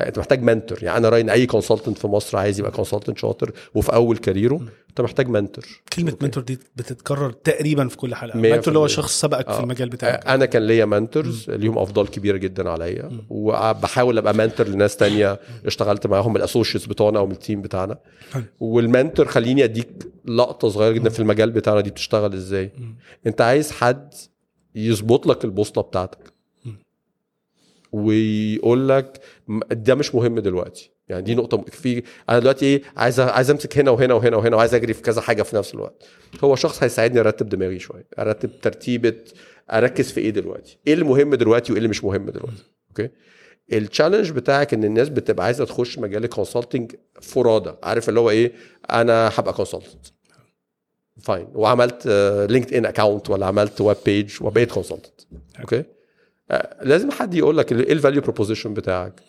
[0.00, 3.52] أنت محتاج mentor يعني أنا رأيي إن أي consultant في مصر عايز يبقى consultant شاطر
[3.74, 4.60] وفي أول career ه.
[4.96, 5.64] انت محتاج mentor.
[5.92, 8.38] كلمة mentor دي بتتكرر تقريبا في كل حلقة.
[8.38, 8.92] mentor اللي هو في.
[8.92, 9.62] شخص سبقك في آه.
[9.62, 10.26] المجال بتاعك.
[10.26, 13.10] أنا كان ليا mentors ليهم أفضال كبيرة جدا عليا.
[13.30, 15.40] وبحاول أبقى mentor لناس تانية.
[15.66, 17.98] اشتغلت معاهم ال associates بتوعنا أو من ال team بتاعنا.
[18.60, 19.88] والمنتور خليني أديك
[20.24, 22.72] لقطة صغيرة جدا في المجال بتاعنا دي بتشتغل إزاي.
[23.26, 24.14] أنت عايز حد
[24.74, 26.35] يظبط لك البوصله بتاعتك.
[27.96, 29.20] ويقول لك
[29.70, 30.90] ده مش مهم دلوقتي.
[31.08, 34.74] يعني دي نقطة في أنا دلوقتي إيه عايز عايز أمسك هنا وهنا وهنا وهنا وعايز
[34.74, 36.02] أجري في كذا حاجة في نفس الوقت.
[36.44, 39.14] هو شخص هيساعدني أرتب دماغي شوية أرتب ترتيبة
[39.72, 43.08] أركز في إيه دلوقتي؟ إيه اللي مهم دلوقتي وإيه اللي مش مهم دلوقتي؟ أوكي؟
[43.72, 48.30] ال challenge بتاعك إن الناس بتبقى عايزة تخش مجال ال consulting فرادى عارف اللي هو
[48.30, 48.52] إيه؟
[48.90, 50.06] أنا هبقى consultant
[51.22, 52.06] fine وعملت
[52.50, 55.20] LinkedIn account ولا عملت web page وبقيت consultant
[55.60, 55.84] okay؟
[56.82, 59.20] لازم حد يقول لك إيه ال value proposition بتاعك؟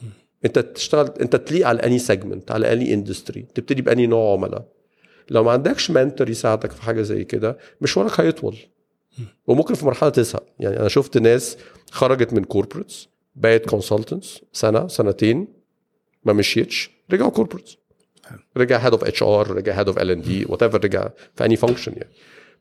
[0.45, 4.68] انت تشتغل انت تليق على أني segment على أني industry تبتدي بأني نوع عملاء.
[5.30, 8.57] لو ما عندكش mentor يساعدك في حاجة زي كده مشوارك هيطول.
[9.48, 10.44] وممكن في مرحلة تزهق.
[10.60, 11.57] يعني أنا شفت ناس
[11.91, 15.48] خرجت من corporates بقت consultants سنة سنتين
[16.26, 17.77] ما مشيتش رجعوا corporates
[18.57, 22.10] رجع head of HR رجع head of L&D whatever رجع في أني function يعني.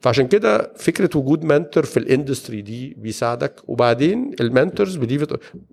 [0.00, 3.60] فعشان كده فكرة وجود mentor في ال industry دي بيساعدك.
[3.68, 5.24] وبعدين ال mentors believe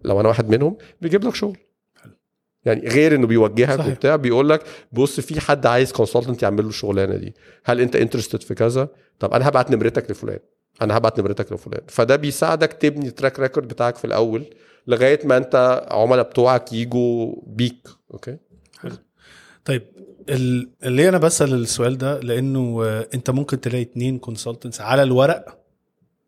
[0.05, 1.57] لو أنا واحد منهم بيجيب لك شغل.
[2.65, 3.87] يعني غير إنه بيوجهك صحيح.
[3.93, 7.33] وبتاع بيقول لك بص في حد عايز consultant يعمل له الشغلانة دي.
[7.65, 8.89] هل أنت interested في كذا؟
[9.19, 10.39] طب أنا هبعت نمرتك لفلان.
[10.81, 11.81] أنا هبعت نمرتك لفلان.
[11.87, 14.43] فده بيساعدك تبني track record بتاعك في الأول
[14.87, 17.87] لغاية ما أنت عملاء بتوعك يجوا بيك.
[18.13, 18.37] okay؟
[19.65, 25.03] طيب ال- اللي أنا بسأل السؤال ده لأنه آه، أنت ممكن تلاقي اتنين consultants على
[25.03, 25.59] الورق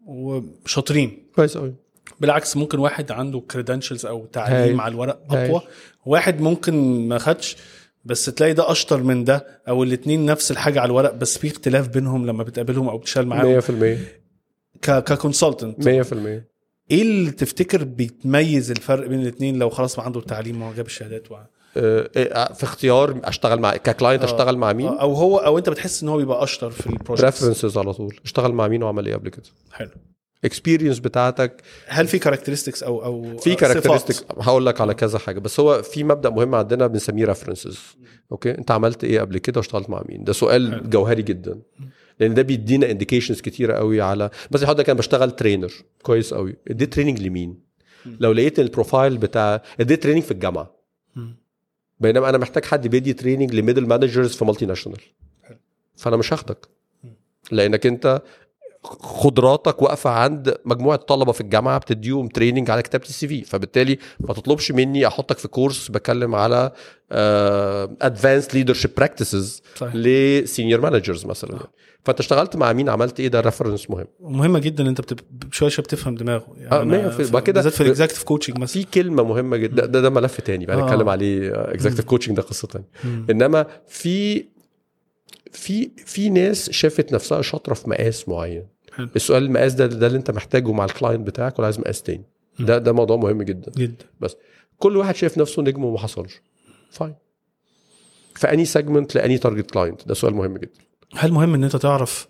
[0.06, 1.28] وشاطرين.
[1.36, 1.76] كويس قوي
[2.20, 4.82] بالعكس ممكن واحد عنده credentials أو تعليم.
[4.82, 5.22] على الورق.
[5.30, 5.62] أقوى.
[6.06, 7.58] واحد ممكن ما خدش
[8.06, 11.88] بس تلاقي ده أشطر من ده أو الاتنين نفس الحاجة على الورق بس في اختلاف
[11.88, 13.62] بينهم لما بتقابلهم أو بتشتغل معاهم.
[13.62, 13.98] 100%
[14.82, 15.88] ك ك consultant 100%
[16.92, 21.36] إيه اللي تفتكر بيتميز الفرق بين الاثنين لو خلاص ما عنده التعليم جاب الشهادات و...
[21.78, 24.26] آه، إيه، في اختيار أشتغل مع ك client آه.
[24.26, 27.26] أشتغل مع مين؟ أو هو أو أنت بتحس إن هو بيبقى أشطر في ال project
[27.26, 28.16] references على طول.
[28.26, 29.90] أشتغل مع مين وعمل إيه قبل كده؟ حلو.
[30.46, 31.62] experience بتاعتك.
[31.88, 35.40] هل في characteristics أو أو في؟ characteristics هقول لك على كذا حاجة.
[35.40, 37.80] بس هو في مبدأ مهم عندنا بنسميه references
[38.32, 40.90] okay؟ أنت عملت إيه قبل كده واشتغلت مع مين؟ ده سؤال حلو.
[40.90, 41.62] جوهري جدا.
[42.20, 45.74] لأن ده بيدينا indications كتيرة قوي على بس ده كان بشتغل trainer
[46.04, 46.56] كويس قوي.
[46.68, 47.66] اديت training لمين؟
[48.06, 50.76] لو لقيت ال profile بتاع اديت training في الجامعة.
[52.00, 55.02] بينما أنا محتاج حد بيدي training ل middle managers في multinational
[55.96, 56.68] فأنا مش هاخدك.
[57.52, 58.22] لأنك أنت
[59.24, 64.34] قدراتك واقفة عند مجموعة طلبة في الجامعة بتديهم training على كتابة ال CV فبالتالي ما
[64.34, 66.72] تطلبش مني أحطك في course بتكلم على
[68.02, 71.60] advanced leadership practices ل senior managers مثلا.
[72.06, 74.06] فأنت اشتغلت مع مين؟ عملت إيه؟ ده reference مهم.
[74.20, 75.02] مهمة جدا أنت.
[75.52, 76.48] شوية شوية بتفهم دماغه.
[76.58, 78.82] يعني آه، وبعد كده- بالذات في ال executive coaching مثلا.
[78.84, 79.86] في كلمة مهمة جدا.
[79.86, 80.86] ده, ده ملف تاني بقى آه.
[80.86, 82.88] نتكلم عليه executive coaching ده قصة تانية.
[83.04, 83.26] مم.
[83.30, 84.46] إنما في
[85.52, 88.68] في في ناس شافت نفسها شاطرة في مقاس معين.
[88.96, 89.10] حلو.
[89.16, 92.26] السؤال المقاس ده ده اللي انت محتاجه مع ال client بتاعك ولا عايز مقاس تاني؟
[92.60, 93.72] ده ده موضوع مهم جدا.
[93.78, 94.06] جدا.
[94.78, 96.42] كل واحد شايف نفسه نجم وما حصلش.
[96.92, 97.16] فاين
[98.36, 100.80] في أني segment لأني target client ده سؤال مهم جدا.
[101.16, 102.28] هل مهم إن أنت تعرف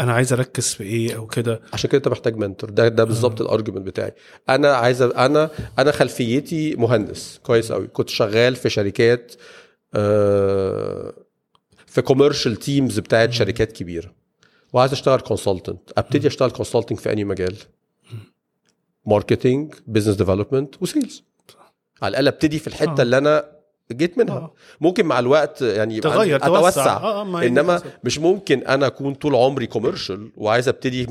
[0.00, 3.40] أنا عايز أركز في إيه أو كده؟ عشان كده أنت محتاج mentor ده ده بالظبط
[3.40, 4.12] ال argument بتاعي.
[4.48, 7.40] أنا عايز أنا أنا خلفيتي مهندس.
[7.42, 9.34] كويس قوي كنت شغال في شركات
[9.94, 11.14] آه،
[11.86, 14.12] في commercial teams بتاعت شركات كبيرة.
[14.72, 17.56] وعايز أشتغل consultant أبتدي أشتغل consulting في أي مجال.
[19.06, 21.24] marketing business development و sales
[22.02, 23.02] على الأقل أبتدي في الحتة آه.
[23.02, 23.55] اللي أنا
[23.92, 24.36] جيت منها.
[24.36, 24.52] آه.
[24.80, 26.96] ممكن مع الوقت يعني تغير أتوسع.
[26.96, 31.06] آه، آه، إنما مش ممكن أنا أكون طول عمري commercial وعايز أبتدي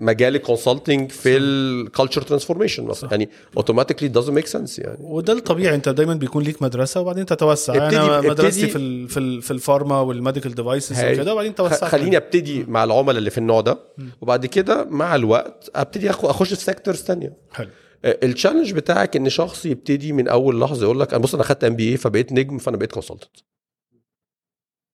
[0.00, 3.10] مجال ال consulting في ال culture transformation مثلا.
[3.10, 4.96] يعني automatically doesn't make sense يعني.
[5.00, 5.74] وده الطبيعي.
[5.74, 7.74] أنت دايما بيكون ليك مدرسة وبعدين تتوسع.
[7.86, 11.04] ابتدي- أنا مدرستي ابتدي- في ال في ال في ال pharma وال medical devices.
[11.04, 13.78] وكده وبعدين خ- توسع خليني أبتدي مع العملاء اللي في النوع ده.
[14.20, 17.32] وبعد كده مع الوقت أبتدي أخش في sectors تانية.
[17.52, 17.68] حلو.
[18.04, 21.64] ال challenge بتاعك إن شخص يبتدي من أول لحظة يقول لك أنا بص أنا خدت
[21.64, 23.36] MBA فبقيت نجم فأنا بقيت consultant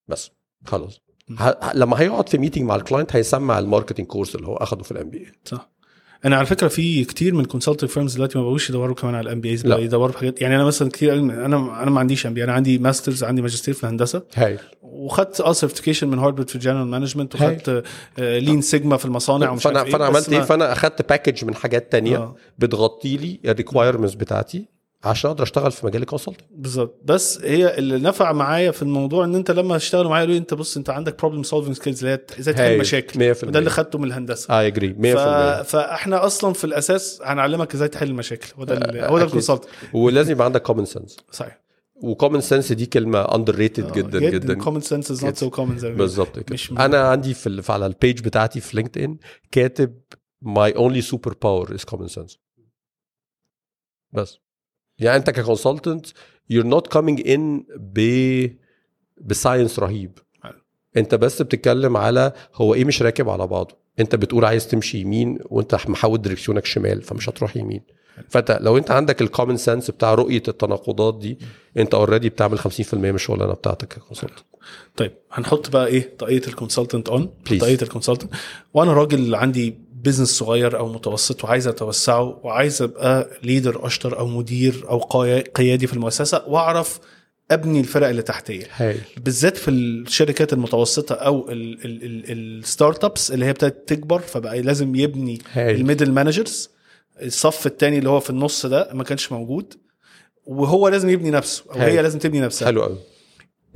[0.08, 0.30] بس
[0.64, 1.00] خلاص.
[1.38, 4.82] ه- لما هيقعد في meeting مع ال client هيسمع ال marketing course اللي هو أخده
[4.84, 5.70] في ال MBA صح.
[6.24, 9.40] أنا على فكرة في كتير من consulting firms دلوقتي ما بقوش يدوروا كمان على ال
[9.40, 9.66] MBAs.
[9.66, 11.46] يدوروا في حاجات يعني أنا مثلا كتير أنا
[11.82, 14.22] أنا ما عنديش MB أنا عندي masters عندي ماجستير في الهندسة.
[14.34, 14.58] هايل.
[14.82, 17.84] وخدت آه certification من هارفارد في ال general management وخدت
[18.18, 21.44] Lean Sigma في المصانع ومش فأنا عارف فأنا إيه، بس عملت إيه فأنا أخدت package
[21.44, 22.36] من حاجات تانية آه.
[22.58, 24.75] بتغطي لي ال requirements بتاعتي.
[25.04, 27.00] عشان أقدر اشتغل في مجال ال consulting بالظبط.
[27.04, 30.54] بس هي اللي نفع معايا في الموضوع ان انت لما تشتغلوا معايا قالوا لي انت
[30.54, 32.78] بص انت عندك problem solving skills اللي هي إزاي تحل.
[32.78, 33.34] مشاكل.
[33.34, 34.60] 100% وده اللي خدته من الهندسة.
[34.60, 35.18] I agree 100% ف...
[35.70, 39.22] فاحنا أصلا في الأساس هنعلمك إزاي تحل المشاكل هو ده ال- هو ده أكيد.
[39.22, 41.60] ال consult ولازم يبقى عندك common sense صحيح.
[42.02, 44.54] و common sense دي كلمة underrated جدا جدا.
[44.54, 46.46] common sense is not so common بالظبط كده.
[46.54, 49.16] مش- أنا عندي في على ال page بتاعتي في LinkedIn
[49.52, 49.94] كاتب
[50.42, 52.38] my only super power is common sense
[54.12, 54.38] بس.
[54.98, 56.06] يعني انت ك consultant
[56.52, 57.40] you're not coming in
[57.78, 58.00] ب
[59.20, 60.18] ب science رهيب.
[60.42, 60.52] حلو.
[60.96, 63.76] انت بس بتتكلم على هو إيه مش راكب على بعضه.
[64.00, 67.80] انت بتقول عايز تمشي يمين وانت محول direction ك شمال فمش هتروح يمين.
[68.28, 71.38] فانت لو انت عندك ال common sense بتاع رؤية التناقضات دي
[71.76, 74.38] انت already بتعمل 50% من الشغلانة بتاعتك ك consultant
[74.96, 77.30] طيب هنحط بقى إيه طاقية ال consultant on.
[77.60, 78.32] طاقية ال consultant
[78.74, 84.84] وأنا راجل عندي business صغير أو متوسط وعايز أتوسعه وعايز أبقى leader أشطر أو مدير
[84.90, 84.98] أو
[85.54, 87.00] قيادي في المؤسسة وأعرف
[87.50, 88.66] أبني الفرق اللي تحتيه
[89.16, 95.76] بالذات في الشركات المتوسطة أو ال startups اللي هي ابتدت تكبر فبقى لازم يبني هايل.
[95.76, 96.70] ال middle managers
[97.22, 99.74] الصف الثاني اللي هو في النص ده ما كانش موجود
[100.44, 101.90] وهو لازم يبني نفسه أو هايل.
[101.90, 102.66] هي لازم تبني نفسها.
[102.66, 102.98] حلو قوي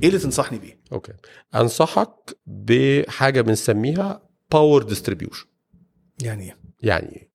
[0.03, 1.13] إيه اللي تنصحني بيه؟ okay.
[1.55, 4.21] أنصحك بحاجة بنسميها
[4.51, 5.45] power distribution
[6.23, 7.07] يعني إيه؟ يعني.
[7.15, 7.31] إيه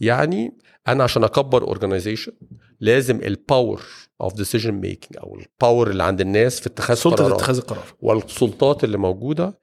[0.00, 2.32] يعني أنا عشان أكبر organization
[2.80, 3.82] لازم ال power
[4.20, 7.40] of decision making أو ال power اللي عند الناس في اتخاذ سلطة قرارات.
[7.40, 7.84] اتخاذ القرار.
[8.00, 9.58] والسلطات اللي موجودة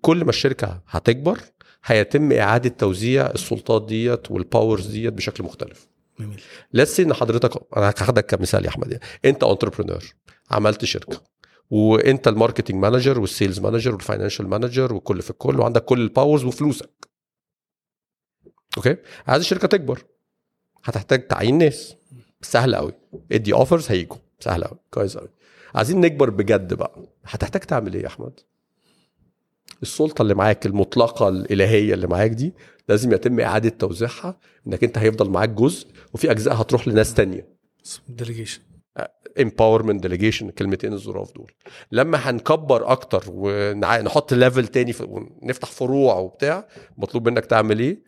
[0.00, 1.38] كل ما الشركة هتكبر
[1.84, 5.88] هيتم إعادة توزيع السلطات ديت وال powers ديت بشكل مختلف.
[6.20, 6.40] جميل.
[6.72, 9.04] let's إن حضرتك أنا هاخدك كمثال يا أحمد يعني.
[9.24, 10.04] أنت entrepreneur
[10.50, 11.22] عملت شركة
[11.70, 16.00] وأنت ال marketing manager وال sales manager وال financial manager وكل في الكل وعندك كل
[16.00, 16.90] ال powers وفلوسك.
[18.78, 18.96] okay؟
[19.26, 20.04] عايز الشركة تكبر.
[20.84, 21.94] هتحتاج تعيين ناس.
[22.42, 22.92] سهل قوي.
[23.32, 24.16] ادي offers هيجوا.
[24.40, 24.78] سهل قوي.
[24.90, 25.28] كويس قوي.
[25.74, 27.02] عايزين نكبر بجد بقى.
[27.24, 28.40] هتحتاج تعمل إيه يا أحمد؟
[29.82, 32.54] السلطة اللي معاك المطلقة الإلهية اللي معاك دي
[32.88, 37.48] لازم يتم إعادة توزيعها إنك أنت هيفضل معاك جزء وفي أجزاء هتروح لناس تانية.
[38.08, 38.60] delegation
[39.40, 41.52] empowerment delegation الكلمتين الظراف دول.
[41.92, 46.68] لما هنكبر أكتر ونحط level تاني ونفتح فروع وبتاع
[46.98, 48.07] مطلوب منك تعمل إيه؟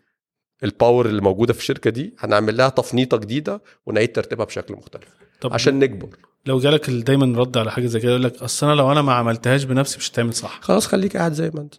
[0.63, 5.07] ال power اللي موجودة في الشركة دي هنعمل لها تفنيطة جديدة ونعيد ترتيبها بشكل مختلف
[5.41, 6.09] طب عشان نكبر.
[6.45, 9.01] لو جالك ال- دايما رد على حاجة زي كده يقول لك أصل أنا لو أنا
[9.01, 10.59] ما عملتهاش بنفسي مش هتعمل صح.
[10.61, 11.75] خلاص خليك قاعد زي ما أنت.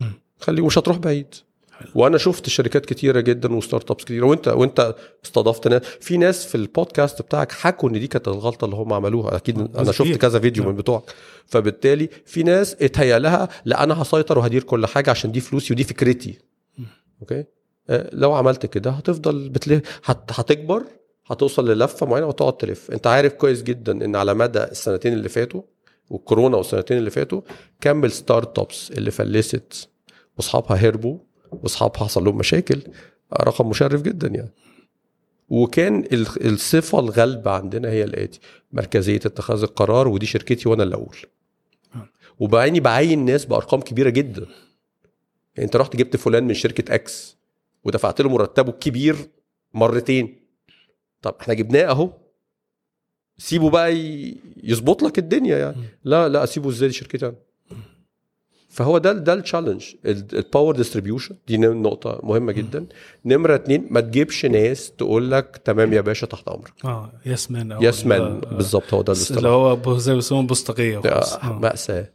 [0.00, 0.12] مم.
[0.40, 1.34] خليه مش هتروح بعيد.
[1.94, 4.26] وأنا شفت شركات كتيرة جدا و startups كتيرة.
[4.26, 4.94] وانت وأنت
[5.24, 5.82] استضفت ناس.
[5.82, 9.36] في ناس في البودكاست بتاعك حكوا إن دي كانت الغلطة اللي هم عملوها.
[9.36, 10.16] أكيد أنا شفت.
[10.16, 10.72] كذا فيديو نعم.
[10.72, 11.02] من بتوعك.
[11.46, 15.84] فبالتالي في ناس اتهيأ لها لا أنا هسيطر وهدير كل حاجة عشان دي فلوسي ودي
[15.84, 16.38] فكرتي.
[17.20, 17.44] okay؟
[18.12, 20.30] لو عملت كده هتفضل بتلف هت...
[20.30, 20.84] هتكبر
[21.26, 22.90] هتوصل للفة معينة وتقعد تلف.
[22.90, 25.62] انت عارف كويس جدا إن على مدى السنتين اللي فاتوا
[26.10, 27.40] والكورونا والسنتين اللي فاتوا
[27.80, 29.88] كم ال startups اللي فلست
[30.36, 31.18] واصحابها هربوا
[31.52, 32.80] واصحابها حصل لهم مشاكل
[33.40, 34.50] رقم مشرف جدا يعني.
[35.48, 38.40] وكان ال- الصفة الغالبة عندنا هي الاتي
[38.72, 41.16] مركزية اتخاذ القرار ودي شركتي وأنا اللي أقول
[42.40, 44.46] وبعيني بعين ناس بأرقام كبيرة جدا.
[45.56, 47.36] يعني انت رحت جبت فلان من شركة X
[47.84, 49.16] ودفعت له مرتبه الكبير
[49.74, 50.36] مرتين.
[51.22, 52.12] طب إحنا جبناه أهو.
[53.38, 53.92] سيبه بقى
[54.62, 55.76] يظبط لك الدنيا يعني.
[56.04, 57.34] لا لا أسيبه إزاي دي شركتي أنا؟
[58.68, 62.86] فهو ده ده ال challenge ال power distribution دي نقطة مهمة جدا.
[63.24, 66.72] نمرة اتنين ما تجيبش ناس تقول لك تمام يا باشا تحت أمرك.
[66.84, 70.98] آه yes man yes man ال- بالظبط هو ده اللي هو زي ما بيسموه بوسطجيه.
[70.98, 71.08] آه،
[71.42, 71.58] آه.
[71.58, 72.12] مأساة.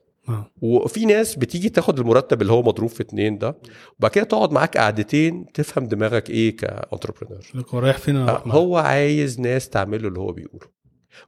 [0.62, 3.62] وفي ناس بتيجي تاخد المرتب اللي هو مضروب في اتنين ده
[4.00, 8.44] وبعد كده تقعد معاك قعدتين تفهم دماغك إيه ك entrepreneur لك هو رايح فين؟ معاه.
[8.48, 10.68] هو عايز ناس تعمل له اللي هو بيقوله.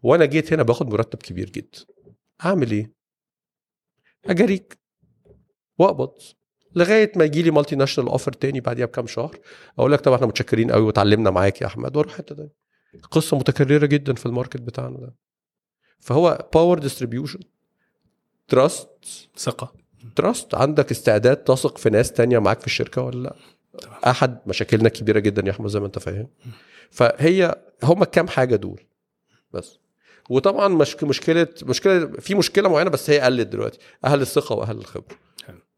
[0.03, 1.79] وأنا جيت هنا باخد مرتب كبير جدا.
[2.45, 2.93] أعمل إيه؟
[4.25, 4.79] أجاريك.
[5.79, 6.13] وأقبض.
[6.75, 9.39] لغاية ما يجي لي multinational offer تاني بعديها بكام شهر
[9.79, 12.53] أقول لك طب إحنا متشكرين قوي وتعلمنا معاك يا أحمد وأروح حتة تانية.
[13.11, 15.15] قصة متكررة جدا في ال market بتاعنا ده.
[15.99, 17.39] فهو power distribution
[18.49, 18.89] trust
[19.37, 19.73] ثقة.
[20.15, 23.35] trust عندك استعداد تثق في ناس تانية معاك في الشركة ولا لأ؟
[24.09, 26.27] أحد مشاكلنا كبيرة جدا يا أحمد زي ما أنت فاهم.
[26.89, 28.81] فهي هم كام حاجة دول؟
[29.53, 29.79] بس.
[30.29, 33.79] وطبعا مش مشكلة مشكلة في مشكلة معينة بس هي قلت دلوقتي.
[34.05, 35.15] أهل الثقة وأهل الخبرة.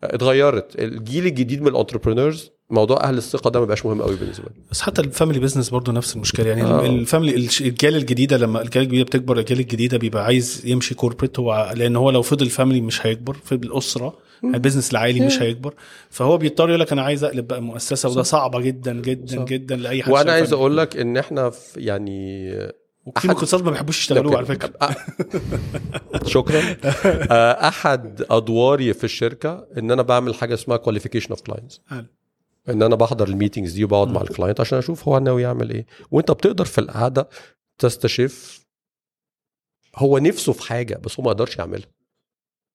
[0.04, 0.80] اتغيرت.
[0.80, 4.62] الجيل الجديد من ال entrepreneurs موضوع أهل الثقة ده ما بقاش مهم قوي بالنسبة لي.
[4.72, 6.48] بس حتى ال family business برضه نفس المشكلة.
[6.48, 6.86] يعني آه.
[6.86, 11.74] ال family الاجيال الجديدة لما الاجيال الجديدة بتكبر الاجيال الجديدة بيبقى عايز يمشي corporate هو
[11.76, 15.74] لأن هو لو فضل family مش هيكبر فضل اسره ال business العائلي مش هيكبر.
[16.10, 19.44] فهو بيضطر يقول لك أنا عايز أقلب بقى مؤسسة وده صعبة جدا جدا صح.
[19.44, 20.54] جدا لأي حد وأنا عايز.
[20.54, 22.52] أقول لك إن إحنا في يعني
[23.18, 24.72] في مقتصات ما بيحبوش يشتغلوه على فكرة.
[26.26, 26.62] شكرا.
[26.96, 31.82] آه، أحد أدواري في الشركة إن أنا بعمل حاجة اسمها qualification of clients.
[32.70, 35.70] ان أنا بحضر ال meetings دي وبقعد مع ال client عشان أشوف هو ناوي يعمل
[35.70, 35.86] إيه.
[36.12, 37.30] وانت بتقدر في القعدة
[37.78, 38.66] تستشف
[39.96, 41.88] هو نفسه في حاجة بس هو ما قدرش يعملها.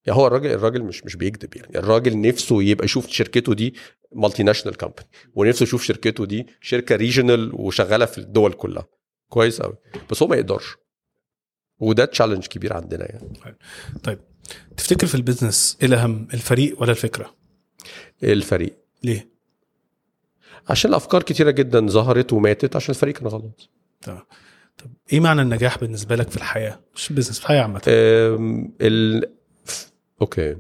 [0.07, 1.79] يعني هو الراجل الراجل مش مش بيكذب يعني.
[1.79, 3.75] الراجل نفسه يبقى يشوف شركته دي
[4.13, 8.87] multinational company ونفسه يشوف شركته دي شركة regional وشغالة في الدول كلها.
[9.29, 9.77] كويس قوي
[10.11, 10.77] بس هو ما يقدرش.
[11.79, 13.33] وده challenge كبير عندنا يعني.
[14.05, 14.19] طيب
[14.77, 17.35] تفتكر في ال business إيه الاهم الفريق ولا الفكرة؟
[18.23, 18.77] الفريق.
[19.05, 19.36] ليه؟
[20.69, 23.71] عشان افكار كتيرة جدا ظهرت وماتت عشان الفريق كان غلط.
[24.01, 24.23] تمام
[24.79, 27.81] طب إيه معنى النجاح بالنسبة لك في الحياة؟ مش business في الحياة عامة.
[27.87, 29.25] ال...
[30.21, 30.57] okay.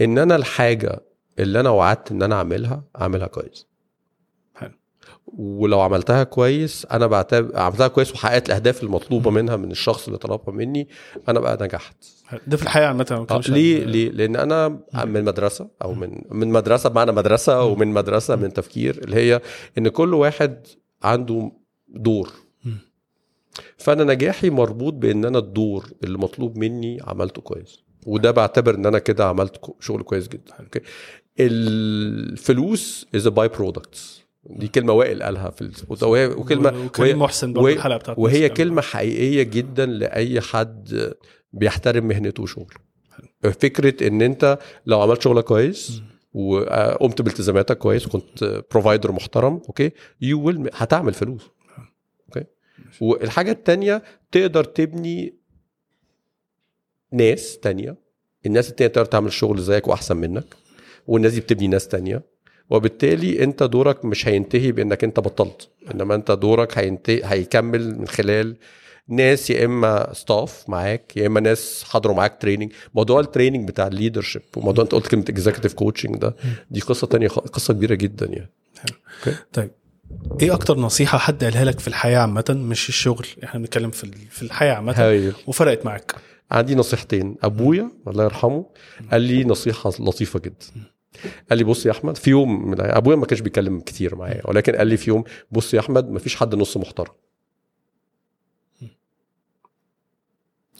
[0.00, 1.00] إن أنا الحاجة
[1.38, 3.66] اللي أنا وعدت إن أنا أعملها أعملها كويس.
[5.26, 10.54] ولو عملتها كويس أنا بعتبر عملتها كويس وحققت الأهداف المطلوبة منها من الشخص اللي طلبها
[10.54, 10.88] مني
[11.28, 11.96] أنا بقى نجحت.
[12.46, 14.68] ده في الحياة عامة ما آه، ليه؟ ليه؟ لأن أنا
[15.04, 19.40] من مدرسة أو من من مدرسة بمعنى مدرسة ومن مدرسة من تفكير اللي هي
[19.78, 20.66] إن كل واحد
[21.02, 21.52] عنده
[21.88, 22.32] دور.
[23.76, 27.78] فأنا نجاحي مربوط بإن أنا الدور اللي مطلوب مني عملته كويس.
[28.06, 30.52] وده بعتبر إن أنا كده عملت شغل كويس جدا.
[30.60, 30.80] أوكي؟
[31.40, 37.96] الفلوس is by-product دي كلمة وائل قالها في ال- وهي- وهي- وكريم محسن برضه الحلقة
[37.98, 41.12] بتاعت وهي كلمة حقيقية جدا لأي حد
[41.52, 42.66] بيحترم مهنته وشغله.
[43.42, 46.02] فكرة إن أنت لو عملت شغلك كويس
[46.34, 49.90] وقمت بالتزاماتك كويس وكنت provider محترم أوكي
[50.20, 51.42] you will هتعمل فلوس.
[52.28, 52.44] أوكي؟
[53.00, 54.02] والحاجة التانية
[54.32, 55.34] تقدر تبني
[57.12, 57.96] ناس تانية.
[58.46, 60.44] الناس التانية تقدر تعمل شغل زيك وأحسن منك.
[61.06, 62.22] والناس دي بتبني ناس تانية.
[62.70, 68.56] وبالتالي انت دورك مش هينتهي بانك انت بطلت انما انت دورك هينتهي هيكمل من خلال
[69.08, 73.86] ناس يا إما staff معاك يا إما ناس حضروا معاك training موضوع ال training بتاع
[73.86, 76.36] ال leadership وموضوع انت قلت كلمة executive coaching ده
[76.70, 78.50] دي قصة تانية قصة كبيرة جدا يعني.
[79.52, 79.70] طيب
[80.42, 84.42] إيه أكتر نصيحة حد قالها لك في الحياة عامة؟ مش الشغل إحنا بنتكلم في في
[84.42, 84.94] الحياة عامة.
[85.46, 86.14] وفرقت معاك.
[86.50, 87.36] عندي نصيحتين.
[87.42, 88.66] أبويا الله يرحمه
[89.12, 90.66] قال لي نصيحة لطيفة جدا.
[91.50, 94.86] قال لي بص يا أحمد في يوم أبويا ما كانش بيتكلم كتير معايا ولكن قال
[94.86, 97.12] لي في يوم بص يا أحمد ما فيش حد نص محترم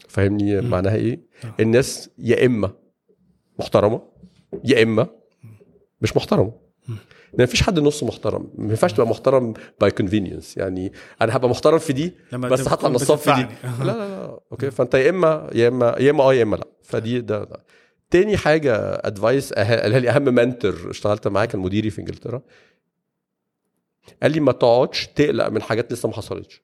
[0.07, 0.61] فاهمني.
[0.61, 1.53] معناها إيه آه.
[1.59, 2.71] الناس يا إما
[3.59, 4.01] محترمة
[4.63, 5.07] يا إما
[6.01, 6.51] مش محترم
[7.37, 11.77] ما فيش حد نص محترم ما ينفعش تبقى محترم by convenience يعني أنا هبقى محترم
[11.79, 13.41] في دي بس هطلع من الصف دي.
[13.63, 16.67] لا لا لا أوكي فأنت يا إما يا إما يا إما آه يا إما لا
[16.83, 17.63] فدي ده, ده.
[18.13, 22.41] تاني حاجة advice قالها لي اهم mentor اشتغلت معاه كان مديري في إنجلترا.
[24.23, 26.61] قال لي ما تقعدش تقلق من حاجات لسه ما حصلتش.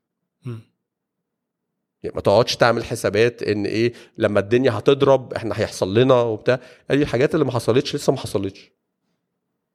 [2.04, 6.60] يعني ما تقعدش تعمل حسابات إن إيه لما الدنيا هتضرب إحنا هيحصل لنا وبتاع.
[6.90, 8.72] قال لي الحاجات اللي ما حصلتش لسه ما حصلتش.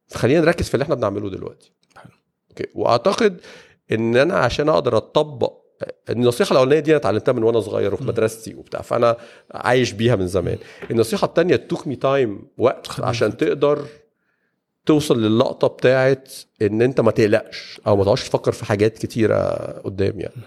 [0.07, 1.73] فخلينا نركز في اللي إحنا بنعمله دلوقتي.
[1.97, 2.13] حلو.
[2.51, 2.67] أوكي.
[2.75, 3.41] وأعتقد
[3.93, 5.64] إن أنا عشان أقدر أطبق
[6.11, 9.17] النصيحة الأولانية دي أنا اتعلمتها من وأنا صغير وفي مدرستي وبتاع فأنا
[9.55, 10.59] عايش بيها من زمان.
[10.91, 13.87] النصيحة الثانية took me time وقت عشان تقدر
[14.87, 16.33] توصل للقطة بتاعت
[16.63, 19.39] إن أنت ما تقلقش أو ما تقعدش تفكر في حاجات كتيرة
[19.85, 20.43] قدام يعني.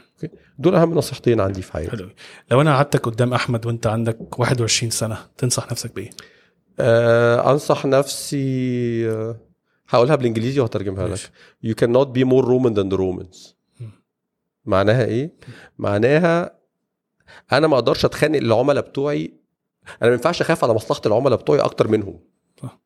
[0.59, 1.91] دول أهم نصيحتين عندي في حياتي.
[1.91, 2.09] حلو.
[2.51, 6.09] لو أنا قعدتك قدام أحمد وأنت عندك 21 سنة تنصح نفسك بإيه؟
[6.79, 9.35] آه أنصح نفسي آه
[9.89, 11.19] هقولها بالإنجليزي وهترجمها لك.
[11.65, 13.56] you cannot be more Roman than the Romans.
[14.67, 15.31] معناها إيه؟
[15.77, 16.57] معناها
[17.51, 19.33] أنا ما أقدرش أتخانق العملاء بتوعي.
[20.01, 22.19] أنا ما ينفعش أخاف على مصلحة العملاء بتوعي أكتر منهم.
[22.61, 22.79] صح.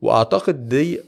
[0.00, 1.00] وأعتقد دي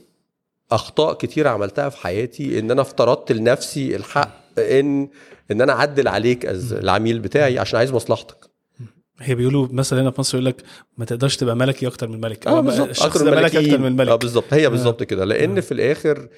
[0.72, 5.08] أخطاء كتير عملتها في حياتي إن أنا افترضت لنفسي الحق إن
[5.50, 8.50] إن أنا أعدل عليك العميل بتاعي عشان عايز مصلحتك.
[9.20, 10.62] هي بيقولوا مثلا هنا في مصر يقول لك
[10.98, 12.88] ما تقدرش تبقى ملكي أكتر من ملك آه بالظبط.
[12.88, 14.54] الشخص ده ملك أكتر من آه ملك بالظبط.
[14.54, 15.24] هي بالظبط كده.
[15.24, 16.28] لأن في الآخر آه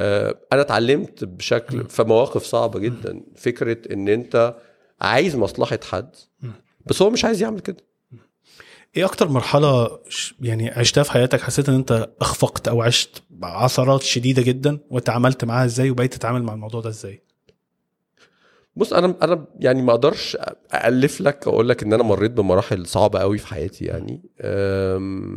[0.00, 3.20] أنا اتعلمت بشكل في مواقف صعبة جدا.
[3.36, 4.54] فكرة إن أنت
[5.00, 6.16] عايز مصلحة حد
[6.86, 7.76] بس هو مش عايز يعمل كده.
[8.96, 9.98] إيه أكتر مرحلة
[10.40, 15.64] يعني عشتها في حياتك حسيت إن أنت أخفقت أو عشت عثرات شديدة جدا وتعاملت معاها
[15.64, 17.22] إزاي وبقيت تتعامل مع الموضوع ده إزاي؟
[18.76, 20.36] بص أنا أنا يعني ما أقدرش
[20.74, 24.22] ألف لك أقول لك إن أنا مريت بمراحل صعبة قوي في حياتي يعني.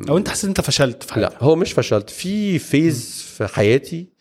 [0.09, 2.09] أو أنت حسيت إن أنت فشلت في حياتك؟ لا هو مش فشلت.
[2.09, 4.16] في phase في حياتي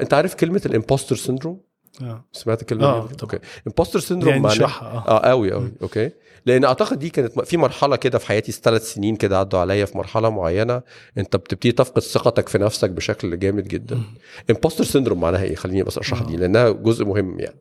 [0.00, 1.60] انت عارف كلمة ال impostor syndrome؟
[2.02, 2.24] آه.
[2.32, 3.14] سمعت الكلمة آه، دي.
[3.22, 3.38] أوكي.
[3.66, 5.08] impostor syndrome يعني معناه آه.
[5.08, 6.10] آه قوي قوي أوكي.
[6.46, 9.98] لأن أعتقد دي كانت في مرحلة كده في حياتي ثلاث سنين كده عدوا عليا في
[9.98, 10.82] مرحلة معينة.
[11.18, 14.02] أنت بتبتدي تفقد ثقتك في نفسك بشكل جامد جدا.
[14.50, 17.60] impostor syndrome معناها إيه؟ خليني بس أشرح دي لأنها جزء مهم يعني.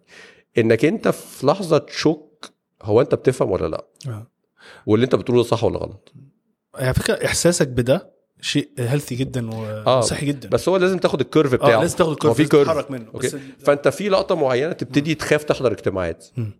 [0.57, 4.27] إنك أنت في لحظة تشك هو أنت بتفهم ولا لأ؟ آه.
[4.85, 6.13] واللي أنت بتقوله صح ولا غلط؟
[6.75, 8.12] على فكرة إحساسك بده
[8.43, 10.49] شيء healthy جدا آه، وصحي جدا.
[10.49, 11.77] بس هو لازم تاخد ال curve بتاعه.
[11.77, 13.05] آه لازم تاخد ال curve في لازم curve تتحرك منه.
[13.13, 16.25] أوكي؟ بس فأنت في لقطة معينة تبتدي تخاف تحضر اجتماعات.
[16.37, 16.51] مم.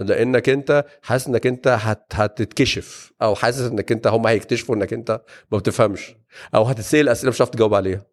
[0.00, 2.06] لأنك أنت حاسس إنك أنت هت...
[2.12, 5.20] هتتكشف أو حاسس إنك أنت هم هيكتشفوا إنك أنت
[5.52, 6.14] ما بتفهمش
[6.54, 8.06] أو هتتسأل أسئلة مش هتعرف تجاوب عليها.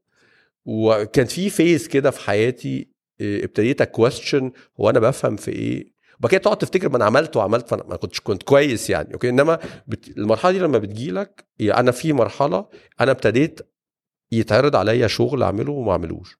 [0.65, 2.87] وكان في phase كده في حياتي
[3.21, 7.05] إيه، ابتديت أ question هو أنا بفهم في إيه؟ وبعد كده تقعد تفتكر ما أنا
[7.05, 10.17] عملت وعملت فأنا ما كنتش كنت كويس يعني أوكي؟ إنما بت...
[10.17, 12.65] المرحلة دي لما بتجيلك يعني أنا في مرحلة
[13.01, 13.59] أنا ابتديت
[14.31, 16.37] يتعرض عليا شغل أعمله وما أعملوش.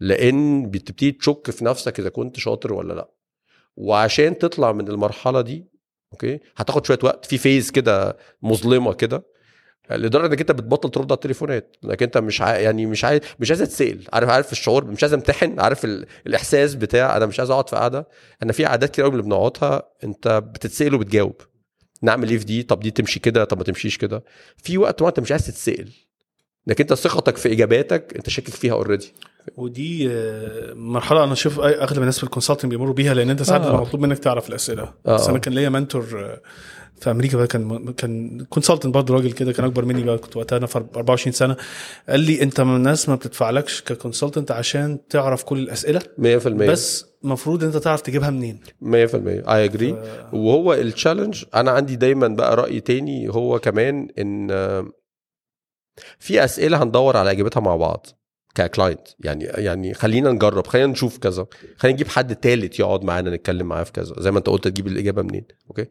[0.00, 3.10] لأن بتبتدي تشك في نفسك إذا كنت شاطر ولا لأ.
[3.76, 5.66] وعشان تطلع من المرحلة دي
[6.12, 9.26] أوكي؟ هتاخد شوية وقت في phase كده مظلمة كده.
[9.90, 11.76] لدرجة إنك أنت بتبطل ترد على التليفونات.
[11.84, 12.56] إنك أنت مش عا...
[12.56, 15.60] يعني مش عايز مش عايز تسال عارف عارف الشعور مش عايز أمتحن.
[15.60, 16.06] عارف ال...
[16.26, 18.08] الإحساس بتاع أنا مش عايز أقعد في قعدة.
[18.42, 19.82] أنا في قعدات كتير قوي اللي بنقعدها.
[20.04, 21.40] أنت بتتسأل وبتجاوب.
[22.02, 23.44] نعمل إيه في دي؟ طب دي تمشي كده.
[23.44, 24.24] طب ما تمشيش كده.
[24.56, 25.88] في وقت ما أنت مش عايز تتسأل.
[26.68, 29.12] إنك أنت ثقتك في إجاباتك أنت شاكك فيها already
[29.56, 33.42] ودي آه، مرحلة أنا أشوف أي- أغلب الناس في ال consulting بيمروا بيها لأن أنت
[33.42, 33.80] ساعات آه.
[33.80, 34.82] مطلوب منك تعرف الأسئلة.
[35.06, 35.14] آه.
[35.14, 36.38] بس أنا كان ليا mentor
[37.00, 40.56] في أمريكا بقى كان كان consultant برضه راجل كده كان أكبر مني بقى كنت وقتها
[40.56, 41.56] أنا في 24 سنة.
[42.08, 47.06] قال لي أنت من الناس ما بتدفعلكش ك consultant عشان تعرف كل الأسئلة 100% بس
[47.24, 48.60] المفروض أنت تعرف تجيبها منين.
[48.82, 49.92] 100% I agree
[50.32, 54.48] وهو ال challenge أنا عندي دايما بقى رأي تاني هو كمان إن
[56.18, 58.06] في أسئلة هندور على إجابتها مع بعض.
[58.54, 60.66] ك client يعني يعني خلينا نجرب.
[60.66, 61.46] خلينا نشوف كذا.
[61.76, 64.14] خلينا نجيب حد تالت يقعد معانا نتكلم معاه في كذا.
[64.18, 65.44] زي ما انت قلت تجيب الإجابة منين.
[65.68, 65.86] أوكي؟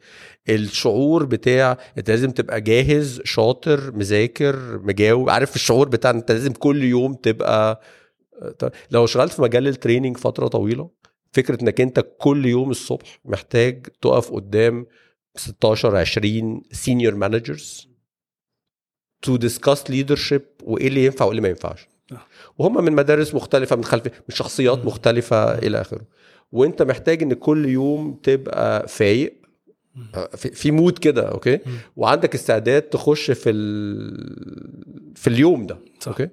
[0.50, 5.30] الشعور بتاع انت لازم تبقى جاهز شاطر مذاكر مجاوب.
[5.30, 7.82] عارف الشعور بتاع انت لازم كل يوم تبقى
[8.92, 10.90] لو اشتغلت في مجال ال training فترة طويلة
[11.32, 14.86] فكرة إنك انت كل يوم الصبح محتاج تقف قدام
[15.36, 17.88] 16 20 senior managers
[19.22, 21.88] to discuss leadership وإيه اللي ينفع وإيه اللي ما ينفعش.
[22.58, 26.02] وهم من مدارس مختلفة من خلف من شخصيات مختلفة إلى آخره.
[26.52, 29.38] وأنت محتاج إن كل يوم تبقى فايق
[30.36, 31.60] في, في mood كده أوكي؟
[31.96, 35.14] وعندك استعداد تخش في ال...
[35.16, 36.08] في اليوم ده صح.
[36.08, 36.30] أوكي؟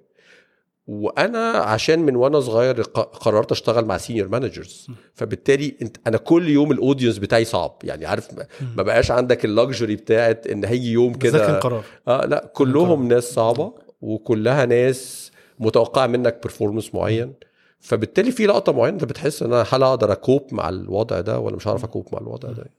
[0.87, 6.73] وأنا عشان من وأنا صغير قررت أشتغل مع senior managers فبالتالي أنت أنا كل يوم
[6.73, 7.79] ال audience بتاعي صعب.
[7.85, 8.29] يعني عارف
[8.77, 11.59] ما- بقاش عندك ال luxury بتاعت إن هيجي يوم كده.
[11.59, 11.85] قرار.
[12.09, 15.30] آه لا كلهم ناس صعبة وكلها ناس
[15.61, 17.35] متوقعه منك performance معين.
[17.81, 21.39] فبالتالي في لقطة معينة انت بتحس إن أنا هل أقدر أ cope مع الوضع ده
[21.39, 22.70] ولا مش هعرف أ cope مع الوضع ده.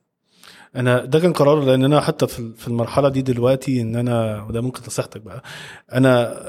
[0.76, 4.82] أنا ده كان قرار لأن أنا حتى في المرحلة دي دلوقتي إن أنا وده ممكن
[4.88, 5.44] نصيحتك بقى
[5.94, 6.42] أنا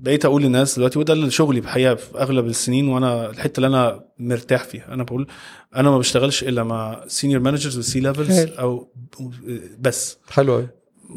[0.00, 4.04] بقيت أقول للناس دلوقتي وده اللي شغلي بحقيقة في أغلب السنين وأنا الحتة اللي أنا
[4.18, 4.94] مرتاح فيها.
[4.94, 5.26] أنا بقول
[5.76, 8.38] أنا ما بشتغلش إلا مع senior managers و C levels.
[8.38, 8.88] أو
[9.80, 10.18] بس.
[10.30, 10.66] حلو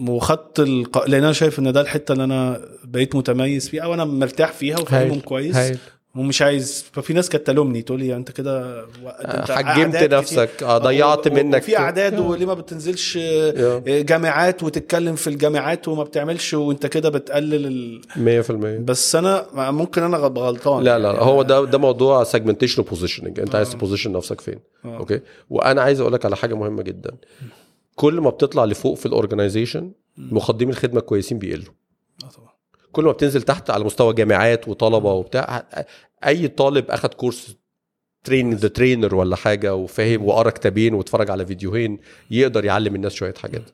[0.08, 1.08] وخدت الق...
[1.08, 4.80] لأن أنا شايف إن ده الحتة اللي أنا بقيت متميز فيها أو أنا مرتاح فيها
[4.80, 5.78] وفاهمهم كويس هايل.
[6.16, 9.96] ومش عايز ففي ناس كانت تلومني تقول لي أنت كده أنت حجمت.
[10.14, 12.20] نفسك آه ضيعت و- و- منك وفي أعداد.
[12.20, 13.80] وليه ما بتنزلش يا.
[14.02, 17.66] جامعات وتتكلم في الجامعات وما بتعملش وأنت كده بتقلل
[18.18, 18.44] ال...
[18.44, 18.52] 100%
[18.84, 23.40] بس أنا ممكن أنا غلطان لا لا يعني هو ده ده موضوع segmentation و positioning
[23.40, 24.98] أنت عايز ت position نفسك فين آه.
[24.98, 27.12] أوكي وأنا عايز أقول لك على حاجة مهمة جدا
[27.96, 31.74] كل ما بتطلع لفوق في ال organization مقدمي الخدمة الكويسين بيقلوا.
[32.24, 32.50] آه طبعا.
[32.92, 35.66] كل ما بتنزل تحت على مستوى جامعات وطلبة وبتاع
[36.26, 37.56] أي طالب أخد course
[38.24, 42.00] train the trainer ولا حاجة وفاهم وقرأ كتابين واتفرج على فيديوهين
[42.32, 43.70] يقدر يعلم الناس شوية حاجات.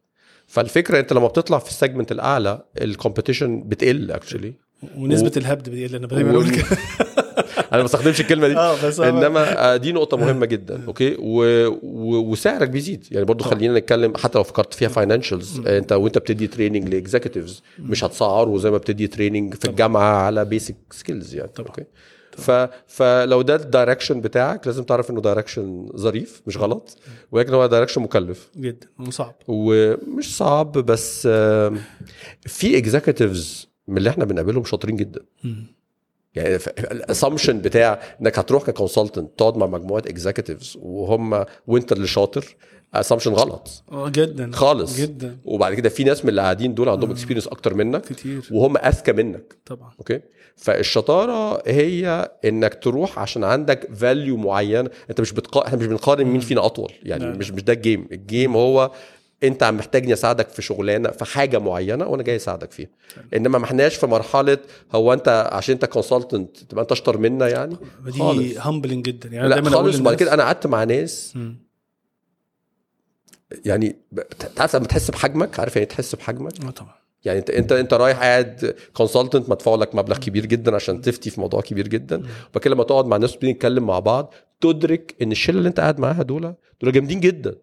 [0.48, 4.54] فالفكرة أنت لما بتطلع في ال segment الأعلى ال competition بتقل actually
[4.98, 6.66] ونسبة و- الهبد بتقل أنا دايما أقول كده.
[7.60, 8.57] أنا ما بستخدمش الكلمة دي.
[8.60, 11.68] آه بس أنا- إنما آه، دي نقطة مهمة جدا أوكي؟ و...
[11.68, 12.31] و...
[12.31, 13.06] وسعرك بيزيد.
[13.11, 13.44] يعني برضو.
[13.44, 18.57] خلينا نتكلم حتى لو فكرت فيها financials أنت وأنت بتدي training ل executives مش هتسعره
[18.57, 21.68] زي ما بتدي training في الجامعة على basic skills يعني طبعا.
[21.69, 21.84] أوكي؟
[22.38, 22.52] ف...
[22.88, 26.98] فلو ده ال direction بتاعك لازم تعرف إنه direction ظريف مش غلط
[27.31, 28.49] ولكن هو direction مكلف.
[28.57, 31.22] جدا وصعب ومش صعب بس
[32.48, 35.22] في executives من اللي إحنا بنقابلهم شاطرين جدا.
[36.36, 36.56] يعني
[36.91, 42.56] ال assumption بتاع إنك هتروح ك consultant تقعد مع مجموعة executives وهم وانت اللي شاطر
[42.94, 43.84] assumption غلط.
[43.92, 44.52] آه جدا.
[44.52, 45.00] خالص.
[45.00, 45.38] جدا.
[45.46, 48.50] وبعد كده في ناس من اللي قاعدين دول عندهم experience أكتر منك كتير.
[48.52, 49.56] وهم أذكى منك.
[49.66, 49.92] طبعا.
[50.00, 50.22] أوكي؟
[50.56, 55.68] فالشطارة هي إنك تروح عشان عندك value معين أنت مش بتقا...
[55.68, 57.32] إحنا مش بنقارن مين فينا أطول يعني لا.
[57.32, 58.92] مش مش ده ال game ال game هو
[59.44, 62.90] انت يا عم محتاجني اساعدك في شغلانة في حاجة معينة وأنا جاي اساعدك فيها.
[63.36, 64.57] انما ما احناش في مرحلة
[64.95, 68.57] هو انت عشان انت consultant تبقى انت اشطر منا يعني؟ دي.
[68.58, 69.30] humbling جدا.
[69.30, 69.99] يعني لا خالص.
[69.99, 71.38] وبعد كده أنا قعدت مع ناس.
[73.66, 73.95] يعني
[74.56, 76.94] تعرف لما تحس بحجمك؟ عارف يعني إيه تحس بحجمك؟ آه طبعا.
[77.26, 81.41] يعني انت انت أنت رايح قاعد consultant مدفوع لك مبلغ كبير جدا عشان تفتي في
[81.41, 82.24] موضوع كبير جدا.
[82.56, 85.99] وبعد لما تقعد مع ناس بتيجي نتكلم مع بعض تدرك إن الشلة اللي أنت قاعد
[85.99, 87.56] معاها دول دول جامدين جدا.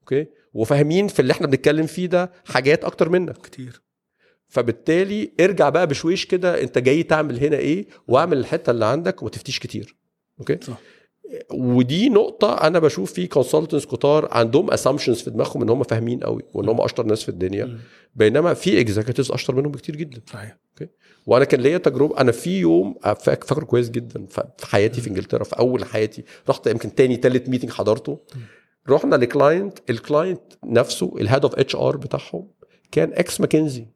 [0.00, 3.36] أوكي؟ وفاهمين في اللي إحنا بنتكلم فيه ده حاجات أكتر منك.
[3.38, 3.82] كتير.
[4.48, 9.30] فبالتالي ارجع بقى بشويش كده انت جاي تعمل هنا إيه واعمل الحتة اللي عندك وما
[9.30, 9.96] تفتيش كتير.
[10.40, 10.80] أوكي؟ صح.
[11.52, 16.42] ودي نقطة أنا بشوف في consultants كتار عندهم assumptions في دماغهم إن هم فاهمين قوي
[16.54, 17.78] وإن هم أشطر ناس في الدنيا.
[18.14, 20.20] بينما في executives أشطر منهم بكتير جدا.
[20.32, 20.56] صحيح.
[21.26, 24.26] وأنا كان ليا تجربة أنا في يوم فاك- فاكره كويس جدا
[24.58, 28.18] في حياتي في إنجلترا في أول حياتي رحت يمكن تاني تالت meeting حضرته.
[28.88, 32.48] رحنا ل client ال client نفسه ال head of HR بتاعهم
[32.92, 33.86] كان ex ماكنزي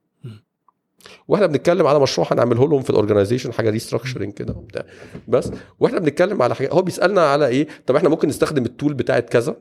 [1.28, 4.84] وإحنا بنتكلم على مشروع هنعمله لهم في ال organization حاجة restructuring كده وبتاع.
[5.28, 5.50] بس
[5.80, 9.28] وإحنا بنتكلم على حاجة هو بيسألنا على إيه؟ طب إحنا ممكن نستخدم ال tool بتاعت
[9.28, 9.56] كذا؟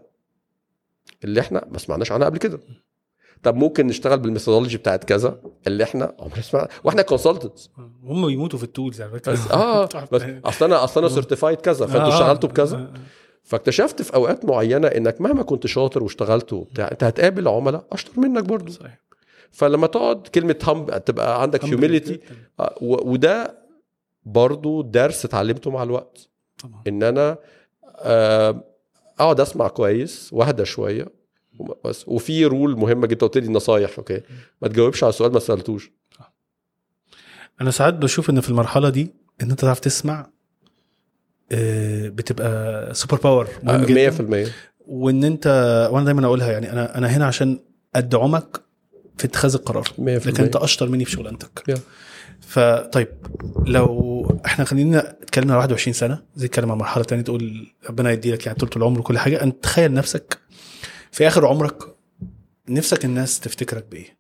[1.23, 2.59] اللي إحنا ما سمعناش عنها قبل كده.
[3.43, 6.67] طب ممكن نشتغل بال methodology بتاعت كذا؟ اللي إحنا عمرنا سمعنا.
[6.83, 7.69] وإحنا consultants
[8.03, 9.37] هم بيموتوا في ال tools على فكرة.
[9.53, 12.13] آه بس أصل أنا أصل أنا certified كذا فأنتوا آه.
[12.13, 12.93] اشتغلتوا بكذا؟ آه.
[13.43, 18.43] فاكتشفت في أوقات معينة إنك مهما كنت شاطر واشتغلت وبتاع أنت هتقابل عملاء أشطر منك
[18.43, 18.99] برضه صحيح.
[19.51, 22.69] فلما تقعد كلمة هم تبقى عندك humility جداً.
[22.81, 23.57] وده
[24.25, 26.29] برضه درس اتعلمته مع الوقت.
[26.63, 26.81] طبعا.
[26.87, 27.37] إن أنا
[27.99, 28.63] آه،
[29.19, 31.05] أقعد أسمع كويس وأهدى شوية
[31.85, 34.21] بس وفي rule مهمة جدا قلت لي نصايح أوكي؟
[34.61, 35.91] ما تجاوبش على سؤال ما سألتوش.
[37.61, 40.27] أنا ساعات بشوف إن في المرحلة دي إن أنت تعرف تسمع آه،
[41.51, 44.45] بتبقى super power مهم جدا.
[44.45, 44.49] 100%
[44.87, 45.47] وإن أنت
[45.91, 47.59] وأنا دايما أقولها يعني أنا أنا هنا عشان
[47.95, 48.61] ادعمك
[49.17, 51.63] في اتخاذ القرار 100% لكن أنت أشطر مني في شغلانتك.
[51.71, 51.79] Yeah.
[52.47, 53.07] فطيب
[53.65, 58.45] لو إحنا خلينا اتكلم على 21 سنة زي اتكلم عن مرحلة تانية تقول ربنا يديلك
[58.45, 60.37] يعني طول العمر وكل حاجة أنت تخيل نفسك
[61.11, 61.83] في آخر عمرك
[62.69, 64.17] نفسك الناس تفتكرك بإيه؟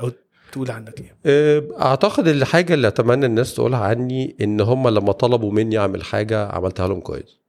[0.00, 0.10] أو
[0.54, 5.78] تقول عنك إيه؟ أعتقد الحاجة اللي أتمنى الناس تقولها عني إن هم لما طلبوا مني
[5.78, 7.40] أعمل حاجة عملتها لهم كويس.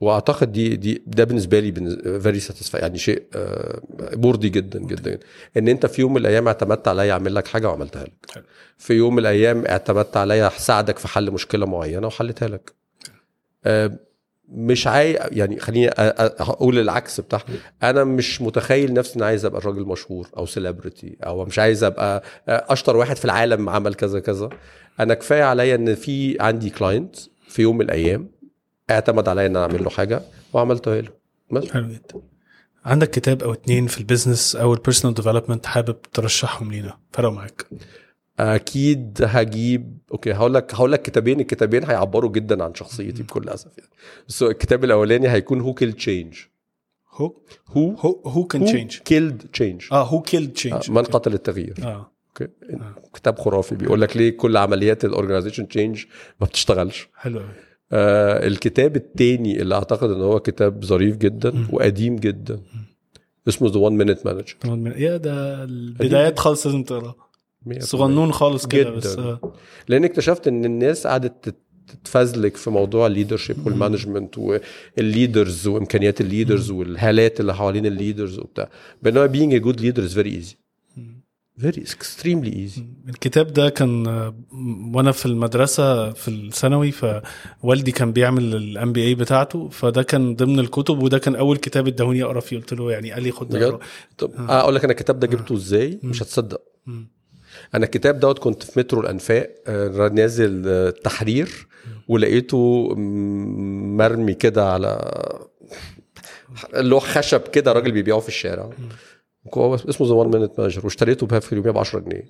[0.00, 1.72] وأعتقد دي دي ده بالنسبة لي
[2.20, 3.80] very satisfy يعني شيء آه،
[4.16, 5.18] مرضي جدا جدا.
[5.56, 8.12] إن أنت في يوم من الأيام اعتمدت عليا أعمل لك حاجة وعملتها لك.
[8.34, 8.44] حلو.
[8.78, 12.72] في يوم من الأيام اعتمدت عليا أساعدك في حل مشكلة معينة وحلتها لك.
[13.64, 13.98] آه،
[14.54, 17.44] مش عاي يعني خليني أقول العكس بتاعها.
[17.82, 22.22] أنا مش متخيل نفسي إني عايز أبقى راجل مشهور أو celebrity أو مش عايز أبقى
[22.48, 24.48] أشطر واحد في العالم عمل كذا كذا.
[25.00, 27.16] أنا كفاية عليا إن في عندي client
[27.48, 28.30] في يوم من الأيام
[28.90, 30.22] اعتمد عليا إن أعمل له حاجة
[30.52, 31.10] وعملتها له.
[31.50, 31.70] بس.
[31.70, 32.22] حلو جدا.
[32.84, 37.34] عندك كتاب أو اتنين في ال business أو ال personal development حابب ترشحهم لينا؟ فرقوا
[37.34, 37.66] معاك.
[38.40, 43.78] أكيد هجيب أوكي هقول لك هقول لك كتابين الكتابين هيعبروا جدا عن شخصيتي بكل أسف
[43.78, 43.90] يعني.
[44.28, 46.38] بس الكتاب الأولاني هيكون هو Killed Change
[47.12, 47.36] هو
[47.68, 51.74] هو هو Can Change Killed Change آه هو كيلد تشينج من قتل التغيير.
[51.82, 52.12] آه.
[52.28, 52.52] أوكي؟
[53.14, 53.74] كتاب خرافي.
[53.74, 56.04] بيقول لك ليه كل عمليات ال organization change
[56.40, 57.08] ما بتشتغلش.
[57.14, 57.42] حلو
[57.92, 62.60] آه الكتاب التاني اللي أعتقد إن هو كتاب ظريف جدا وقديم جدا
[63.48, 64.56] اسمه The 1 Minute Manager
[64.96, 67.14] يا ده البدايات خالص لازم تقرا
[67.78, 68.90] صغنون خالص كده.
[68.90, 69.52] بس آه.
[69.88, 77.40] لأن اكتشفت إن الناس قعدت تت- تتفزلك في موضوع الليدرشيب والمانجمنت والليدرز وإمكانيات الليدرز والهالات
[77.40, 78.70] اللي حوالين ال leaders وبتاع.
[79.02, 79.28] بينما
[79.58, 80.56] a good leader is very easy.
[81.60, 82.80] very extremely easy.
[83.08, 84.34] الكتاب ده كان آه،
[84.94, 91.02] وأنا في المدرسة في الثانوي فوالدي كان بيعمل ال MBA بتاعته فده كان ضمن الكتب
[91.02, 92.56] وده كان أول كتاب اداهوني أقرأ فيه.
[92.56, 93.78] قلت له يعني قال لي خد ده
[94.18, 96.60] طب أقول لك أنا الكتاب ده جبته إزاي؟ مش هتصدق.
[96.86, 97.11] مم.
[97.74, 101.66] أنا الكتاب دوت كنت في مترو الأنفاق آه، نازل آه، تحرير
[102.08, 102.94] ولقيته
[103.96, 104.98] مرمي كده على
[106.74, 108.70] اللي هو خشب كده راجل بيبيعه في الشارع.
[109.54, 112.24] هو اسمه The 1 Minute Manager واشتريته بها في اليومية ب 10 جنيه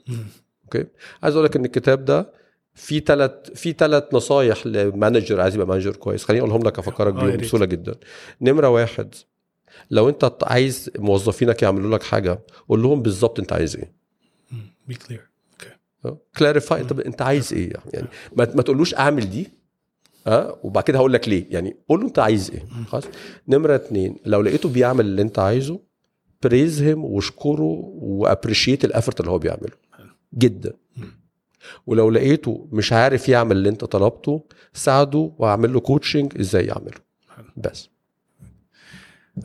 [0.64, 0.84] okay.
[1.22, 2.32] عايز أقول لك إن الكتاب ده
[2.74, 6.24] في ثلاث في ثلاث نصايح ل manager عايز يبقى manager كويس.
[6.24, 7.36] خليني أقولهم لك أفكرك آه، بيهم.
[7.36, 7.94] بسهولة جدا.
[8.40, 9.14] نمرة واحد
[9.90, 13.92] لو أنت عايز موظفينك يعملوا لك حاجة قول لهم بالظبط أنت عايز إيه.
[14.88, 15.31] be clear
[16.38, 19.48] clarify طب انت عايز إيه يعني؟ ما, ما تقولوش اعمل دي
[20.26, 21.46] آه وبعد كده هقول لك ليه.
[21.50, 22.66] يعني قول له انت عايز إيه.
[22.86, 23.04] خلاص؟
[23.48, 25.80] نمرة اتنين لو لقيته بيعمل اللي انت عايزه
[26.42, 29.72] praise هم واشكره و appreciate ال effort اللي هو بيعمله.
[30.34, 30.72] جدا.
[31.86, 36.98] ولو لقيته مش عارف يعمل اللي انت طلبته ساعده واعمل له coaching إزاي يعمله.
[37.56, 37.88] بس.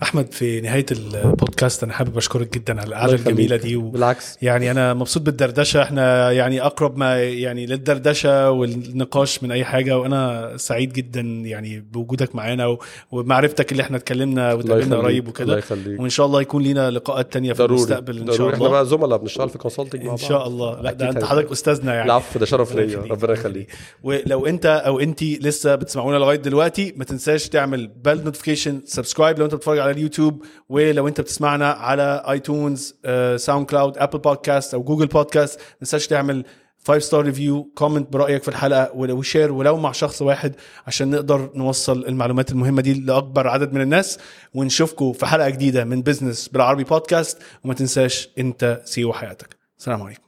[0.03, 3.55] أحمد في نهاية البودكاست أنا حابب أشكرك جدا على القعدة الجميلة.
[3.55, 3.89] دي و...
[3.89, 4.37] بالعكس.
[4.41, 5.83] يعني أنا مبسوط بالدردشة.
[5.83, 12.35] إحنا يعني أقرب ما يعني للدردشة والنقاش من أي حاجة وأنا سعيد جدا يعني بوجودك
[12.35, 12.79] معانا و-
[13.11, 15.03] ومعرفتك اللي إحنا اتكلمنا واتقابلنا يخليك.
[15.05, 15.63] قريب وكده.
[15.99, 17.73] وإن شاء الله يكون لينا لقاءات تانية في ضروري.
[17.81, 18.37] المستقبل إن ضروري.
[18.37, 20.29] شاء إحنا الله بقى زملاء بنشتغل في consulting مع إن بعض.
[20.29, 20.81] شاء الله.
[20.81, 21.23] لا ده أنت.
[21.23, 22.05] حضرتك أستاذنا يعني.
[22.05, 22.99] العفو ده شرف ليا.
[22.99, 23.67] ربنا يخليك.
[24.03, 29.45] ولو أنت أو انت لسه بتسمعونا لغاية دلوقتي ما تنساش تعمل bell notification subscribe لو
[29.45, 32.95] أنت بتتفرج على اليوتيوب ولو انت بتسمعنا على iTunes
[33.35, 36.45] SoundCloud Apple Podcast أو Google Podcast ما تنساش تعمل
[36.87, 40.55] 5 star review comment برأيك في الحلقة ولو share ولو مع شخص واحد
[40.87, 44.19] عشان نقدر نوصل المعلومات المهمة دي لأكبر عدد من الناس
[44.53, 49.55] ونشوفكم في حلقة جديدة من Business بالعربي بودكاست وما تنساش انت CEO حياتك.
[49.79, 50.26] السلام عليكم.